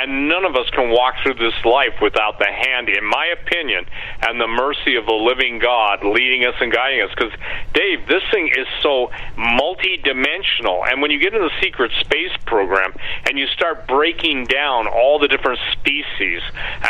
and 0.00 0.28
none 0.28 0.44
of 0.44 0.56
us 0.56 0.68
can 0.70 0.90
walk 0.90 1.14
through 1.22 1.34
this 1.34 1.54
life 1.64 2.00
without 2.00 2.38
the 2.38 2.46
hand, 2.46 2.88
in 2.88 3.04
my 3.04 3.26
opinion, 3.26 3.86
and 4.26 4.40
the 4.40 4.48
mercy 4.48 4.96
of 4.96 5.06
the 5.06 5.12
living 5.12 5.58
God 5.58 6.04
leading 6.04 6.44
us 6.44 6.54
and 6.60 6.72
guiding 6.72 7.02
us. 7.02 7.10
Because, 7.10 7.32
Dave, 7.74 8.06
this 8.08 8.22
thing 8.32 8.48
is 8.48 8.66
so 8.82 9.10
multi-dimensional. 9.36 10.84
And 10.86 11.02
when 11.02 11.10
you 11.10 11.18
get 11.18 11.34
into 11.34 11.48
the 11.48 11.60
secret 11.60 11.92
space 12.00 12.32
program 12.46 12.94
and 13.28 13.38
you 13.38 13.46
start 13.48 13.86
breaking 13.86 14.46
down 14.46 14.86
all 14.86 15.18
the 15.18 15.28
different 15.28 15.60
species 15.72 16.40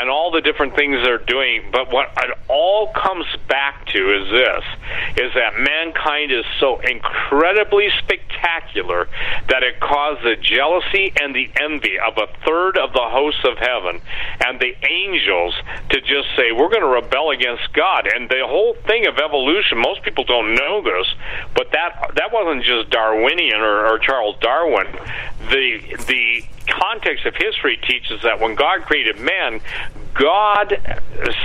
and 0.01 0.09
all 0.09 0.31
the 0.31 0.41
different 0.45 0.77
things 0.77 0.99
they're 1.03 1.19
doing, 1.19 1.63
but 1.73 1.93
what 1.93 2.11
it 2.19 2.39
all 2.49 2.93
comes 2.93 3.27
back 3.49 3.87
to 3.87 3.99
is 3.99 4.31
this, 4.31 4.65
is 5.25 5.35
that 5.35 5.59
mankind 5.59 6.31
is 6.31 6.45
so 6.61 6.79
incredibly 6.81 7.89
spectacular 7.99 9.09
that 9.49 9.63
it 9.63 9.81
caused 9.81 10.23
the 10.23 10.37
jealousy 10.37 11.13
and 11.21 11.35
the 11.35 11.51
envy 11.61 11.99
of 11.99 12.17
a 12.19 12.27
third 12.45 12.79
of 12.79 12.93
the 12.93 13.03
hosts 13.03 13.45
of 13.45 13.59
heaven 13.59 14.01
and 14.47 14.61
the 14.61 14.75
angels 14.87 15.55
to 15.91 16.01
just 16.01 16.29
say, 16.37 16.53
we're 16.53 16.69
going 16.69 16.83
to 16.83 16.87
rebel 16.87 17.31
against 17.31 17.73
God. 17.73 18.07
And 18.07 18.29
the 18.29 18.45
whole 18.47 18.75
thing 18.87 19.07
of 19.07 19.19
evolution. 19.19 19.79
Most 19.79 20.03
people 20.03 20.25
don't 20.25 20.55
know 20.55 20.83
this, 20.83 21.07
but 21.55 21.71
that 21.73 22.13
that 22.17 22.33
wasn't 22.33 22.65
just 22.65 22.91
Darwinian 22.91 23.61
or, 23.61 23.87
or 23.87 23.99
Charles 23.99 24.37
Darwin. 24.41 24.87
The 25.51 25.97
the 26.07 26.45
context 26.67 27.27
of 27.27 27.35
history 27.37 27.77
teaches 27.77 28.23
that 28.23 28.41
when 28.41 28.55
God 28.55 28.83
created 28.83 29.19
man, 29.19 29.61
God 30.15 30.75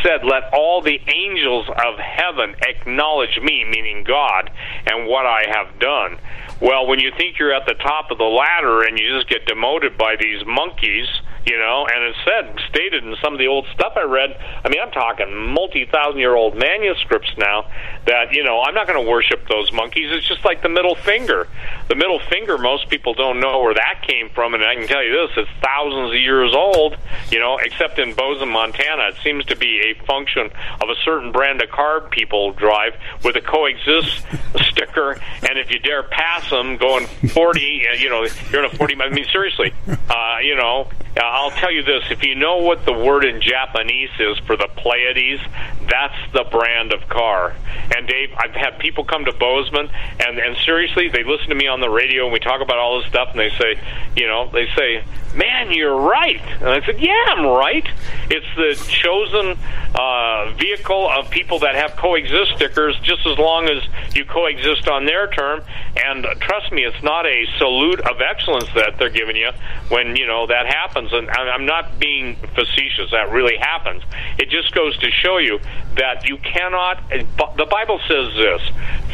said, 0.04 0.24
Let 0.24 0.54
all 0.54 0.82
the 0.82 1.00
angels 1.08 1.68
of 1.70 1.98
heaven 1.98 2.56
acknowledge 2.62 3.40
me, 3.42 3.66
meaning 3.66 4.04
God, 4.04 4.52
and 4.86 5.08
what 5.08 5.26
I 5.26 5.46
have 5.48 5.80
done. 5.80 6.18
Well, 6.62 6.88
when 6.88 7.00
you 7.00 7.12
think 7.18 7.40
you're 7.40 7.54
at 7.54 7.66
the 7.66 7.74
top 7.76 8.12
of 8.12 8.18
the 8.18 8.26
ladder 8.26 8.84
and 8.84 9.00
you 9.00 9.16
just 9.16 9.30
get 9.30 9.46
demoted 9.46 9.98
by 9.98 10.16
these 10.20 10.46
monkeys, 10.46 11.08
you 11.50 11.58
know, 11.58 11.88
and 11.92 12.04
it's 12.04 12.18
said, 12.24 12.60
stated 12.70 13.04
in 13.04 13.16
some 13.24 13.34
of 13.34 13.40
the 13.40 13.48
old 13.48 13.66
stuff 13.74 13.94
I 13.96 14.04
read. 14.04 14.38
I 14.64 14.70
mean, 14.70 14.80
I'm 14.80 14.92
talking 14.92 15.36
multi 15.36 15.86
thousand 15.86 16.20
year 16.20 16.36
old 16.36 16.56
manuscripts 16.56 17.32
now 17.38 17.66
that, 18.06 18.34
you 18.34 18.44
know, 18.44 18.62
I'm 18.62 18.76
not 18.76 18.86
going 18.86 19.04
to 19.04 19.10
worship 19.10 19.48
those 19.50 19.74
monkeys. 19.74 20.12
It's 20.12 20.28
just 20.28 20.46
like 20.46 20.62
the 20.62 20.70
middle 20.70 20.94
finger. 20.94 21.48
The 21.88 21.96
middle 21.96 22.20
finger, 22.30 22.60
most 22.60 22.88
people 22.90 23.16
don't 23.16 23.40
know 23.40 23.62
where 23.62 23.74
that 23.74 24.06
came 24.08 24.30
from, 24.30 24.54
and 24.54 24.64
I 24.64 24.76
can 24.76 24.88
tell 24.88 25.04
you 25.04 25.12
this, 25.12 25.38
it's 25.38 25.50
thousands 25.64 26.12
of 26.12 26.22
years 26.22 26.54
old, 26.54 26.98
you 27.32 27.40
know, 27.40 27.58
except 27.58 27.98
in 27.98 28.14
Bozeman, 28.14 28.50
Montana. 28.50 29.10
It 29.10 29.16
seems 29.24 29.44
to 29.46 29.56
be 29.56 29.82
a 29.90 30.06
function 30.06 30.52
of 30.82 30.90
a 30.90 30.96
certain 31.04 31.32
brand 31.32 31.64
of 31.64 31.70
car 31.70 32.02
people 32.02 32.52
drive 32.54 32.94
with 33.24 33.36
a 33.38 33.42
coexist 33.42 34.24
sticker, 34.70 35.14
and 35.50 35.58
if 35.58 35.72
you 35.72 35.80
dare 35.80 36.04
pass 36.04 36.48
them 36.52 36.78
going 36.78 37.08
40, 37.08 37.88
uh, 37.88 37.94
you 37.96 38.10
know, 38.10 38.28
you're 38.52 38.64
in 38.64 38.72
a 38.72 38.76
40, 38.76 39.02
I 39.02 39.10
mean, 39.10 39.26
seriously, 39.32 39.74
uh, 39.88 40.38
you 40.44 40.56
know, 40.56 40.90
uh, 41.18 41.22
I'll 41.24 41.52
tell 41.52 41.72
you 41.72 41.84
this: 41.84 42.04
if 42.12 42.24
you 42.24 42.36
know 42.36 42.58
what 42.58 42.86
the 42.86 42.94
word 42.94 43.26
in 43.26 43.42
Japanese 43.42 44.10
is 44.20 44.38
for 44.40 44.56
the 44.56 44.68
Pleiades, 44.76 45.42
that's 45.90 46.16
the 46.34 46.46
brand 46.52 46.94
of 46.94 47.08
car. 47.10 47.56
And 47.96 48.08
Dave, 48.08 48.30
I've 48.38 48.54
had 48.54 48.80
people 48.80 49.04
come 49.04 49.26
to 49.26 49.34
Bozeman, 49.34 49.90
and 50.20 50.40
and 50.40 50.56
seriously, 50.58 51.10
they 51.10 51.24
listen 51.24 51.50
to 51.50 51.56
me 51.56 51.68
on 51.68 51.82
the 51.82 51.90
radio, 51.90 52.26
and 52.26 52.34
we 52.34 52.40
talk 52.40 52.62
about 52.62 52.78
all 52.78 53.00
this 53.00 53.10
stuff, 53.10 53.30
and 53.32 53.40
they 53.40 53.50
say, 53.58 53.80
you 54.16 54.28
know, 54.28 54.50
they 54.52 54.68
say, 54.78 55.04
"Man, 55.36 55.72
you're 55.72 55.98
right." 55.98 56.42
And 56.60 56.70
I 56.70 56.86
said, 56.86 57.00
"Yeah, 57.00 57.24
I'm 57.30 57.46
right. 57.46 57.88
It's 58.30 58.46
the 58.56 58.76
chosen 58.88 59.58
uh, 59.96 60.54
vehicle 60.58 61.10
of 61.10 61.30
people 61.32 61.60
that 61.60 61.76
have 61.76 61.96
coexist 61.96 62.56
stickers, 62.56 62.98
just 63.02 63.26
as 63.26 63.38
long 63.38 63.68
as 63.68 63.84
you 64.16 64.26
coexist 64.26 64.88
on 64.88 65.06
their 65.06 65.28
term." 65.28 65.64
And 66.06 66.26
trust 66.40 66.72
me, 66.72 66.86
it's 66.86 67.04
not 67.04 67.26
a 67.26 67.46
salute 67.58 68.00
of 68.02 68.22
excellence 68.22 68.70
that 68.76 68.98
they're 69.00 69.10
giving 69.10 69.36
you 69.36 69.50
when 69.90 70.16
you 70.16 70.28
know 70.28 70.48
that 70.48 70.68
happens. 70.68 71.09
And 71.12 71.30
I'm 71.30 71.66
not 71.66 72.00
being 72.00 72.36
facetious. 72.36 73.12
That 73.12 73.32
really 73.32 73.58
happens. 73.58 74.04
It 74.38 74.50
just 74.50 74.74
goes 74.74 74.98
to 74.98 75.12
show 75.12 75.38
you 75.38 75.60
that 75.96 76.28
you 76.28 76.38
cannot. 76.38 77.10
The 77.10 77.66
Bible 77.66 78.00
says 78.08 78.34
this: 78.36 78.62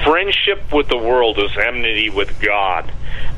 friendship 0.03 0.71
with 0.73 0.87
the 0.87 0.97
world 0.97 1.39
is 1.39 1.51
enmity 1.57 2.09
with 2.09 2.39
God. 2.41 2.91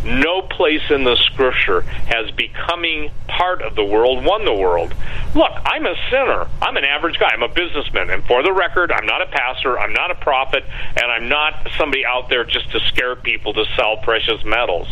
No 0.03 0.41
place 0.41 0.89
in 0.89 1.03
the 1.03 1.15
Scripture 1.15 1.81
has 1.81 2.31
becoming 2.31 3.11
part 3.27 3.61
of 3.61 3.75
the 3.75 3.83
world 3.83 4.23
won 4.23 4.45
the 4.45 4.53
world. 4.53 4.93
Look, 5.35 5.51
I'm 5.65 5.85
a 5.85 5.95
sinner. 6.09 6.47
I'm 6.61 6.77
an 6.77 6.85
average 6.85 7.19
guy. 7.19 7.29
I'm 7.33 7.43
a 7.43 7.47
businessman. 7.47 8.09
And 8.09 8.23
for 8.25 8.41
the 8.43 8.53
record, 8.53 8.91
I'm 8.91 9.05
not 9.05 9.21
a 9.21 9.25
pastor. 9.25 9.77
I'm 9.77 9.93
not 9.93 10.11
a 10.11 10.15
prophet. 10.15 10.63
And 10.95 11.11
I'm 11.11 11.29
not 11.29 11.67
somebody 11.77 12.05
out 12.05 12.29
there 12.29 12.43
just 12.43 12.71
to 12.71 12.79
scare 12.81 13.15
people 13.15 13.53
to 13.53 13.65
sell 13.75 13.97
precious 13.97 14.43
metals. 14.45 14.87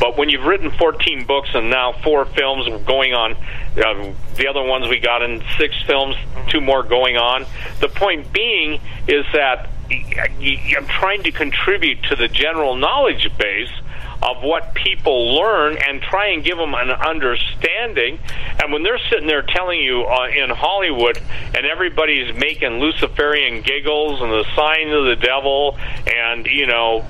But 0.00 0.16
when 0.16 0.28
you've 0.28 0.44
written 0.44 0.70
14 0.70 1.24
books 1.26 1.50
and 1.54 1.70
now 1.70 1.92
four 2.04 2.24
films 2.26 2.68
going 2.84 3.14
on, 3.14 3.32
uh, 3.32 4.12
the 4.36 4.48
other 4.48 4.62
ones 4.62 4.88
we 4.88 4.98
got 5.00 5.22
in 5.22 5.42
six 5.56 5.74
films, 5.86 6.16
two 6.48 6.60
more 6.60 6.82
going 6.82 7.16
on, 7.16 7.46
the 7.80 7.88
point 7.88 8.32
being 8.32 8.80
is 9.06 9.24
that 9.32 9.70
I'm 9.90 10.86
trying 10.86 11.22
to 11.22 11.30
contribute 11.32 12.02
to 12.04 12.16
the 12.16 12.28
general 12.28 12.76
knowledge 12.76 13.30
base 13.38 13.70
of 14.22 14.42
what 14.42 14.74
people 14.74 15.34
learn 15.36 15.76
and 15.76 16.02
try 16.02 16.28
and 16.28 16.42
give 16.42 16.58
them 16.58 16.74
an 16.74 16.90
understanding. 16.90 18.18
And 18.60 18.72
when 18.72 18.82
they're 18.82 19.00
sitting 19.10 19.26
there 19.28 19.42
telling 19.42 19.80
you 19.80 20.04
uh, 20.04 20.28
in 20.28 20.50
Hollywood 20.50 21.20
and 21.54 21.64
everybody's 21.64 22.34
making 22.34 22.80
Luciferian 22.80 23.62
giggles 23.62 24.20
and 24.20 24.30
the 24.30 24.44
sign 24.56 24.90
of 24.90 25.04
the 25.04 25.16
devil 25.16 25.78
and, 26.06 26.46
you 26.46 26.66
know, 26.66 27.04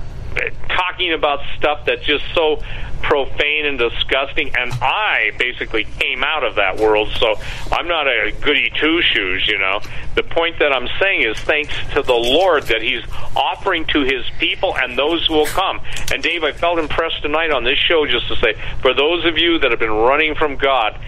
talking 0.67 1.13
about 1.13 1.39
stuff 1.57 1.85
that's 1.85 2.05
just 2.05 2.23
so 2.35 2.61
profane 3.01 3.65
and 3.65 3.77
disgusting. 3.77 4.55
And 4.55 4.71
I 4.81 5.31
basically 5.37 5.85
came 5.85 6.23
out 6.23 6.43
of 6.43 6.55
that 6.55 6.77
world, 6.77 7.09
so 7.19 7.35
I'm 7.71 7.87
not 7.87 8.07
a 8.07 8.31
goody 8.41 8.71
two 8.79 9.01
shoes, 9.01 9.47
you 9.47 9.57
know. 9.57 9.81
The 10.15 10.23
point 10.23 10.59
that 10.59 10.73
I'm 10.73 10.87
saying 10.99 11.23
is 11.23 11.37
thanks 11.39 11.73
to 11.93 12.01
the 12.01 12.13
Lord 12.13 12.63
that 12.63 12.81
He's 12.81 13.03
offering 13.35 13.85
to 13.87 14.01
His 14.01 14.25
people 14.39 14.75
and 14.77 14.97
those 14.97 15.25
who 15.27 15.33
will 15.33 15.45
come. 15.47 15.81
And 16.11 16.21
Dave, 16.21 16.43
I 16.43 16.51
felt 16.51 16.79
impressed 16.79 17.21
tonight 17.21 17.51
on 17.51 17.63
this 17.63 17.77
show 17.77 18.05
just 18.05 18.27
to 18.27 18.35
say, 18.37 18.55
for 18.81 18.93
those 18.93 19.25
of 19.25 19.37
you 19.37 19.59
that 19.59 19.71
have 19.71 19.79
been 19.79 19.91
running 19.91 20.35
from 20.35 20.55
God, 20.55 20.99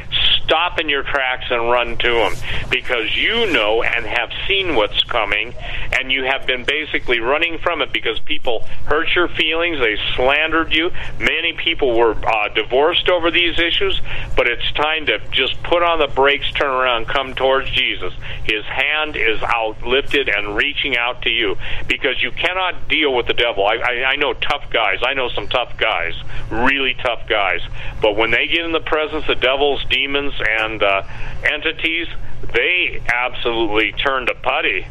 stop 0.44 0.80
in 0.80 0.90
your 0.90 1.04
tracks 1.04 1.46
and 1.50 1.70
run 1.72 1.98
to 1.98 2.14
Him 2.14 2.34
because 2.70 3.16
you 3.16 3.52
know 3.52 3.84
and 3.84 4.06
have 4.06 4.30
seen 4.48 4.76
what's 4.76 5.04
coming, 5.06 5.54
and 5.94 6.12
you 6.12 6.24
have 6.24 6.46
been 6.46 6.64
basically 6.64 7.20
running 7.20 7.58
from 7.60 7.82
it 7.82 7.92
because 7.94 8.20
people 8.20 8.64
hurt 8.86 9.08
your 9.16 9.28
feelings, 9.30 9.80
they 9.80 9.98
slandered 10.16 10.74
you. 10.74 10.92
Many 11.20 11.54
people 11.54 11.81
people 11.82 11.98
were 11.98 12.12
uh, 12.12 12.48
divorced 12.50 13.10
over 13.10 13.32
these 13.32 13.58
issues, 13.58 14.00
but 14.36 14.48
it's 14.48 14.72
time 14.74 15.08
to 15.08 15.18
just 15.32 15.62
put 15.64 15.82
on 15.82 15.98
the 15.98 16.08
brakes, 16.08 16.52
turn 16.52 16.70
around, 16.70 17.08
come 17.08 17.34
towards 17.34 17.72
Jesus. 17.72 18.14
His 18.44 18.64
hand 18.66 19.16
is 19.16 19.42
out, 19.42 19.82
lifted, 19.82 20.30
and 20.30 20.56
reaching 20.56 20.96
out 20.96 21.24
to 21.24 21.30
you 21.30 21.58
because 21.88 22.22
you 22.22 22.32
cannot 22.32 22.88
deal 22.88 23.16
with 23.16 23.26
the 23.26 23.34
devil. 23.34 23.66
I, 23.66 23.78
I, 23.78 24.04
I 24.12 24.16
know 24.16 24.34
tough 24.34 24.70
guys. 24.70 25.00
I 25.02 25.16
know 25.16 25.30
some 25.30 25.48
tough 25.48 25.76
guys, 25.78 26.14
really 26.52 26.94
tough 26.94 27.28
guys. 27.28 27.62
But 28.00 28.16
when 28.16 28.30
they 28.30 28.46
get 28.46 28.64
in 28.64 28.74
the 28.74 28.80
presence 28.80 29.28
of 29.28 29.42
devils, 29.42 29.84
demons, 29.90 30.34
and 30.40 30.84
uh, 30.84 31.02
entities, 31.44 32.08
they 32.54 33.02
absolutely 33.12 33.92
turn 33.94 34.28
to 34.28 34.36
putty. 34.36 34.86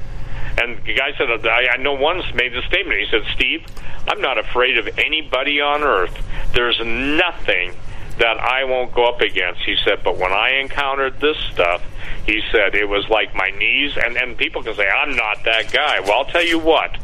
And 0.60 0.76
the 0.84 0.94
guy 0.94 1.12
said, 1.16 1.30
I, 1.46 1.68
I 1.74 1.76
know 1.78 1.94
once 1.94 2.24
made 2.34 2.52
the 2.52 2.62
statement. 2.62 3.00
He 3.00 3.06
said, 3.10 3.22
Steve, 3.34 3.64
I'm 4.06 4.20
not 4.20 4.38
afraid 4.38 4.78
of 4.78 4.98
anybody 4.98 5.60
on 5.60 5.82
earth. 5.82 6.16
There's 6.52 6.78
nothing 6.80 7.74
that 8.18 8.38
I 8.38 8.64
won't 8.64 8.92
go 8.92 9.06
up 9.06 9.20
against. 9.20 9.62
He 9.62 9.76
said, 9.84 10.02
but 10.04 10.18
when 10.18 10.32
I 10.32 10.60
encountered 10.60 11.20
this 11.20 11.38
stuff, 11.52 11.82
he 12.26 12.42
said 12.52 12.74
it 12.74 12.88
was 12.88 13.08
like 13.08 13.34
my 13.34 13.50
knees. 13.50 13.96
And, 13.96 14.16
and 14.16 14.36
people 14.36 14.62
can 14.62 14.74
say, 14.74 14.88
I'm 14.88 15.16
not 15.16 15.42
that 15.44 15.72
guy. 15.72 16.00
Well, 16.00 16.12
I'll 16.12 16.24
tell 16.26 16.44
you 16.44 16.58
what 16.58 16.96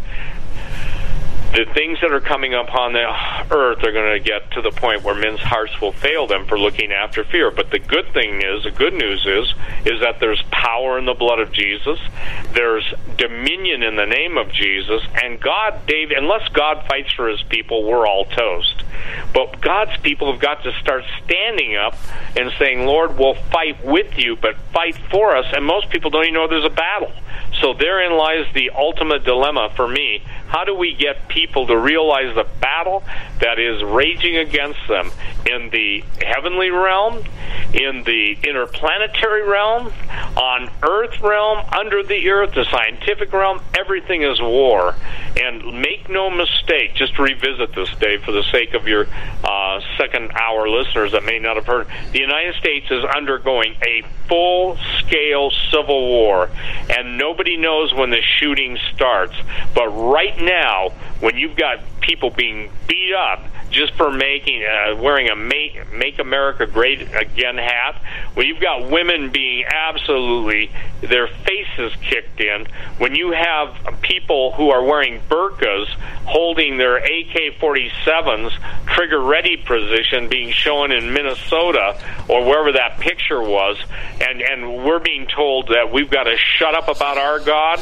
the 1.53 1.65
things 1.75 1.99
that 2.01 2.13
are 2.13 2.21
coming 2.21 2.55
upon 2.55 2.93
the 2.93 3.07
earth 3.51 3.83
are 3.83 3.93
going 3.93 4.13
to 4.13 4.21
get 4.21 4.51
to 4.53 4.63
the 4.63 4.71
point 4.71 5.03
where 5.03 5.15
men's 5.15 5.41
hearts 5.41 5.81
will 5.81 5.93
fail 5.93 6.27
them 6.27 6.47
for 6.47 6.59
looking 6.59 6.93
after 6.93 7.25
fear. 7.25 7.51
But 7.51 7.71
the 7.71 7.79
good 7.79 8.13
thing 8.13 8.43
is, 8.43 8.65
the 8.65 8.71
good 8.71 8.95
news 8.95 9.25
is, 9.25 9.55
is 9.87 10.01
that 10.01 10.19
there's 10.21 10.43
power 10.51 10.99
in 10.99 11.05
the 11.05 11.15
blood 11.15 11.39
of 11.39 11.53
Jesus. 11.53 11.99
There's 12.53 12.85
dominion 13.17 13.83
in 13.83 13.97
the 13.97 14.07
name 14.07 14.37
of 14.37 14.51
Jesus. 14.51 15.03
And 15.23 15.41
God, 15.41 15.87
Dave, 15.87 16.11
unless 16.11 16.49
God 16.49 16.85
fights 16.89 17.13
for 17.13 17.29
his 17.29 17.43
people, 17.45 17.85
we're 17.85 18.07
all 18.07 18.25
toast. 18.25 18.83
But 19.33 19.61
God's 19.61 19.97
people 19.99 20.33
have 20.33 20.41
got 20.41 20.63
to 20.65 20.73
start 20.81 21.05
standing 21.25 21.77
up 21.77 21.97
and 22.37 22.53
saying, 22.59 22.87
Lord, 22.87 23.19
we'll 23.19 23.35
fight 23.35 23.85
with 23.85 24.19
you, 24.19 24.37
but 24.37 24.57
fight 24.73 24.97
for 25.11 25.37
us. 25.37 25.47
And 25.53 25.65
most 25.65 25.91
people 25.91 26.11
don't 26.11 26.25
even 26.25 26.35
know 26.35 26.49
there's 26.49 26.65
a 26.65 26.71
battle. 26.71 27.13
So 27.61 27.73
therein 27.73 28.17
lies 28.17 28.47
the 28.55 28.71
ultimate 28.71 29.25
dilemma 29.25 29.71
for 29.75 29.89
me. 29.89 30.23
How 30.47 30.65
do 30.65 30.75
we 30.75 30.95
get 30.95 31.29
people 31.29 31.67
to 31.67 31.77
realize 31.77 32.35
the 32.35 32.47
battle 32.61 33.03
that 33.41 33.59
is 33.59 33.83
raging 33.83 34.37
against 34.37 34.81
them 34.89 35.11
in 35.51 35.71
the 35.71 36.05
heavenly 36.25 36.71
realm, 36.71 37.25
in 37.73 38.03
the 38.05 38.37
interplanetary 38.45 39.43
realm, 39.43 39.93
on 40.37 40.71
earth 40.83 41.21
realm, 41.21 41.65
under 41.73 42.03
the 42.03 42.29
earth, 42.31 42.55
the 42.55 42.65
scientific 42.71 43.33
realm? 43.33 43.61
Everything 43.79 44.23
is 44.23 44.41
war. 44.41 44.95
And 45.37 45.81
make 45.81 46.09
no 46.09 46.31
mistake, 46.31 46.95
just 46.95 47.19
revisit 47.19 47.75
this, 47.75 47.91
Dave, 48.01 48.23
for 48.23 48.33
the 48.33 48.45
sake 48.45 48.75
of 48.75 48.87
your 48.87 49.07
uh, 49.45 49.81
second 49.99 50.33
hour 50.33 50.69
listeners 50.69 51.13
that 51.13 51.25
may 51.25 51.39
not 51.39 51.57
have 51.57 51.67
heard. 51.67 51.87
The 52.13 52.21
United 52.21 52.55
States 52.57 52.87
is 52.91 53.05
undergoing 53.05 53.77
a 53.83 54.03
full 54.29 54.77
scale 55.01 55.51
civil 55.71 56.09
war, 56.09 56.51
and 56.91 57.19
nobody 57.19 57.46
knows 57.55 57.95
when 57.95 58.11
the 58.11 58.21
shooting 58.21 58.77
starts. 58.93 59.37
But 59.73 59.89
right 59.91 60.37
now, 60.41 60.89
when 61.21 61.37
you've 61.37 61.57
got 61.57 61.79
people 62.01 62.31
being 62.31 62.71
beat 62.89 63.15
up 63.15 63.45
just 63.77 63.95
for 63.95 64.11
making 64.11 64.65
uh, 64.65 64.97
wearing 64.97 65.29
a 65.29 65.37
make 65.37 65.93
make 65.93 66.19
America 66.19 66.67
great 66.67 67.03
again 67.15 67.57
hat. 67.57 68.03
When 68.35 68.47
you've 68.47 68.61
got 68.61 68.91
women 68.91 69.31
being 69.31 69.65
absolutely 69.65 70.71
their 71.01 71.29
faces 71.29 71.93
kicked 72.03 72.41
in. 72.41 72.67
When 72.99 73.15
you 73.15 73.33
have 73.33 74.01
people 74.01 74.53
who 74.53 74.71
are 74.71 74.83
wearing 74.83 75.21
burqas 75.29 75.87
holding 76.25 76.79
their 76.79 76.97
AK-47s 76.97 78.53
trigger 78.87 79.21
ready 79.21 79.57
position 79.57 80.29
being 80.29 80.53
shown 80.53 80.93
in 80.93 81.13
Minnesota 81.13 82.03
or 82.29 82.45
wherever 82.45 82.73
that 82.73 82.99
picture 82.99 83.43
was 83.43 83.77
and 84.21 84.41
and 84.41 84.85
we're 84.85 84.99
being 84.99 85.27
told 85.27 85.69
that 85.69 85.93
we've 85.93 86.11
got 86.11 86.25
to 86.25 86.37
shut 86.37 86.75
up 86.75 86.89
about 86.89 87.19
our 87.19 87.39
god 87.41 87.79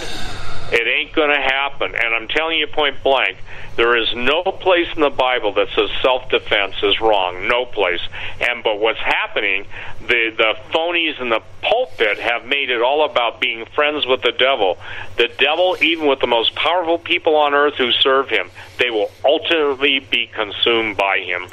it 0.75 0.89
ain't 0.89 1.12
going 1.12 1.31
to 1.31 1.41
happen. 1.41 1.95
And 1.95 2.14
I'm 2.14 2.27
telling 2.27 2.59
you 2.59 2.66
point 2.66 3.01
blank, 3.05 3.39
there 3.77 3.97
is 3.97 4.12
no 4.14 4.43
place 4.43 4.89
in 4.95 5.03
the 5.03 5.11
Bible 5.11 5.55
that 5.55 5.68
says 5.75 5.89
self-defense 6.03 6.75
is 6.83 7.01
wrong. 7.01 7.47
No 7.47 7.64
place. 7.64 8.01
And 8.41 8.64
but 8.64 8.81
what's 8.81 8.99
happening, 8.99 9.66
the 10.01 10.35
the 10.37 10.55
phonies 10.72 11.20
in 11.20 11.29
the 11.29 11.41
pulpit 11.62 12.18
have 12.18 12.45
made 12.45 12.70
it 12.70 12.83
all 12.83 13.05
about 13.05 13.41
being 13.41 13.66
friends 13.66 14.05
with 14.05 14.22
the 14.22 14.33
devil. 14.33 14.79
The 15.16 15.29
devil, 15.39 15.77
even 15.81 16.09
with 16.09 16.18
the 16.18 16.27
most 16.27 16.57
powerful 16.57 16.99
people 16.99 17.37
on 17.37 17.55
earth 17.55 17.75
who 17.75 17.93
serve 17.93 18.29
him, 18.29 18.51
they 18.79 18.91
will 18.91 19.11
ultimately 19.25 20.01
be 20.01 20.27
consumed 20.27 20.97
by 20.97 21.20
him. 21.20 21.47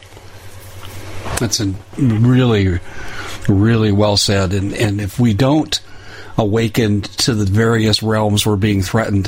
That's 1.39 1.59
a 1.59 1.73
really, 1.97 2.79
really 3.47 3.91
well 3.91 4.17
said. 4.17 4.53
And 4.53 4.73
and 4.73 4.99
if 4.99 5.19
we 5.19 5.35
don't 5.35 5.79
awakened 6.41 7.05
to 7.19 7.33
the 7.33 7.45
various 7.45 8.03
realms 8.03 8.45
we're 8.45 8.55
being 8.55 8.81
threatened, 8.81 9.27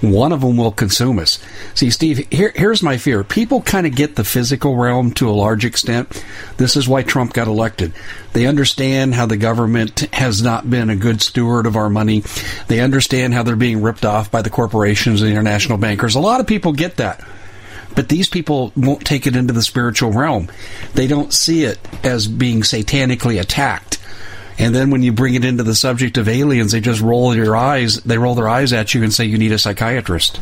one 0.00 0.32
of 0.32 0.40
them 0.40 0.56
will 0.56 0.72
consume 0.72 1.18
us. 1.18 1.38
See, 1.74 1.90
Steve, 1.90 2.26
here, 2.30 2.52
here's 2.54 2.82
my 2.82 2.98
fear. 2.98 3.24
People 3.24 3.62
kind 3.62 3.86
of 3.86 3.94
get 3.94 4.16
the 4.16 4.24
physical 4.24 4.76
realm 4.76 5.12
to 5.12 5.28
a 5.28 5.32
large 5.32 5.64
extent. 5.64 6.22
This 6.56 6.76
is 6.76 6.88
why 6.88 7.02
Trump 7.02 7.32
got 7.32 7.48
elected. 7.48 7.92
They 8.32 8.46
understand 8.46 9.14
how 9.14 9.26
the 9.26 9.36
government 9.36 10.00
has 10.12 10.42
not 10.42 10.68
been 10.68 10.90
a 10.90 10.96
good 10.96 11.22
steward 11.22 11.66
of 11.66 11.76
our 11.76 11.88
money. 11.88 12.22
They 12.68 12.80
understand 12.80 13.34
how 13.34 13.44
they're 13.44 13.56
being 13.56 13.82
ripped 13.82 14.04
off 14.04 14.30
by 14.30 14.42
the 14.42 14.50
corporations 14.50 15.22
and 15.22 15.30
international 15.30 15.78
bankers. 15.78 16.16
A 16.16 16.20
lot 16.20 16.40
of 16.40 16.46
people 16.46 16.72
get 16.72 16.96
that. 16.96 17.24
But 17.94 18.08
these 18.08 18.28
people 18.28 18.72
won't 18.76 19.06
take 19.06 19.26
it 19.26 19.36
into 19.36 19.52
the 19.52 19.62
spiritual 19.62 20.12
realm. 20.12 20.50
They 20.94 21.06
don't 21.06 21.32
see 21.32 21.62
it 21.62 21.78
as 22.04 22.26
being 22.26 22.62
satanically 22.62 23.40
attacked. 23.40 23.98
And 24.58 24.74
then 24.74 24.90
when 24.90 25.02
you 25.02 25.12
bring 25.12 25.34
it 25.34 25.44
into 25.44 25.62
the 25.62 25.74
subject 25.74 26.16
of 26.16 26.28
aliens, 26.28 26.72
they 26.72 26.80
just 26.80 27.00
roll 27.00 27.34
your 27.34 27.56
eyes. 27.56 28.00
They 28.02 28.18
roll 28.18 28.34
their 28.34 28.48
eyes 28.48 28.72
at 28.72 28.94
you 28.94 29.02
and 29.02 29.12
say 29.12 29.24
you 29.24 29.38
need 29.38 29.52
a 29.52 29.58
psychiatrist. 29.58 30.40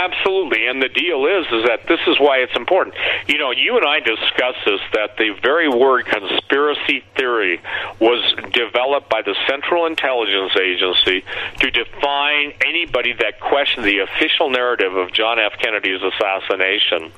Absolutely, 0.00 0.66
and 0.66 0.80
the 0.80 0.88
deal 0.88 1.26
is 1.26 1.44
is 1.52 1.66
that 1.68 1.86
this 1.86 2.00
is 2.06 2.18
why 2.18 2.38
it's 2.38 2.56
important. 2.56 2.94
You 3.28 3.36
know, 3.36 3.50
you 3.50 3.76
and 3.76 3.86
I 3.86 4.00
discussed 4.00 4.64
this 4.64 4.80
that 4.94 5.18
the 5.18 5.36
very 5.42 5.68
word 5.68 6.06
conspiracy 6.06 7.04
theory 7.16 7.60
was 8.00 8.24
developed 8.50 9.10
by 9.10 9.20
the 9.20 9.36
Central 9.46 9.84
Intelligence 9.84 10.56
Agency 10.56 11.22
to 11.58 11.70
define 11.70 12.54
anybody 12.64 13.12
that 13.12 13.40
questioned 13.40 13.84
the 13.84 13.98
official 13.98 14.48
narrative 14.48 14.96
of 14.96 15.12
John 15.12 15.38
F. 15.38 15.52
Kennedy's 15.60 16.00
assassination. 16.00 17.12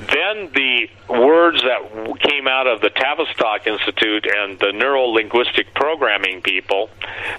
Then 0.00 0.50
the 0.52 0.88
words 1.08 1.62
that 1.62 2.18
came 2.20 2.48
out 2.48 2.66
of 2.66 2.80
the 2.80 2.90
Tavistock 2.90 3.66
Institute 3.66 4.26
and 4.26 4.58
the 4.58 4.72
neuro 4.72 5.06
linguistic 5.06 5.74
programming 5.74 6.42
people 6.42 6.90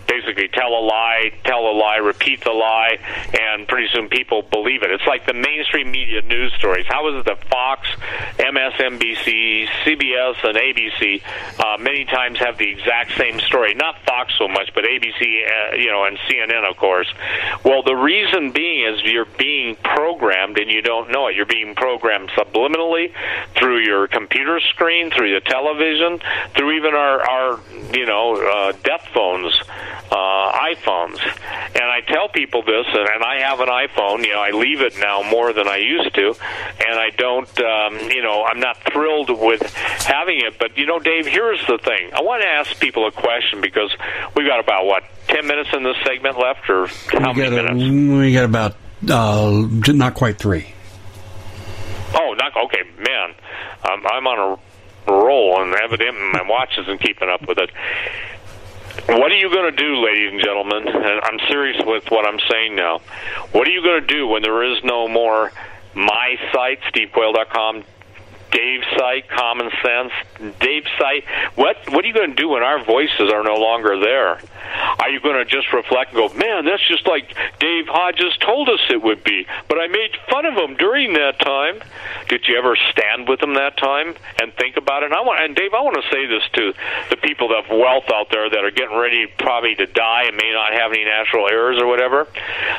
basically 0.07 0.47
tell 0.47 0.69
a 0.69 0.83
lie, 0.83 1.33
tell 1.43 1.67
a 1.67 1.75
lie, 1.75 1.97
repeat 1.97 2.43
the 2.43 2.51
lie, 2.51 2.99
and 3.39 3.67
pretty 3.67 3.87
soon 3.93 4.09
people 4.09 4.41
believe 4.41 4.60
it. 4.67 4.91
It's 4.91 5.07
like 5.07 5.25
the 5.25 5.33
mainstream 5.33 5.91
media 5.91 6.21
news 6.21 6.53
stories. 6.53 6.85
How 6.87 7.07
is 7.09 7.19
it 7.19 7.25
that 7.25 7.43
Fox, 7.45 7.87
MSNBC, 8.37 9.67
CBS, 9.83 10.43
and 10.43 10.57
ABC 10.57 11.21
uh, 11.59 11.77
many 11.77 12.05
times 12.05 12.39
have 12.39 12.57
the 12.57 12.69
exact 12.69 13.17
same 13.17 13.39
story? 13.39 13.73
Not 13.73 13.95
Fox 14.05 14.33
so 14.37 14.47
much, 14.47 14.71
but 14.73 14.83
ABC, 14.83 15.21
uh, 15.21 15.75
you 15.75 15.91
know, 15.91 16.05
and 16.05 16.17
CNN, 16.19 16.69
of 16.69 16.77
course. 16.77 17.11
Well, 17.63 17.83
the 17.83 17.95
reason 17.95 18.51
being 18.51 18.93
is 18.93 19.01
you're 19.03 19.25
being 19.37 19.75
programmed 19.75 20.57
and 20.57 20.69
you 20.69 20.81
don't 20.81 21.11
know 21.11 21.27
it. 21.27 21.35
You're 21.35 21.45
being 21.45 21.75
programmed 21.75 22.29
subliminally 22.29 23.13
through 23.55 23.79
your 23.79 24.07
computer 24.07 24.59
screen, 24.59 25.11
through 25.11 25.29
your 25.29 25.41
television, 25.41 26.19
through 26.55 26.77
even 26.77 26.93
our, 26.93 27.21
our 27.21 27.59
you 27.93 28.05
know, 28.05 28.35
uh, 28.35 28.71
death 28.83 29.07
phones, 29.13 29.59
uh, 30.11 30.51
iPhones. 30.51 31.19
And 31.75 31.83
I 31.83 32.01
tell 32.07 32.29
people 32.29 32.63
this, 32.63 32.85
and, 32.87 33.07
and 33.07 33.23
I 33.23 33.39
have 33.39 33.59
an 33.59 33.69
iPhone. 33.69 34.25
You 34.25 34.33
know, 34.33 34.41
I 34.41 34.50
leave 34.51 34.81
it 34.81 34.97
now 34.99 35.23
more 35.23 35.53
than 35.53 35.67
I 35.67 35.77
used 35.77 36.13
to, 36.15 36.27
and 36.27 36.99
I 36.99 37.09
don't. 37.17 37.59
Um, 37.59 37.99
you 38.09 38.21
know, 38.21 38.43
I'm 38.43 38.59
not 38.59 38.77
thrilled 38.91 39.29
with 39.29 39.61
having 39.73 40.39
it. 40.41 40.59
But 40.59 40.77
you 40.77 40.85
know, 40.85 40.99
Dave, 40.99 41.25
here's 41.25 41.65
the 41.67 41.77
thing. 41.77 42.11
I 42.13 42.21
want 42.21 42.41
to 42.43 42.47
ask 42.47 42.79
people 42.79 43.07
a 43.07 43.11
question 43.11 43.61
because 43.61 43.91
we've 44.35 44.47
got 44.47 44.59
about 44.59 44.85
what 44.85 45.03
ten 45.27 45.47
minutes 45.47 45.69
in 45.73 45.83
this 45.83 45.97
segment 46.05 46.37
left, 46.37 46.69
or 46.69 46.87
how 46.87 47.33
we 47.33 47.41
many 47.41 47.55
got 47.55 47.71
a, 47.71 47.73
minutes? 47.73 48.19
we 48.19 48.33
got 48.33 48.45
about 48.45 48.75
uh, 49.09 49.67
not 49.93 50.13
quite 50.13 50.37
three. 50.37 50.73
Oh, 52.13 52.35
not 52.37 52.55
okay, 52.65 52.83
man. 52.97 53.33
Um, 53.89 54.05
I'm 54.05 54.27
on 54.27 54.59
a 55.07 55.11
roll, 55.11 55.61
and 55.61 55.73
evidently 55.73 56.21
my 56.33 56.43
watch 56.47 56.77
isn't 56.77 57.01
keeping 57.01 57.29
up 57.29 57.47
with 57.47 57.57
it. 57.57 57.71
What 59.07 59.31
are 59.31 59.35
you 59.35 59.49
going 59.49 59.73
to 59.73 59.77
do, 59.77 60.03
ladies 60.03 60.31
and 60.31 60.41
gentlemen? 60.41 60.87
And 60.87 61.21
I'm 61.23 61.39
serious 61.49 61.81
with 61.85 62.09
what 62.11 62.27
I'm 62.27 62.39
saying 62.49 62.75
now. 62.75 62.99
What 63.51 63.67
are 63.67 63.71
you 63.71 63.81
going 63.81 64.01
to 64.01 64.07
do 64.07 64.27
when 64.27 64.41
there 64.41 64.63
is 64.63 64.83
no 64.83 65.07
more 65.07 65.51
my 65.93 66.35
site, 66.53 66.81
stevequayle.com, 66.93 67.83
Dave's 68.51 68.85
site, 68.97 69.29
Common 69.29 69.69
Sense. 69.83 70.11
Dave's 70.59 70.89
site. 70.99 71.25
What 71.55 71.77
what 71.89 72.03
are 72.03 72.07
you 72.07 72.13
going 72.13 72.31
to 72.31 72.35
do 72.35 72.49
when 72.49 72.63
our 72.63 72.83
voices 72.83 73.31
are 73.31 73.43
no 73.43 73.55
longer 73.55 73.99
there? 73.99 74.39
Are 74.99 75.09
you 75.09 75.19
going 75.19 75.35
to 75.35 75.45
just 75.45 75.73
reflect 75.73 76.13
and 76.13 76.17
go, 76.17 76.33
man, 76.35 76.65
that's 76.65 76.85
just 76.87 77.07
like 77.07 77.35
Dave 77.59 77.87
Hodges 77.87 78.35
told 78.37 78.69
us 78.69 78.79
it 78.89 79.01
would 79.01 79.23
be? 79.23 79.45
But 79.67 79.79
I 79.79 79.87
made 79.87 80.11
fun 80.29 80.45
of 80.45 80.53
him 80.53 80.77
during 80.77 81.13
that 81.13 81.39
time. 81.39 81.81
Did 82.29 82.47
you 82.47 82.57
ever 82.57 82.77
stand 82.91 83.27
with 83.27 83.41
him 83.41 83.55
that 83.55 83.77
time 83.77 84.15
and 84.39 84.53
think 84.53 84.77
about 84.77 85.03
it? 85.03 85.07
And 85.07 85.15
I 85.15 85.21
want, 85.21 85.43
and 85.43 85.55
Dave, 85.55 85.73
I 85.73 85.81
want 85.81 85.97
to 86.01 86.07
say 86.09 86.25
this 86.25 86.43
to 86.53 86.73
the 87.09 87.17
people 87.17 87.49
that 87.49 87.65
have 87.65 87.77
wealth 87.77 88.09
out 88.13 88.29
there 88.31 88.49
that 88.49 88.63
are 88.63 88.71
getting 88.71 88.97
ready 88.97 89.27
probably 89.27 89.75
to 89.75 89.87
die 89.87 90.23
and 90.27 90.37
may 90.37 90.51
not 90.53 90.73
have 90.73 90.91
any 90.91 91.03
natural 91.03 91.47
heirs 91.49 91.77
or 91.79 91.87
whatever. 91.87 92.27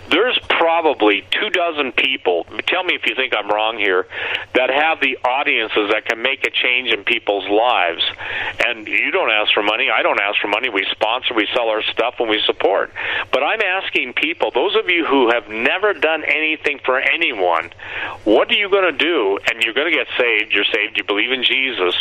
There's 0.08 0.38
probably 0.48 1.26
two 1.30 1.50
dozen 1.50 1.92
people. 1.92 2.46
Tell 2.66 2.84
me 2.84 2.94
if 2.94 3.06
you 3.06 3.14
think 3.14 3.34
I'm 3.36 3.50
wrong 3.50 3.78
here. 3.78 4.06
That 4.54 4.70
have 4.70 5.00
the 5.00 5.18
audiences 5.62 5.92
that 5.92 6.04
can 6.06 6.22
make 6.22 6.44
a 6.44 6.50
change 6.50 6.92
in 6.92 7.04
people's 7.04 7.48
lives. 7.48 8.02
And 8.66 8.86
you 8.86 9.10
don't 9.10 9.30
ask 9.30 9.52
for 9.52 9.62
money. 9.62 9.88
I 9.92 10.02
don't 10.02 10.20
ask 10.20 10.40
for 10.40 10.48
money. 10.48 10.68
We 10.68 10.86
sponsor. 10.90 11.34
We 11.34 11.48
sell 11.54 11.68
our 11.68 11.82
stuff 11.82 12.14
and 12.18 12.28
we 12.28 12.40
support. 12.46 12.92
But 13.32 13.42
I'm 13.42 13.60
asking 13.60 14.14
people, 14.14 14.50
those 14.50 14.76
of 14.76 14.88
you 14.88 15.04
who 15.06 15.30
have 15.30 15.48
never 15.48 15.94
done 15.94 16.24
anything 16.24 16.80
for 16.84 16.98
anyone, 16.98 17.70
what 18.24 18.50
are 18.50 18.54
you 18.54 18.68
going 18.68 18.90
to 18.90 18.98
do? 18.98 19.38
And 19.48 19.62
you're 19.62 19.74
going 19.74 19.90
to 19.90 19.96
get 19.96 20.06
saved. 20.18 20.52
You're 20.52 20.64
saved. 20.64 20.96
You 20.96 21.04
believe 21.04 21.32
in 21.32 21.42
Jesus. 21.42 21.94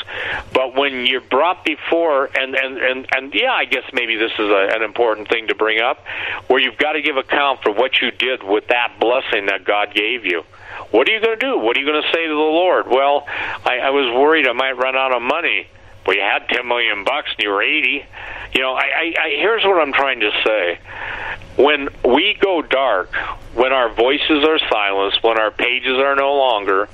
But 0.53 0.75
when 0.75 1.05
you're 1.05 1.21
brought 1.21 1.63
before, 1.65 2.29
and 2.35 2.55
and 2.55 2.77
and, 2.77 3.07
and 3.15 3.33
yeah, 3.33 3.51
I 3.51 3.65
guess 3.65 3.83
maybe 3.93 4.15
this 4.15 4.31
is 4.33 4.49
a, 4.49 4.69
an 4.75 4.81
important 4.81 5.29
thing 5.29 5.47
to 5.47 5.55
bring 5.55 5.79
up, 5.79 6.03
where 6.47 6.59
you've 6.59 6.77
got 6.77 6.93
to 6.93 7.01
give 7.01 7.17
account 7.17 7.61
for 7.63 7.71
what 7.71 8.01
you 8.01 8.11
did 8.11 8.43
with 8.43 8.67
that 8.67 8.97
blessing 8.99 9.47
that 9.47 9.63
God 9.63 9.93
gave 9.93 10.25
you. 10.25 10.43
What 10.91 11.07
are 11.07 11.11
you 11.11 11.21
going 11.21 11.39
to 11.39 11.45
do? 11.45 11.57
What 11.57 11.77
are 11.77 11.79
you 11.79 11.85
going 11.85 12.01
to 12.01 12.11
say 12.11 12.27
to 12.27 12.33
the 12.33 12.35
Lord? 12.35 12.87
Well, 12.87 13.23
I, 13.27 13.79
I 13.79 13.89
was 13.91 14.13
worried 14.13 14.47
I 14.47 14.53
might 14.53 14.77
run 14.77 14.95
out 14.95 15.15
of 15.15 15.21
money. 15.21 15.67
Well, 16.05 16.15
you 16.15 16.21
had 16.21 16.47
ten 16.49 16.67
million 16.67 17.03
bucks 17.03 17.29
and 17.37 17.43
you 17.43 17.49
were 17.49 17.61
eighty. 17.61 18.05
You 18.53 18.61
know, 18.61 18.73
I, 18.73 18.83
I, 18.83 19.13
I 19.19 19.29
here's 19.37 19.63
what 19.63 19.81
I'm 19.81 19.93
trying 19.93 20.21
to 20.21 20.31
say. 20.45 20.79
When 21.57 21.89
we 22.03 22.37
go 22.39 22.61
dark, 22.61 23.13
when 23.53 23.73
our 23.73 23.93
voices 23.93 24.45
are 24.45 24.59
silenced, 24.69 25.21
when 25.23 25.37
our 25.37 25.51
pages 25.51 25.97
are 25.97 26.15
no 26.15 26.33
longer, 26.35 26.87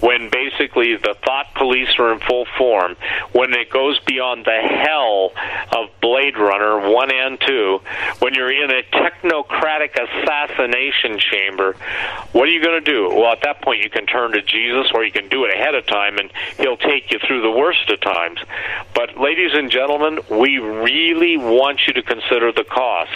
when 0.00 0.28
basically 0.28 0.96
the 0.96 1.14
thought 1.24 1.54
police 1.54 1.88
are 1.98 2.12
in 2.12 2.18
full 2.20 2.46
form, 2.58 2.96
when 3.32 3.52
it 3.54 3.70
goes 3.70 3.98
beyond 4.00 4.44
the 4.44 4.60
hell 4.60 5.32
of 5.72 5.88
Blade 6.00 6.36
Runner 6.36 6.90
1 6.90 7.12
and 7.12 7.40
2, 7.40 7.80
when 8.18 8.34
you're 8.34 8.50
in 8.50 8.70
a 8.70 8.82
technocratic 8.82 9.94
assassination 9.94 11.18
chamber, 11.18 11.76
what 12.32 12.48
are 12.48 12.52
you 12.52 12.62
going 12.62 12.82
to 12.84 12.90
do? 12.92 13.08
Well, 13.08 13.32
at 13.32 13.42
that 13.42 13.62
point, 13.62 13.82
you 13.82 13.90
can 13.90 14.06
turn 14.06 14.32
to 14.32 14.42
Jesus 14.42 14.90
or 14.92 15.04
you 15.04 15.12
can 15.12 15.28
do 15.28 15.44
it 15.44 15.54
ahead 15.54 15.76
of 15.76 15.86
time 15.86 16.18
and 16.18 16.32
he'll 16.58 16.76
take 16.76 17.12
you 17.12 17.20
through 17.24 17.42
the 17.42 17.50
worst 17.50 17.88
of 17.88 18.00
times. 18.00 18.40
But, 18.94 19.18
ladies 19.18 19.52
and 19.54 19.70
gentlemen, 19.70 20.20
we 20.30 20.58
really 20.58 21.36
want 21.36 21.80
you 21.86 21.92
to 21.94 22.02
consider 22.02 22.52
the 22.52 22.64
cost 22.64 23.12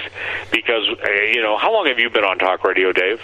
because, 0.51 0.89
uh, 0.89 1.11
you 1.33 1.43
know, 1.43 1.57
how 1.59 1.73
long 1.73 1.87
have 1.87 1.99
you 1.99 2.11
been 2.11 2.25
on 2.25 2.39
talk 2.39 2.65
radio? 2.65 2.93
Dave? 2.93 3.21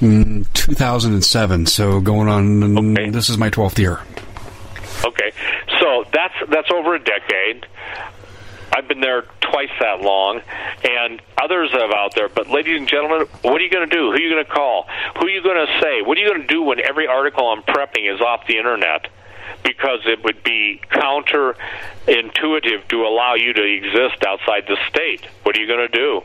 Mm, 0.00 0.52
2007. 0.52 1.66
So 1.66 2.00
going 2.00 2.28
on. 2.28 2.96
Okay. 2.96 3.10
This 3.10 3.28
is 3.28 3.38
my 3.38 3.50
12th 3.50 3.78
year. 3.78 4.00
Okay, 5.04 5.32
so 5.80 6.04
that's 6.12 6.34
that's 6.48 6.70
over 6.70 6.94
a 6.94 6.98
decade. 6.98 7.66
I've 8.74 8.88
been 8.88 9.00
there 9.00 9.22
twice 9.40 9.70
that 9.80 10.00
long, 10.00 10.40
and 10.82 11.20
others 11.40 11.70
have 11.72 11.90
out 11.90 12.14
there. 12.14 12.28
But, 12.28 12.48
ladies 12.48 12.78
and 12.78 12.88
gentlemen, 12.88 13.26
what 13.42 13.60
are 13.60 13.64
you 13.64 13.70
going 13.70 13.88
to 13.88 13.94
do? 13.94 14.10
Who 14.10 14.12
are 14.12 14.20
you 14.20 14.30
going 14.30 14.44
to 14.44 14.50
call? 14.50 14.86
Who 15.18 15.26
are 15.26 15.30
you 15.30 15.42
going 15.42 15.66
to 15.66 15.80
say? 15.80 16.00
What 16.02 16.16
are 16.16 16.20
you 16.22 16.28
going 16.28 16.40
to 16.40 16.46
do 16.46 16.62
when 16.62 16.80
every 16.80 17.06
article 17.06 17.44
on 17.46 17.62
prepping 17.62 18.12
is 18.12 18.20
off 18.20 18.46
the 18.46 18.56
internet? 18.56 19.08
Because 19.62 20.00
it 20.06 20.22
would 20.24 20.42
be 20.42 20.80
counterintuitive 20.90 22.88
to 22.88 23.06
allow 23.06 23.34
you 23.34 23.52
to 23.52 23.62
exist 23.62 24.24
outside 24.26 24.64
the 24.66 24.76
state. 24.88 25.26
What 25.42 25.56
are 25.56 25.60
you 25.60 25.66
going 25.66 25.88
to 25.90 25.96
do? 25.96 26.22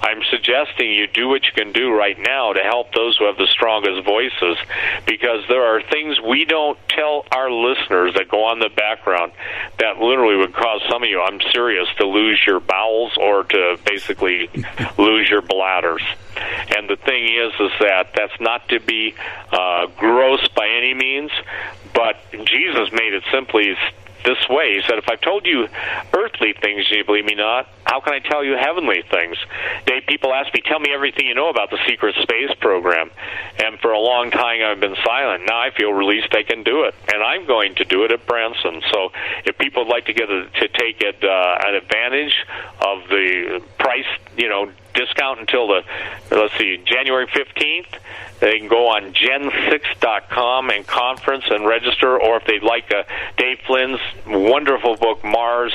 I'm 0.00 0.22
suggesting 0.30 0.90
you 0.92 1.06
do 1.06 1.28
what 1.28 1.44
you 1.44 1.52
can 1.52 1.72
do 1.72 1.92
right 1.92 2.18
now 2.18 2.52
to 2.52 2.60
help 2.60 2.92
those 2.92 3.16
who 3.16 3.26
have 3.26 3.36
the 3.36 3.46
strongest 3.46 4.04
voices 4.04 4.56
because 5.06 5.44
there 5.48 5.64
are 5.64 5.82
things 5.82 6.20
we 6.20 6.44
don't 6.44 6.78
tell 6.88 7.24
our 7.32 7.50
listeners 7.50 8.14
that 8.14 8.28
go 8.28 8.44
on 8.44 8.58
the 8.58 8.70
background 8.70 9.32
that 9.78 9.98
literally 9.98 10.36
would 10.36 10.54
cause 10.54 10.80
some 10.88 11.02
of 11.02 11.08
you, 11.08 11.20
I'm 11.20 11.40
serious, 11.52 11.88
to 11.98 12.06
lose 12.06 12.40
your 12.46 12.60
bowels 12.60 13.12
or 13.16 13.44
to 13.44 13.78
basically 13.84 14.50
lose 14.98 15.28
your 15.28 15.42
bladders. 15.42 16.02
And 16.76 16.88
the 16.88 16.96
thing 16.96 17.24
is, 17.24 17.52
is 17.60 17.72
that 17.80 18.12
that's 18.14 18.40
not 18.40 18.68
to 18.68 18.80
be 18.80 19.14
uh, 19.52 19.86
gross 19.96 20.46
by 20.48 20.68
any 20.68 20.94
means, 20.94 21.30
but 21.94 22.16
Jesus 22.44 22.90
made 22.92 23.14
it 23.14 23.24
simply 23.32 23.76
this 24.26 24.48
way. 24.50 24.74
He 24.74 24.82
said, 24.86 24.98
If 24.98 25.08
I've 25.08 25.20
told 25.20 25.46
you 25.46 25.68
earthly 26.12 26.52
things 26.60 26.90
you 26.90 27.04
believe 27.04 27.24
me 27.24 27.34
not, 27.34 27.68
how 27.84 28.00
can 28.00 28.12
I 28.12 28.18
tell 28.18 28.44
you 28.44 28.56
heavenly 28.56 29.02
things? 29.08 29.38
They, 29.86 30.00
people 30.06 30.34
ask 30.34 30.52
me, 30.52 30.60
Tell 30.66 30.80
me 30.80 30.90
everything 30.92 31.26
you 31.26 31.34
know 31.34 31.48
about 31.48 31.70
the 31.70 31.78
secret 31.86 32.16
space 32.20 32.52
program. 32.60 33.10
And 33.62 33.78
for 33.78 33.92
a 33.92 34.00
long 34.00 34.30
time, 34.32 34.60
I've 34.62 34.80
been 34.80 34.96
silent. 35.04 35.44
Now 35.46 35.60
I 35.60 35.70
feel 35.70 35.92
released 35.92 36.34
I 36.34 36.42
can 36.42 36.64
do 36.64 36.84
it. 36.84 36.94
And 37.12 37.22
I'm 37.22 37.46
going 37.46 37.76
to 37.76 37.84
do 37.84 38.04
it 38.04 38.10
at 38.10 38.26
Branson. 38.26 38.82
So 38.92 39.12
if 39.44 39.56
people 39.56 39.84
would 39.84 39.90
like 39.90 40.06
to 40.06 40.12
get 40.12 40.28
a, 40.28 40.50
to 40.50 40.68
take 40.68 41.00
it, 41.00 41.22
uh, 41.22 41.58
an 41.64 41.74
advantage 41.76 42.34
of 42.80 43.08
the 43.08 43.62
price, 43.78 44.10
you 44.36 44.48
know, 44.48 44.72
discount 44.96 45.40
until 45.40 45.68
the, 45.68 45.82
let's 46.30 46.56
see, 46.58 46.82
January 46.84 47.26
15th, 47.26 48.00
they 48.40 48.58
can 48.58 48.68
go 48.68 48.88
on 48.88 49.14
gen6.com 49.14 50.70
and 50.70 50.86
conference 50.86 51.44
and 51.50 51.66
register, 51.66 52.20
or 52.20 52.36
if 52.36 52.44
they'd 52.46 52.62
like 52.62 52.92
uh, 52.92 53.04
Dave 53.38 53.58
Flynn's 53.66 54.00
wonderful 54.26 54.96
book, 54.96 55.24
Mars, 55.24 55.72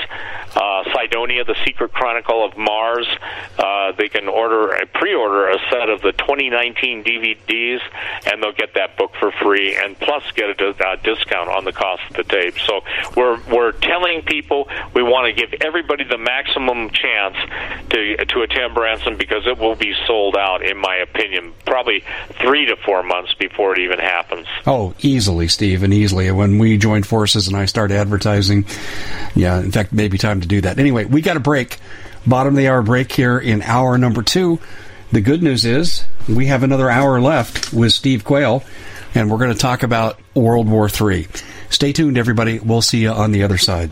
uh, 0.55 0.83
Cydonia, 0.93 1.43
The 1.43 1.55
Secret 1.65 1.91
Chronicle 1.91 2.45
of 2.45 2.57
Mars, 2.57 3.07
uh, 3.57 3.93
they 3.97 4.09
can 4.09 4.27
order 4.27 4.73
a 4.73 4.85
pre-order 4.85 5.49
a 5.49 5.57
set 5.69 5.89
of 5.89 6.01
the 6.01 6.11
2019 6.11 7.03
DVDs, 7.03 7.79
and 8.31 8.41
they'll 8.41 8.51
get 8.51 8.73
that 8.75 8.97
book 8.97 9.11
for 9.19 9.31
free, 9.31 9.75
and 9.75 9.97
plus 9.99 10.23
get 10.33 10.61
a 10.61 10.69
uh, 10.69 10.95
discount 10.97 11.49
on 11.49 11.65
the 11.65 11.71
cost 11.71 12.01
of 12.09 12.15
the 12.17 12.23
tape. 12.23 12.55
So 12.59 12.81
we're 13.15 13.39
we're 13.51 13.71
telling 13.71 14.21
people 14.23 14.67
we 14.93 15.03
want 15.03 15.25
to 15.25 15.33
give 15.33 15.59
everybody 15.61 16.03
the 16.03 16.17
maximum 16.17 16.89
chance 16.89 17.35
to 17.89 18.25
to 18.25 18.41
attend 18.41 18.73
Branson 18.73 19.10
because 19.17 19.47
it 19.47 19.57
will 19.57 19.75
be 19.75 19.93
sold 20.07 20.35
out, 20.35 20.63
in 20.63 20.77
my 20.77 20.97
opinion, 20.97 21.53
probably. 21.65 22.03
Three 22.41 22.65
to 22.65 22.75
four 22.77 23.03
months 23.03 23.33
before 23.35 23.73
it 23.73 23.79
even 23.79 23.99
happens. 23.99 24.47
Oh, 24.65 24.93
easily, 24.99 25.47
Steve, 25.47 25.83
and 25.83 25.93
easily. 25.93 26.31
When 26.31 26.57
we 26.59 26.77
join 26.77 27.03
forces 27.03 27.47
and 27.47 27.55
I 27.55 27.65
start 27.65 27.91
advertising, 27.91 28.65
yeah, 29.35 29.59
in 29.59 29.71
fact, 29.71 29.93
maybe 29.93 30.17
time 30.17 30.41
to 30.41 30.47
do 30.47 30.61
that. 30.61 30.79
Anyway, 30.79 31.05
we 31.05 31.21
got 31.21 31.37
a 31.37 31.41
break. 31.41 31.77
Bottom 32.25 32.53
of 32.53 32.57
the 32.57 32.67
hour 32.67 32.81
break 32.81 33.11
here 33.11 33.39
in 33.39 33.61
hour 33.61 33.97
number 33.97 34.21
two. 34.21 34.59
The 35.11 35.21
good 35.21 35.43
news 35.43 35.65
is 35.65 36.05
we 36.29 36.47
have 36.47 36.63
another 36.63 36.89
hour 36.89 37.19
left 37.19 37.73
with 37.73 37.91
Steve 37.91 38.23
Quayle, 38.23 38.63
and 39.13 39.29
we're 39.29 39.39
going 39.39 39.51
to 39.51 39.57
talk 39.57 39.83
about 39.83 40.19
World 40.33 40.69
War 40.69 40.87
III. 40.89 41.27
Stay 41.69 41.91
tuned, 41.91 42.17
everybody. 42.17 42.59
We'll 42.59 42.81
see 42.81 42.99
you 42.99 43.09
on 43.09 43.31
the 43.31 43.43
other 43.43 43.57
side. 43.57 43.91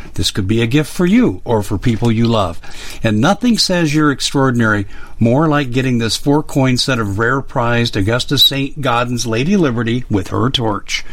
This 0.13 0.31
could 0.31 0.47
be 0.47 0.61
a 0.61 0.67
gift 0.67 0.91
for 0.91 1.05
you 1.05 1.41
or 1.45 1.63
for 1.63 1.77
people 1.77 2.11
you 2.11 2.27
love. 2.27 2.59
And 3.03 3.21
nothing 3.21 3.57
says 3.57 3.93
you're 3.93 4.11
extraordinary 4.11 4.85
more 5.19 5.47
like 5.47 5.71
getting 5.71 5.97
this 5.97 6.17
four 6.17 6.43
coin 6.43 6.77
set 6.77 6.99
of 6.99 7.19
rare 7.19 7.41
prized 7.41 7.95
Augustus 7.95 8.43
St. 8.43 8.81
Gaudens 8.81 9.27
Lady 9.27 9.55
Liberty 9.55 10.03
with 10.09 10.29
her 10.29 10.49
torch. 10.49 11.05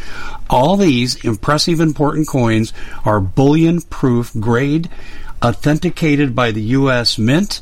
All 0.49 0.75
these 0.75 1.23
impressive 1.23 1.79
important 1.79 2.27
coins 2.27 2.73
are 3.05 3.19
bullion 3.19 3.81
proof 3.81 4.31
grade, 4.39 4.89
authenticated 5.43 6.35
by 6.35 6.51
the 6.51 6.61
U.S. 6.61 7.17
Mint 7.17 7.61